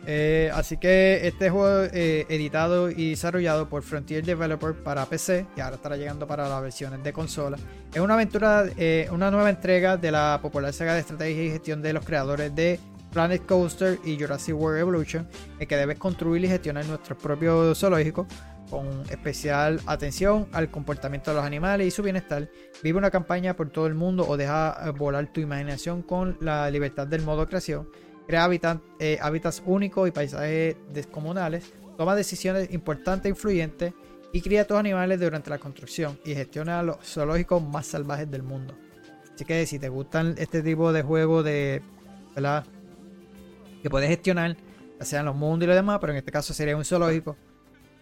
[0.06, 5.60] Eh, así que este juego eh, editado y desarrollado por Frontier Developer para PC y
[5.60, 7.56] ahora estará llegando para las versiones de consola.
[7.94, 11.82] Es una aventura, eh, una nueva entrega de la popular saga de estrategia y gestión
[11.82, 12.80] de los creadores de
[13.12, 18.26] Planet Coaster y Jurassic World Evolution, en que debes construir y gestionar nuestro propio zoológico
[18.70, 22.48] con especial atención al comportamiento de los animales y su bienestar.
[22.82, 27.06] Vive una campaña por todo el mundo o deja volar tu imaginación con la libertad
[27.06, 27.86] del modo creación.
[28.32, 28.48] Crea
[28.98, 31.70] eh, hábitats únicos y paisajes descomunales.
[31.98, 33.92] Toma decisiones importantes e influyentes
[34.32, 38.74] y cría tus animales durante la construcción y gestiona los zoológicos más salvajes del mundo.
[39.34, 41.82] Así que si te gustan este tipo de juegos de,
[42.34, 42.64] ¿verdad?
[43.82, 44.56] Que puedes gestionar,
[44.98, 47.36] ya sean los mundos y lo demás, pero en este caso sería un zoológico.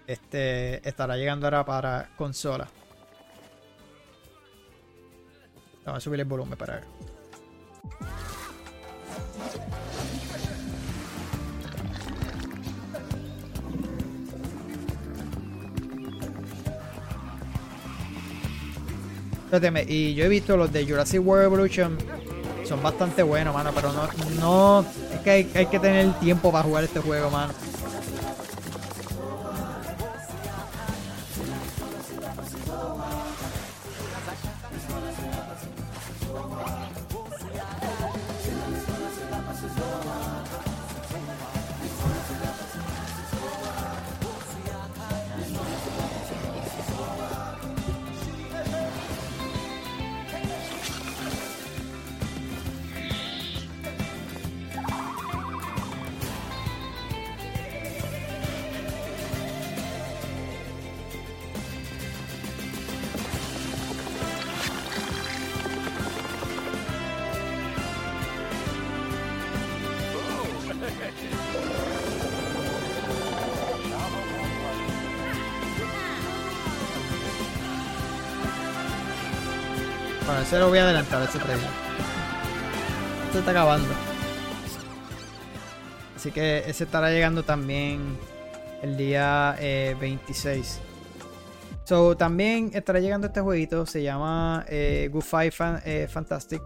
[0.06, 2.68] Este estará llegando ahora para consola.
[5.84, 6.84] Vamos a subir el volumen para ver.
[19.88, 21.98] Y yo he visto los de Jurassic World Evolution.
[22.64, 23.72] Son bastante buenos, mano.
[23.74, 24.08] Pero no.
[24.40, 27.52] no es que hay, hay que tener tiempo para jugar este juego, mano.
[80.50, 81.64] Ese lo voy a adelantar, ese trailer.
[83.26, 83.86] Esto está acabando.
[86.16, 88.18] Así que ese estará llegando también
[88.82, 90.80] el día eh, 26.
[91.84, 95.52] So, también estará llegando este jueguito, se llama eh, Goofy
[95.84, 96.60] eh, Fantastic.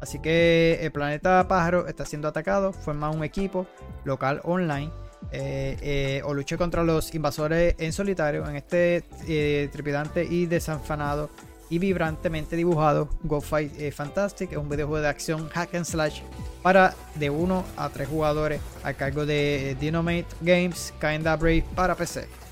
[0.00, 3.66] Así que el planeta pájaro está siendo atacado, forma un equipo
[4.04, 4.92] local online
[5.32, 11.30] eh, eh, o luche contra los invasores en solitario en este eh, trepidante y desenfanado
[11.70, 16.20] y vibrantemente dibujado Go Fight Fantastic es un videojuego de acción hack and slash
[16.62, 22.43] para de 1 a 3 jugadores a cargo de Dynamite Games Kinda Brave para PC.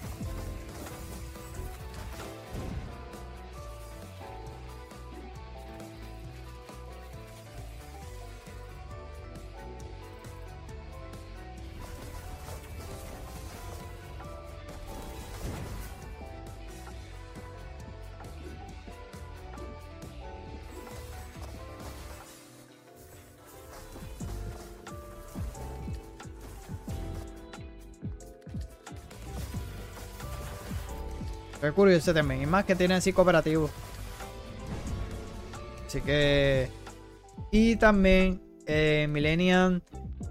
[31.73, 32.43] Curioso también.
[32.43, 33.71] Y más que tienen así cooperativo.
[35.87, 36.69] Así que.
[37.51, 39.81] Y también eh, Millennium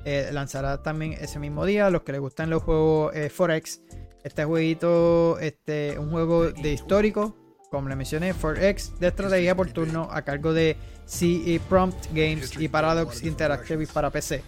[0.05, 1.89] eh, lanzará también ese mismo día.
[1.89, 3.81] Los que les gustan los juegos eh, Forex.
[4.23, 7.35] Este jueguito, este, un juego de histórico,
[7.71, 10.77] como le mencioné, Forex de estrategia por turno a cargo de
[11.07, 14.43] CE Prompt Games y Paradox Interactive para PC.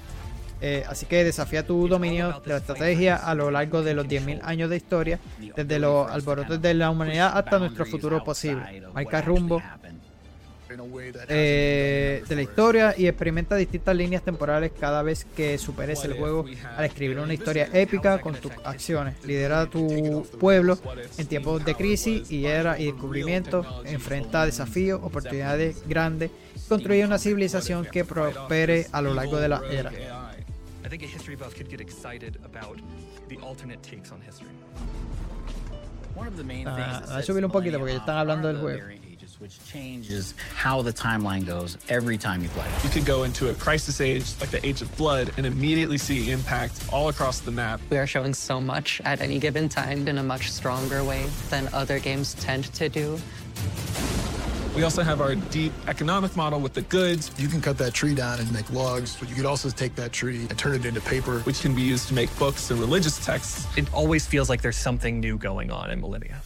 [0.65, 4.39] Eh, así que desafía tu dominio de la estrategia a lo largo de los 10.000
[4.43, 5.19] años de historia,
[5.57, 8.81] desde los alborotos de la humanidad hasta nuestro futuro posible.
[8.93, 9.61] Marca rumbo
[11.27, 16.45] eh, de la historia y experimenta distintas líneas temporales cada vez que superes el juego
[16.77, 19.15] al escribir una historia épica con tus acciones.
[19.25, 20.79] Lidera a tu pueblo
[21.17, 23.65] en tiempos de crisis y era y descubrimiento.
[23.83, 26.31] Enfrenta desafíos, oportunidades grandes.
[26.69, 29.91] Construye una civilización que prospere a lo largo de la era.
[30.93, 32.79] I think a history buff could get excited about
[33.27, 34.51] the alternate takes on history.
[36.15, 38.99] Ah, a subir un poquito porque están hablando del juego.
[39.39, 42.67] which changes how the timeline goes every time you play.
[42.83, 46.29] You could go into a crisis age like the Age of Blood and immediately see
[46.29, 47.81] impact all across the map.
[47.89, 51.67] We are showing so much at any given time in a much stronger way than
[51.73, 53.19] other games tend to do.
[54.75, 57.29] We also have our deep economic model with the goods.
[57.37, 60.11] You can cut that tree down and make logs, but you could also take that
[60.11, 61.41] tree and turn it into paper.
[61.41, 63.67] which can be used to make books and religious texts.
[63.77, 66.41] It always feels like there's something new going on in Millennia.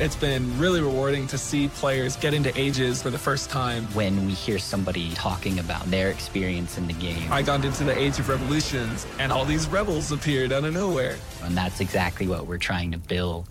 [0.00, 3.84] It's been really rewarding to see players get into ages for the first time.
[3.94, 7.96] When we hear somebody talking about their experience in the game, I got into the
[7.96, 11.16] Age of Revolutions, and all these rebels appeared out of nowhere.
[11.44, 13.46] and that's exactly what we're trying to build.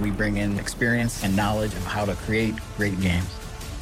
[0.00, 3.28] We bring in experience and knowledge of how to create great games.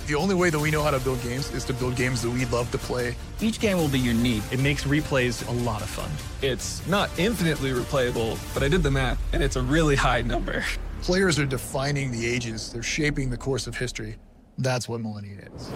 [0.08, 2.30] The only way that we know how to build games is to build games that
[2.30, 3.14] we love to play.
[3.40, 4.42] Each game will be unique.
[4.50, 6.10] It makes replays a lot of fun.
[6.42, 10.64] It's not infinitely replayable, but I did the math, and it's a really high number.
[11.02, 14.16] Players are defining the ages, they're shaping the course of history.
[14.58, 15.68] That's what Millennia is.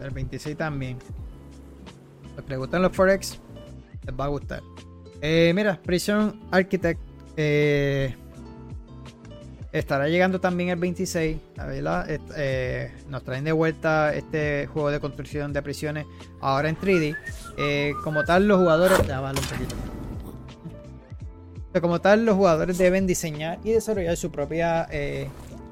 [0.00, 0.98] El 26 también.
[2.34, 3.38] Los que les gustan los Forex,
[4.04, 4.62] les va a gustar.
[5.20, 7.00] Eh, mira, Prison Architect
[7.36, 8.16] eh,
[9.72, 11.38] estará llegando también el 26.
[11.56, 12.10] la ¿verdad?
[12.10, 16.06] Est- eh, nos traen de vuelta este juego de construcción de prisiones
[16.40, 17.16] ahora en 3D.
[17.56, 18.98] Eh, como tal, los jugadores.
[21.80, 25.28] Como tal, los jugadores deben diseñar y desarrollar su propia eh,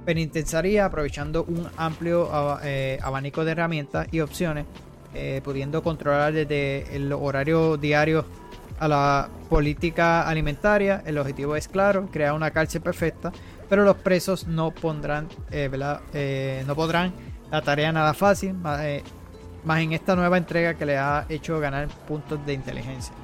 [0.07, 2.29] penitenciaría aprovechando un amplio
[2.63, 4.65] eh, abanico de herramientas y opciones,
[5.43, 8.25] pudiendo controlar desde el horario diario
[8.79, 11.03] a la política alimentaria.
[11.05, 13.33] El objetivo es claro, crear una cárcel perfecta,
[13.71, 15.71] pero los presos no pondrán, eh.
[16.13, 17.15] Eh, no podrán
[17.53, 19.05] la tarea nada fácil, más, eh,
[19.65, 23.15] más en esta nueva entrega que le ha hecho ganar puntos de inteligencia.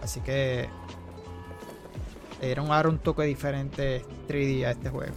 [0.00, 0.68] Así que
[2.40, 5.14] le dieron ahora un toque diferente 3D a este juego.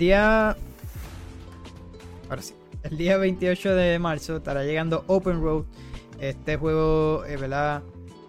[0.00, 0.56] Día.
[2.28, 2.54] Ahora sí.
[2.82, 5.64] El día 28 de marzo estará llegando Open Road.
[6.18, 7.82] Este juego, eh, ¿verdad?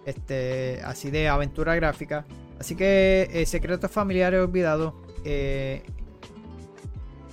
[0.06, 2.24] Este, así de aventura gráfica.
[2.60, 4.94] Así que eh, secretos familiares olvidados.
[5.24, 5.82] eh,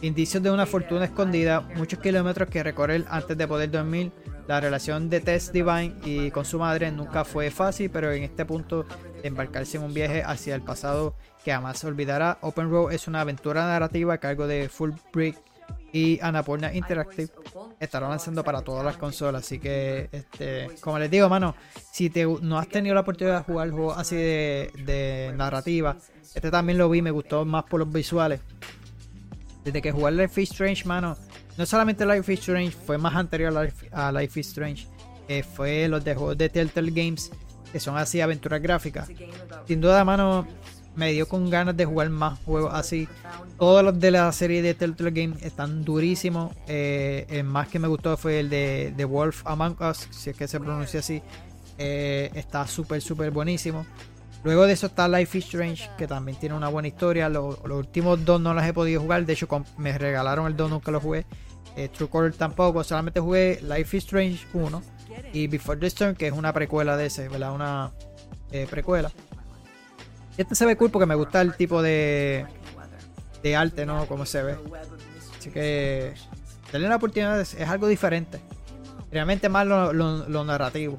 [0.01, 1.61] indicios de una fortuna escondida.
[1.75, 4.11] Muchos kilómetros que recorrer antes de poder dormir.
[4.47, 8.45] La relación de Tess Divine y con su madre nunca fue fácil, pero en este
[8.45, 8.85] punto
[9.21, 11.13] embarcarse en un viaje hacia el pasado
[11.43, 12.37] que jamás olvidará.
[12.41, 15.37] Open Road es una aventura narrativa a cargo de Full Brick
[15.91, 17.29] y Annapurna Interactive.
[17.79, 21.55] Estará lanzando para todas las consolas, así que, este, como les digo, mano,
[21.91, 25.97] si te, no has tenido la oportunidad de jugar juegos así de, narrativa,
[26.35, 28.41] este también lo vi, me gustó más por los visuales.
[29.63, 31.17] Desde que jugué Life is Strange, mano,
[31.57, 34.87] no solamente Life is Strange, fue más anterior a Life, a Life is Strange,
[35.27, 37.31] eh, fue los de juegos de Telltale Games,
[37.71, 39.09] que son así aventuras gráficas.
[39.67, 40.47] Sin duda, mano,
[40.99, 43.07] me dio con ganas de jugar más juegos así.
[43.57, 46.53] Todos los de la serie de Telltale Games están durísimos.
[46.67, 50.35] Eh, el más que me gustó fue el de The Wolf Among Us, si es
[50.35, 51.21] que se pronuncia así.
[51.77, 53.85] Eh, está súper, súper buenísimo.
[54.43, 57.27] Luego de eso está Life is Strange, que también tiene una buena historia.
[57.29, 59.25] Lo- los últimos dos no los he podido jugar.
[59.25, 59.47] De hecho,
[59.77, 61.25] me regalaron el 2, nunca lo jugué.
[61.75, 62.83] Eh, True Color tampoco.
[62.83, 64.81] Solamente jugué Life is Strange 1
[65.33, 67.53] y Before the Storm, que es una precuela de ese, ¿verdad?
[67.53, 67.91] Una
[68.51, 69.11] eh, precuela.
[70.39, 72.45] Este se ve cool porque me gusta el tipo de,
[73.43, 74.05] de arte, ¿no?
[74.07, 74.57] Como se ve.
[75.37, 76.13] Así que
[76.71, 78.39] darle una oportunidad es, es algo diferente.
[79.11, 80.97] Realmente más lo, lo- lo narrativo.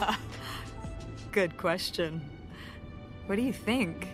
[1.32, 2.20] Good question.
[3.26, 4.08] What do you think?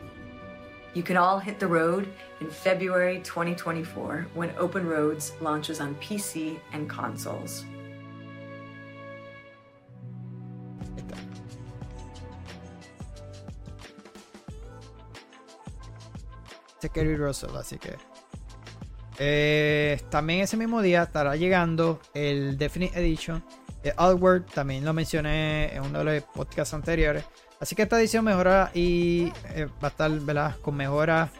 [0.94, 2.08] You can all hit the road
[2.40, 7.64] in February 2024 when Open Roads launches on PC and consoles.
[16.78, 17.96] Este Kerry Russell, así que.
[19.18, 23.42] Eh, también ese mismo día estará llegando el Definite Edition
[23.82, 24.44] de Outward.
[24.44, 27.24] También lo mencioné en uno de los podcasts anteriores.
[27.60, 30.54] Así que esta edición mejora y eh, va a estar ¿verdad?
[30.62, 31.30] con mejoras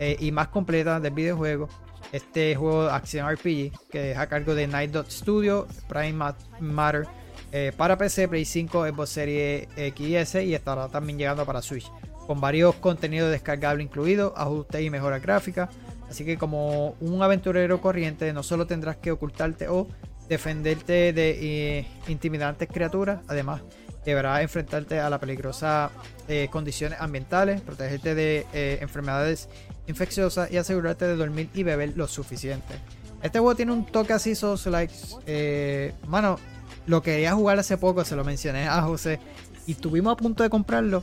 [0.00, 1.68] eh, y más completa del videojuego.
[2.10, 6.58] Este juego de acción RPG que es a cargo de Night Dot Studio, Prime Mat-
[6.58, 7.06] Matter
[7.52, 11.62] eh, para PC, Play 5, Xbox Series X y S y estará también llegando para
[11.62, 11.88] Switch.
[12.28, 15.70] Con varios contenidos descargables incluidos, ajustes y mejoras gráficas.
[16.10, 19.88] Así que como un aventurero corriente no solo tendrás que ocultarte o
[20.28, 23.62] defenderte de eh, intimidantes criaturas, además
[24.04, 25.90] deberás enfrentarte a las peligrosas
[26.28, 29.48] eh, condiciones ambientales, protegerte de eh, enfermedades
[29.86, 32.74] infecciosas y asegurarte de dormir y beber lo suficiente.
[33.22, 35.94] Este juego tiene un toque así, sos likes.
[36.06, 36.38] Mano,
[36.86, 39.18] lo quería jugar hace poco, se lo mencioné a José
[39.66, 41.02] y estuvimos a punto de comprarlo,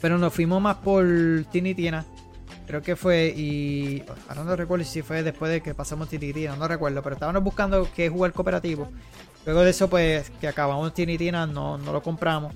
[0.00, 1.06] pero nos fuimos más por
[1.50, 2.04] Tini Tina.
[2.66, 6.54] Creo que fue y ahora no recuerdo si fue después de que pasamos Tini Tina,
[6.56, 8.88] no recuerdo, pero estábamos buscando que jugar cooperativo.
[9.48, 12.54] Luego de eso, pues, que acabamos Tiny Tina, no, no lo compramos.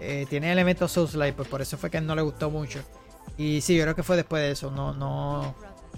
[0.00, 2.80] Eh, tiene elementos Souls-like, pues por eso fue que no le gustó mucho.
[3.36, 4.70] Y sí, yo creo que fue después de eso.
[4.70, 5.54] No, no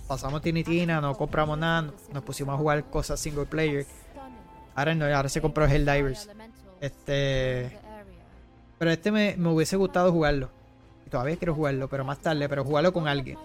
[0.09, 3.86] pasamos Tiny Tina, no compramos nada, nos pusimos a jugar cosas single player.
[4.74, 6.28] Ahora no, ahora se compró Helldivers.
[6.81, 7.78] Este.
[8.81, 10.51] Pero este me, me hubiese gustado jugarlo.
[11.12, 13.36] Todavía quiero jugarlo, pero más tarde, pero jugarlo con alguien.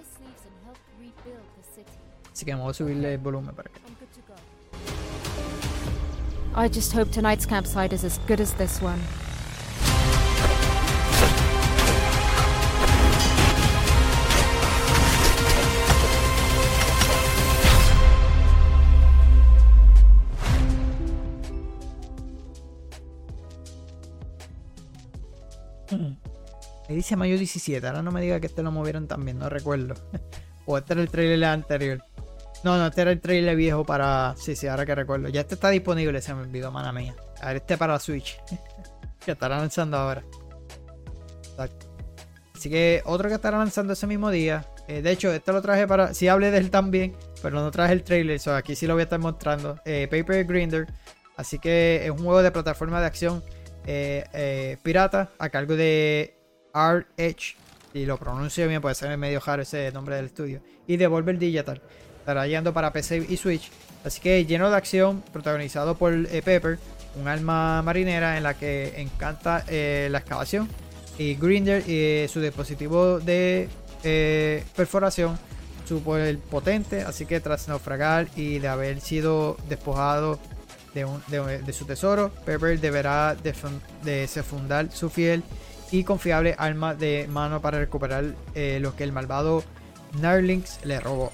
[2.32, 3.82] Así que vamos a subirle el volumen para que.
[6.56, 8.98] I just hope tonight's campsite is as good as this one.
[26.90, 27.86] Me dice mayo 17.
[27.86, 29.96] Ahora no me diga que este lo movieron también, no recuerdo.
[30.66, 32.04] o este era el trailer anterior.
[32.64, 34.36] No, no, este era el trailer viejo para.
[34.38, 35.30] Sí, sí, ahora que recuerdo.
[35.30, 37.16] Ya este está disponible, se me olvidó, mana mía.
[37.42, 38.40] A ver, este para la Switch.
[39.26, 40.24] que estará lanzando ahora.
[42.56, 44.66] Así que otro que estará lanzando ese mismo día.
[44.88, 46.14] eh, de hecho, este lo traje para.
[46.14, 48.40] Sí hablé de él también, pero no traje el trailer.
[48.40, 49.80] So aquí sí lo voy a estar mostrando.
[49.86, 50.88] Eh, Paper Grinder.
[51.36, 53.44] Así que es un juego de plataforma de acción
[53.86, 56.37] eh, pirata a cargo de
[57.18, 57.56] Edge.
[57.94, 60.62] Y lo pronuncio bien, puede ser medio raro ese nombre del estudio.
[60.88, 61.82] Y Devolver Digital.
[62.20, 63.72] Estará llegando para PC y Switch.
[64.04, 66.78] Así que lleno de acción, protagonizado por eh, Pepper,
[67.20, 70.68] un alma marinera en la que encanta eh, la excavación.
[71.18, 73.70] Y Grinder y su dispositivo de
[74.04, 75.40] eh, perforación
[75.88, 77.02] super potente.
[77.02, 80.38] Así que tras naufragar y de haber sido despojado
[80.94, 83.36] de, un- de- de su tesoro, Pepper deberá
[84.04, 85.44] desfundar su fiel
[85.92, 89.64] y confiable arma de mano para recuperar eh, lo que el malvado
[90.20, 91.32] Narlinx le robó.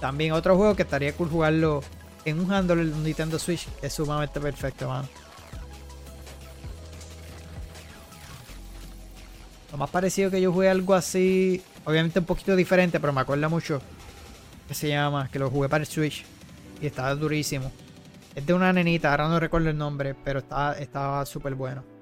[0.00, 1.82] También otro juego que estaría cool jugarlo
[2.24, 5.08] en un handle de Nintendo Switch es sumamente perfecto, mano.
[9.72, 13.48] Lo más parecido que yo jugué algo así, obviamente un poquito diferente, pero me acuerda
[13.48, 13.80] mucho.
[14.66, 16.24] Que se llama, que lo jugué para el Switch
[16.80, 17.72] y estaba durísimo.
[18.34, 21.97] Es de una nenita, ahora no recuerdo el nombre, pero estaba súper bueno.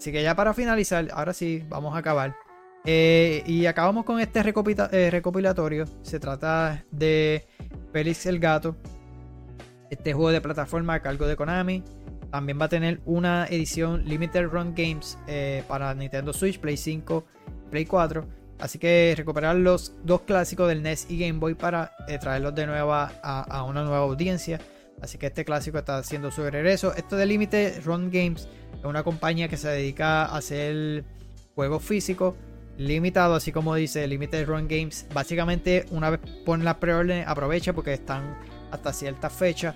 [0.00, 2.34] Así que ya para finalizar, ahora sí, vamos a acabar.
[2.86, 5.84] Eh, y acabamos con este eh, recopilatorio.
[6.00, 7.46] Se trata de
[7.92, 8.76] Félix el Gato.
[9.90, 11.84] Este juego de plataforma a cargo de Konami.
[12.30, 17.26] También va a tener una edición Limited Run Games eh, para Nintendo Switch, Play 5,
[17.70, 18.26] Play 4.
[18.58, 22.94] Así que recuperar los dos clásicos del NES y Game Boy para traerlos de nuevo
[22.94, 24.60] a, a una nueva audiencia.
[25.02, 26.94] Así que este clásico está haciendo su regreso.
[26.94, 28.48] Esto de Limited Run Games
[28.78, 31.04] es una compañía que se dedica a hacer
[31.54, 32.34] juegos físicos
[32.76, 35.06] limitados, así como dice Limited Run Games.
[35.12, 38.38] Básicamente, una vez ponen las preórdenes, aprovecha porque están
[38.70, 39.74] hasta ciertas fechas.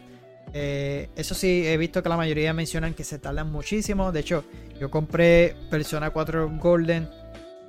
[0.53, 4.13] Eh, eso sí, he visto que la mayoría mencionan que se tardan muchísimo.
[4.13, 4.45] De hecho,
[4.79, 7.09] yo compré Persona 4 Golden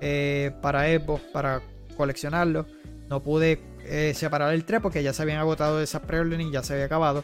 [0.01, 1.61] eh, para Xbox para
[1.97, 2.65] coleccionarlo.
[3.09, 6.63] No pude eh, separar el 3 porque ya se habían agotado esas preórdenes y ya
[6.63, 7.23] se había acabado.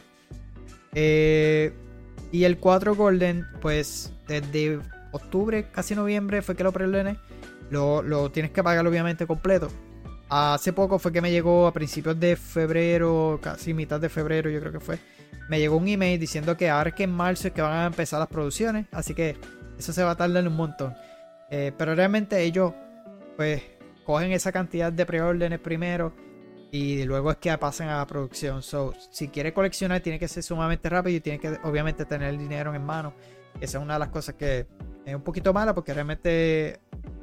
[0.94, 1.72] Eh,
[2.30, 4.80] y el 4 Golden, pues desde
[5.12, 7.18] octubre, casi noviembre fue que lo preordené.
[7.70, 9.68] Lo, lo tienes que pagar obviamente completo.
[10.28, 14.60] Hace poco fue que me llegó a principios de febrero, casi mitad de febrero yo
[14.60, 14.98] creo que fue.
[15.48, 18.18] Me llegó un email diciendo que ahora que en marzo es que van a empezar
[18.18, 18.86] las producciones.
[18.92, 19.36] Así que
[19.78, 20.94] eso se va a tardar un montón.
[21.50, 22.72] Eh, pero realmente ellos
[23.36, 23.62] pues
[24.04, 26.14] cogen esa cantidad de preórdenes primero
[26.74, 28.62] y luego es que pasan a la producción.
[28.62, 32.38] So, si quieres coleccionar tiene que ser sumamente rápido y tiene que obviamente tener el
[32.38, 33.12] dinero en mano.
[33.60, 34.66] Esa es una de las cosas que
[35.04, 36.80] es un poquito mala porque realmente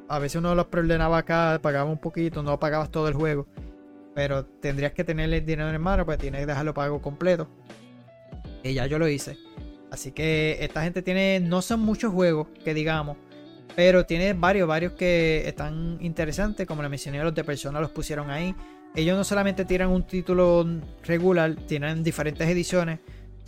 [0.08, 3.48] a veces uno los preordenaba acá, pagaba un poquito, no pagabas todo el juego.
[4.14, 7.48] Pero tendrías que tener el dinero en mano, pues tienes que dejarlo pago completo.
[8.64, 9.36] Y ya yo lo hice.
[9.90, 13.18] Así que esta gente tiene, no son muchos juegos que digamos,
[13.76, 16.68] pero tiene varios, varios que están interesantes.
[16.68, 18.54] Como les mencioné, los de Persona los pusieron ahí.
[18.96, 20.66] Ellos no solamente tiran un título
[21.04, 23.00] regular, tienen diferentes ediciones.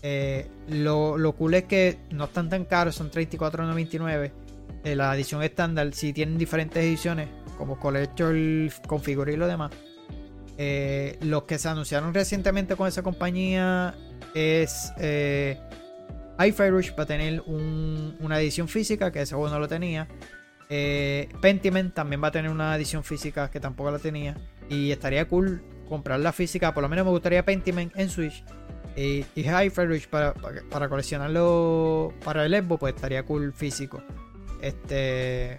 [0.03, 4.31] Eh, lo, lo, cool es que no están tan caros, son $34.99.
[4.83, 7.27] Eh, la edición estándar, si tienen diferentes ediciones,
[7.57, 8.35] como Collector,
[8.87, 9.71] Configure y lo demás.
[10.57, 13.95] Eh, los que se anunciaron recientemente con esa compañía
[14.35, 15.59] es eh,
[16.37, 20.07] Rush para tener una edición física, que juego no lo tenía.
[20.69, 24.37] Eh, Pentiment también va a tener una edición física que tampoco la tenía.
[24.71, 28.43] Y estaría cool comprar la física, por lo menos me gustaría Pentiment en Switch.
[28.95, 34.01] Y, y Hi-Fi Rush para, para, coleccionarlo para el Xbox, pues estaría cool físico.
[34.61, 35.57] Este.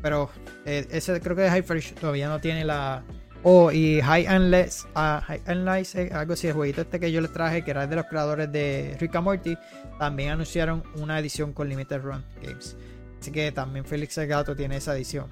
[0.00, 0.30] Pero
[0.64, 3.02] eh, ese creo que Hi-Fi Rush todavía no tiene la,
[3.42, 7.12] Oh, y High and Less, uh, High and eh, algo así, el jueguito este que
[7.12, 9.56] yo les traje, que era de los creadores de Rick and Morty,
[10.00, 12.76] también anunciaron una edición con Limited Run Games.
[13.20, 15.28] Así que también Felix el Gato tiene esa edición.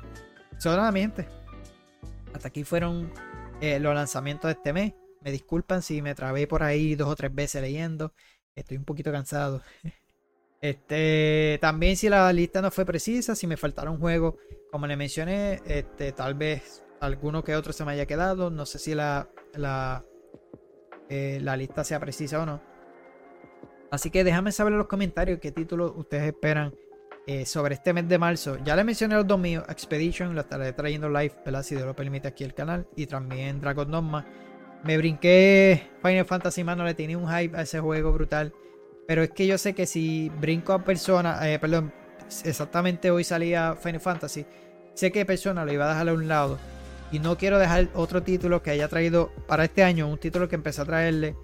[0.58, 1.26] Solamente.
[2.34, 3.10] Hasta aquí fueron
[3.60, 4.92] eh, los lanzamientos de este mes.
[5.22, 8.12] Me disculpan si me trabé por ahí dos o tres veces leyendo.
[8.54, 9.62] Estoy un poquito cansado.
[10.60, 14.36] Este, también si la lista no fue precisa, si me faltaron juegos,
[14.72, 18.48] como le mencioné, este, tal vez alguno que otro se me haya quedado.
[18.48, 20.06] No sé si la, la,
[21.10, 22.62] eh, la lista sea precisa o no.
[23.90, 26.74] Así que déjame saber en los comentarios qué títulos ustedes esperan
[27.26, 28.58] eh, sobre este mes de marzo.
[28.64, 31.62] Ya les mencioné los dos míos, Expedition, lo estaré trayendo live, ¿verdad?
[31.62, 32.86] Si Dios lo permite aquí el canal.
[32.96, 34.26] Y también Dragon Dogma.
[34.82, 38.52] Me brinqué Final Fantasy, mano, le tenía un hype a ese juego brutal.
[39.06, 41.92] Pero es que yo sé que si brinco a persona, eh, perdón,
[42.44, 44.46] exactamente hoy salía Final Fantasy,
[44.94, 46.58] sé que persona lo iba a dejar a un lado.
[47.10, 50.56] Y no quiero dejar otro título que haya traído para este año, un título que
[50.56, 51.36] empecé a traerle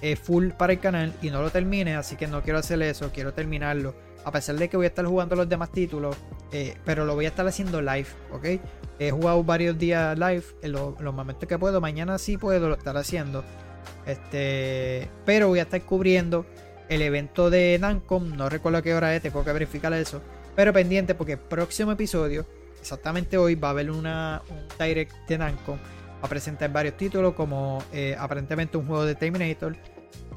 [0.00, 3.10] eh, full para el canal y no lo termine, así que no quiero hacer eso,
[3.12, 3.94] quiero terminarlo.
[4.24, 6.16] A pesar de que voy a estar jugando los demás títulos,
[6.52, 8.60] eh, pero lo voy a estar haciendo live, ¿ok?
[8.98, 12.96] He jugado varios días live, en los, momentos que puedo, mañana sí puedo lo estar
[12.96, 13.44] haciendo.
[14.06, 16.46] Este, pero voy a estar cubriendo
[16.88, 20.20] el evento de Nancom, no recuerdo qué hora es, tengo que verificar eso.
[20.56, 22.44] Pero pendiente porque el próximo episodio
[22.80, 25.72] exactamente hoy va a haber una, un direct de Namco.
[25.72, 29.76] Va a presentar varios títulos como eh, aparentemente un juego de Terminator,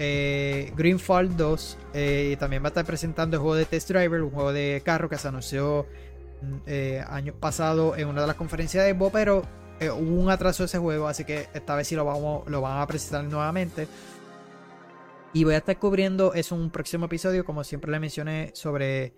[0.03, 4.31] eh, Greenfall 2 eh, también va a estar presentando el juego de Test Driver, un
[4.31, 5.85] juego de carro que se anunció
[6.41, 6.71] mm,
[7.07, 9.43] años pasados en una de las conferencias de Evo, pero
[9.79, 12.81] hubo un atraso de ese juego, así que esta vez sí lo, vamos, lo van
[12.81, 13.87] a presentar nuevamente.
[15.33, 19.13] Y voy a estar cubriendo en un próximo episodio, como siempre le mencioné, sobre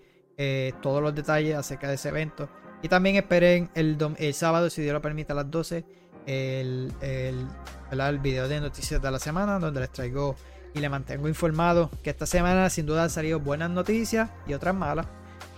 [0.81, 2.49] todos los detalles acerca de ese evento.
[2.81, 5.85] Y también esperen el, el sábado, si Dios lo permite, a las 12,
[6.25, 7.47] el, el,
[7.91, 10.35] el, video de noticias de la semana, donde les traigo
[10.73, 14.75] y les mantengo informado que esta semana sin duda han salido buenas noticias y otras
[14.75, 15.07] malas.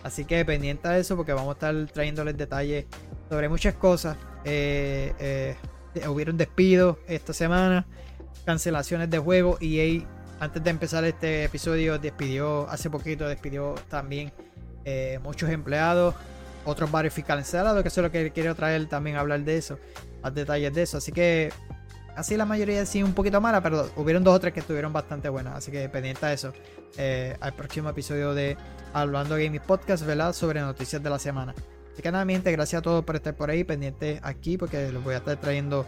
[0.03, 2.85] Así que pendiente de eso porque vamos a estar trayéndoles detalles
[3.29, 4.17] sobre muchas cosas.
[4.43, 7.85] Eh, eh, hubieron despidos esta semana,
[8.45, 10.05] cancelaciones de juegos y
[10.39, 14.31] antes de empezar este episodio despidió, hace poquito despidió también
[14.83, 16.13] eh, muchos empleados
[16.65, 19.79] otros varios cancelados, que eso es lo que quiero traer también hablar de eso,
[20.21, 20.97] más detalles de eso.
[20.97, 21.53] Así que
[22.15, 25.29] así la mayoría sí un poquito mala, pero hubieron dos o tres que estuvieron bastante
[25.29, 25.55] buenas.
[25.55, 26.53] Así que pendiente a eso.
[26.97, 28.57] Eh, al próximo episodio de
[28.93, 30.33] Hablando Gaming Podcast, ¿verdad?
[30.33, 31.53] Sobre noticias de la semana.
[31.93, 34.91] Así que nada, mi gente, gracias a todos por estar por ahí, pendiente aquí, porque
[34.91, 35.85] los voy a estar trayendo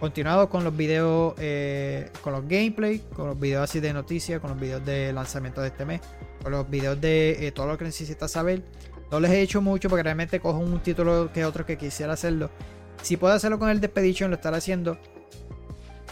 [0.00, 4.50] continuado con los videos, eh, con los gameplay, con los videos así de noticias, con
[4.50, 6.00] los videos de lanzamiento de este mes,
[6.42, 8.62] con los videos de eh, todo lo que necesitas saber.
[9.10, 12.50] No les he hecho mucho porque realmente cojo un título que otro que quisiera hacerlo.
[13.02, 14.98] Si puedo hacerlo con el de Expedition, lo estaré haciendo.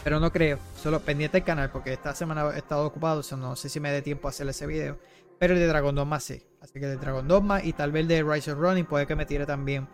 [0.05, 0.59] Pero no creo.
[0.81, 3.21] Solo pendiente del canal porque esta semana he estado ocupado.
[3.29, 4.99] O no sé si me dé tiempo a hacer ese video.
[5.39, 6.43] Pero el de Dragon Dogma sí.
[6.61, 9.07] Así que el de Dragon Dogma y tal vez el de Rise of Running puede
[9.07, 9.87] que me tire también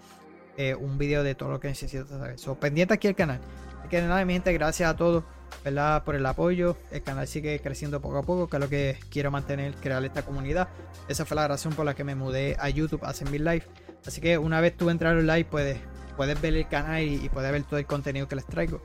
[0.58, 2.38] eh, un video de todo lo que necesito saber.
[2.38, 3.40] So, pendiente aquí el canal.
[3.80, 5.24] Así que nada, mi gente, gracias a todos.
[5.64, 6.04] ¿verdad?
[6.04, 6.76] por el apoyo.
[6.92, 10.24] El canal sigue creciendo poco a poco, que es lo que quiero mantener, crear esta
[10.24, 10.68] comunidad.
[11.08, 13.64] Esa fue la razón por la que me mudé a YouTube a hacer mi live.
[14.06, 15.78] Así que una vez tú entras al live, puedes,
[16.18, 18.82] puedes ver el canal y, puedes ver todo el contenido que les traigo.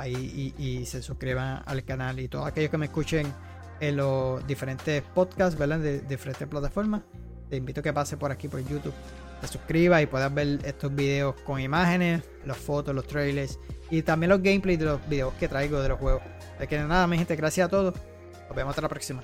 [0.00, 3.32] Ahí y, se suscriban al canal y todos aquellos que me escuchen
[3.80, 5.78] en los diferentes podcasts, ¿verdad?
[5.78, 7.02] De, diferentes plataformas.
[7.48, 8.94] Te invito a que pase por aquí por YouTube
[9.40, 13.58] te suscribas y puedas ver estos videos con imágenes, las fotos, los trailers
[13.90, 16.22] y también los gameplays de los videos que traigo de los juegos.
[16.58, 17.94] Así que nada, mi gente, gracias a todos.
[18.48, 19.22] Nos vemos hasta la próxima.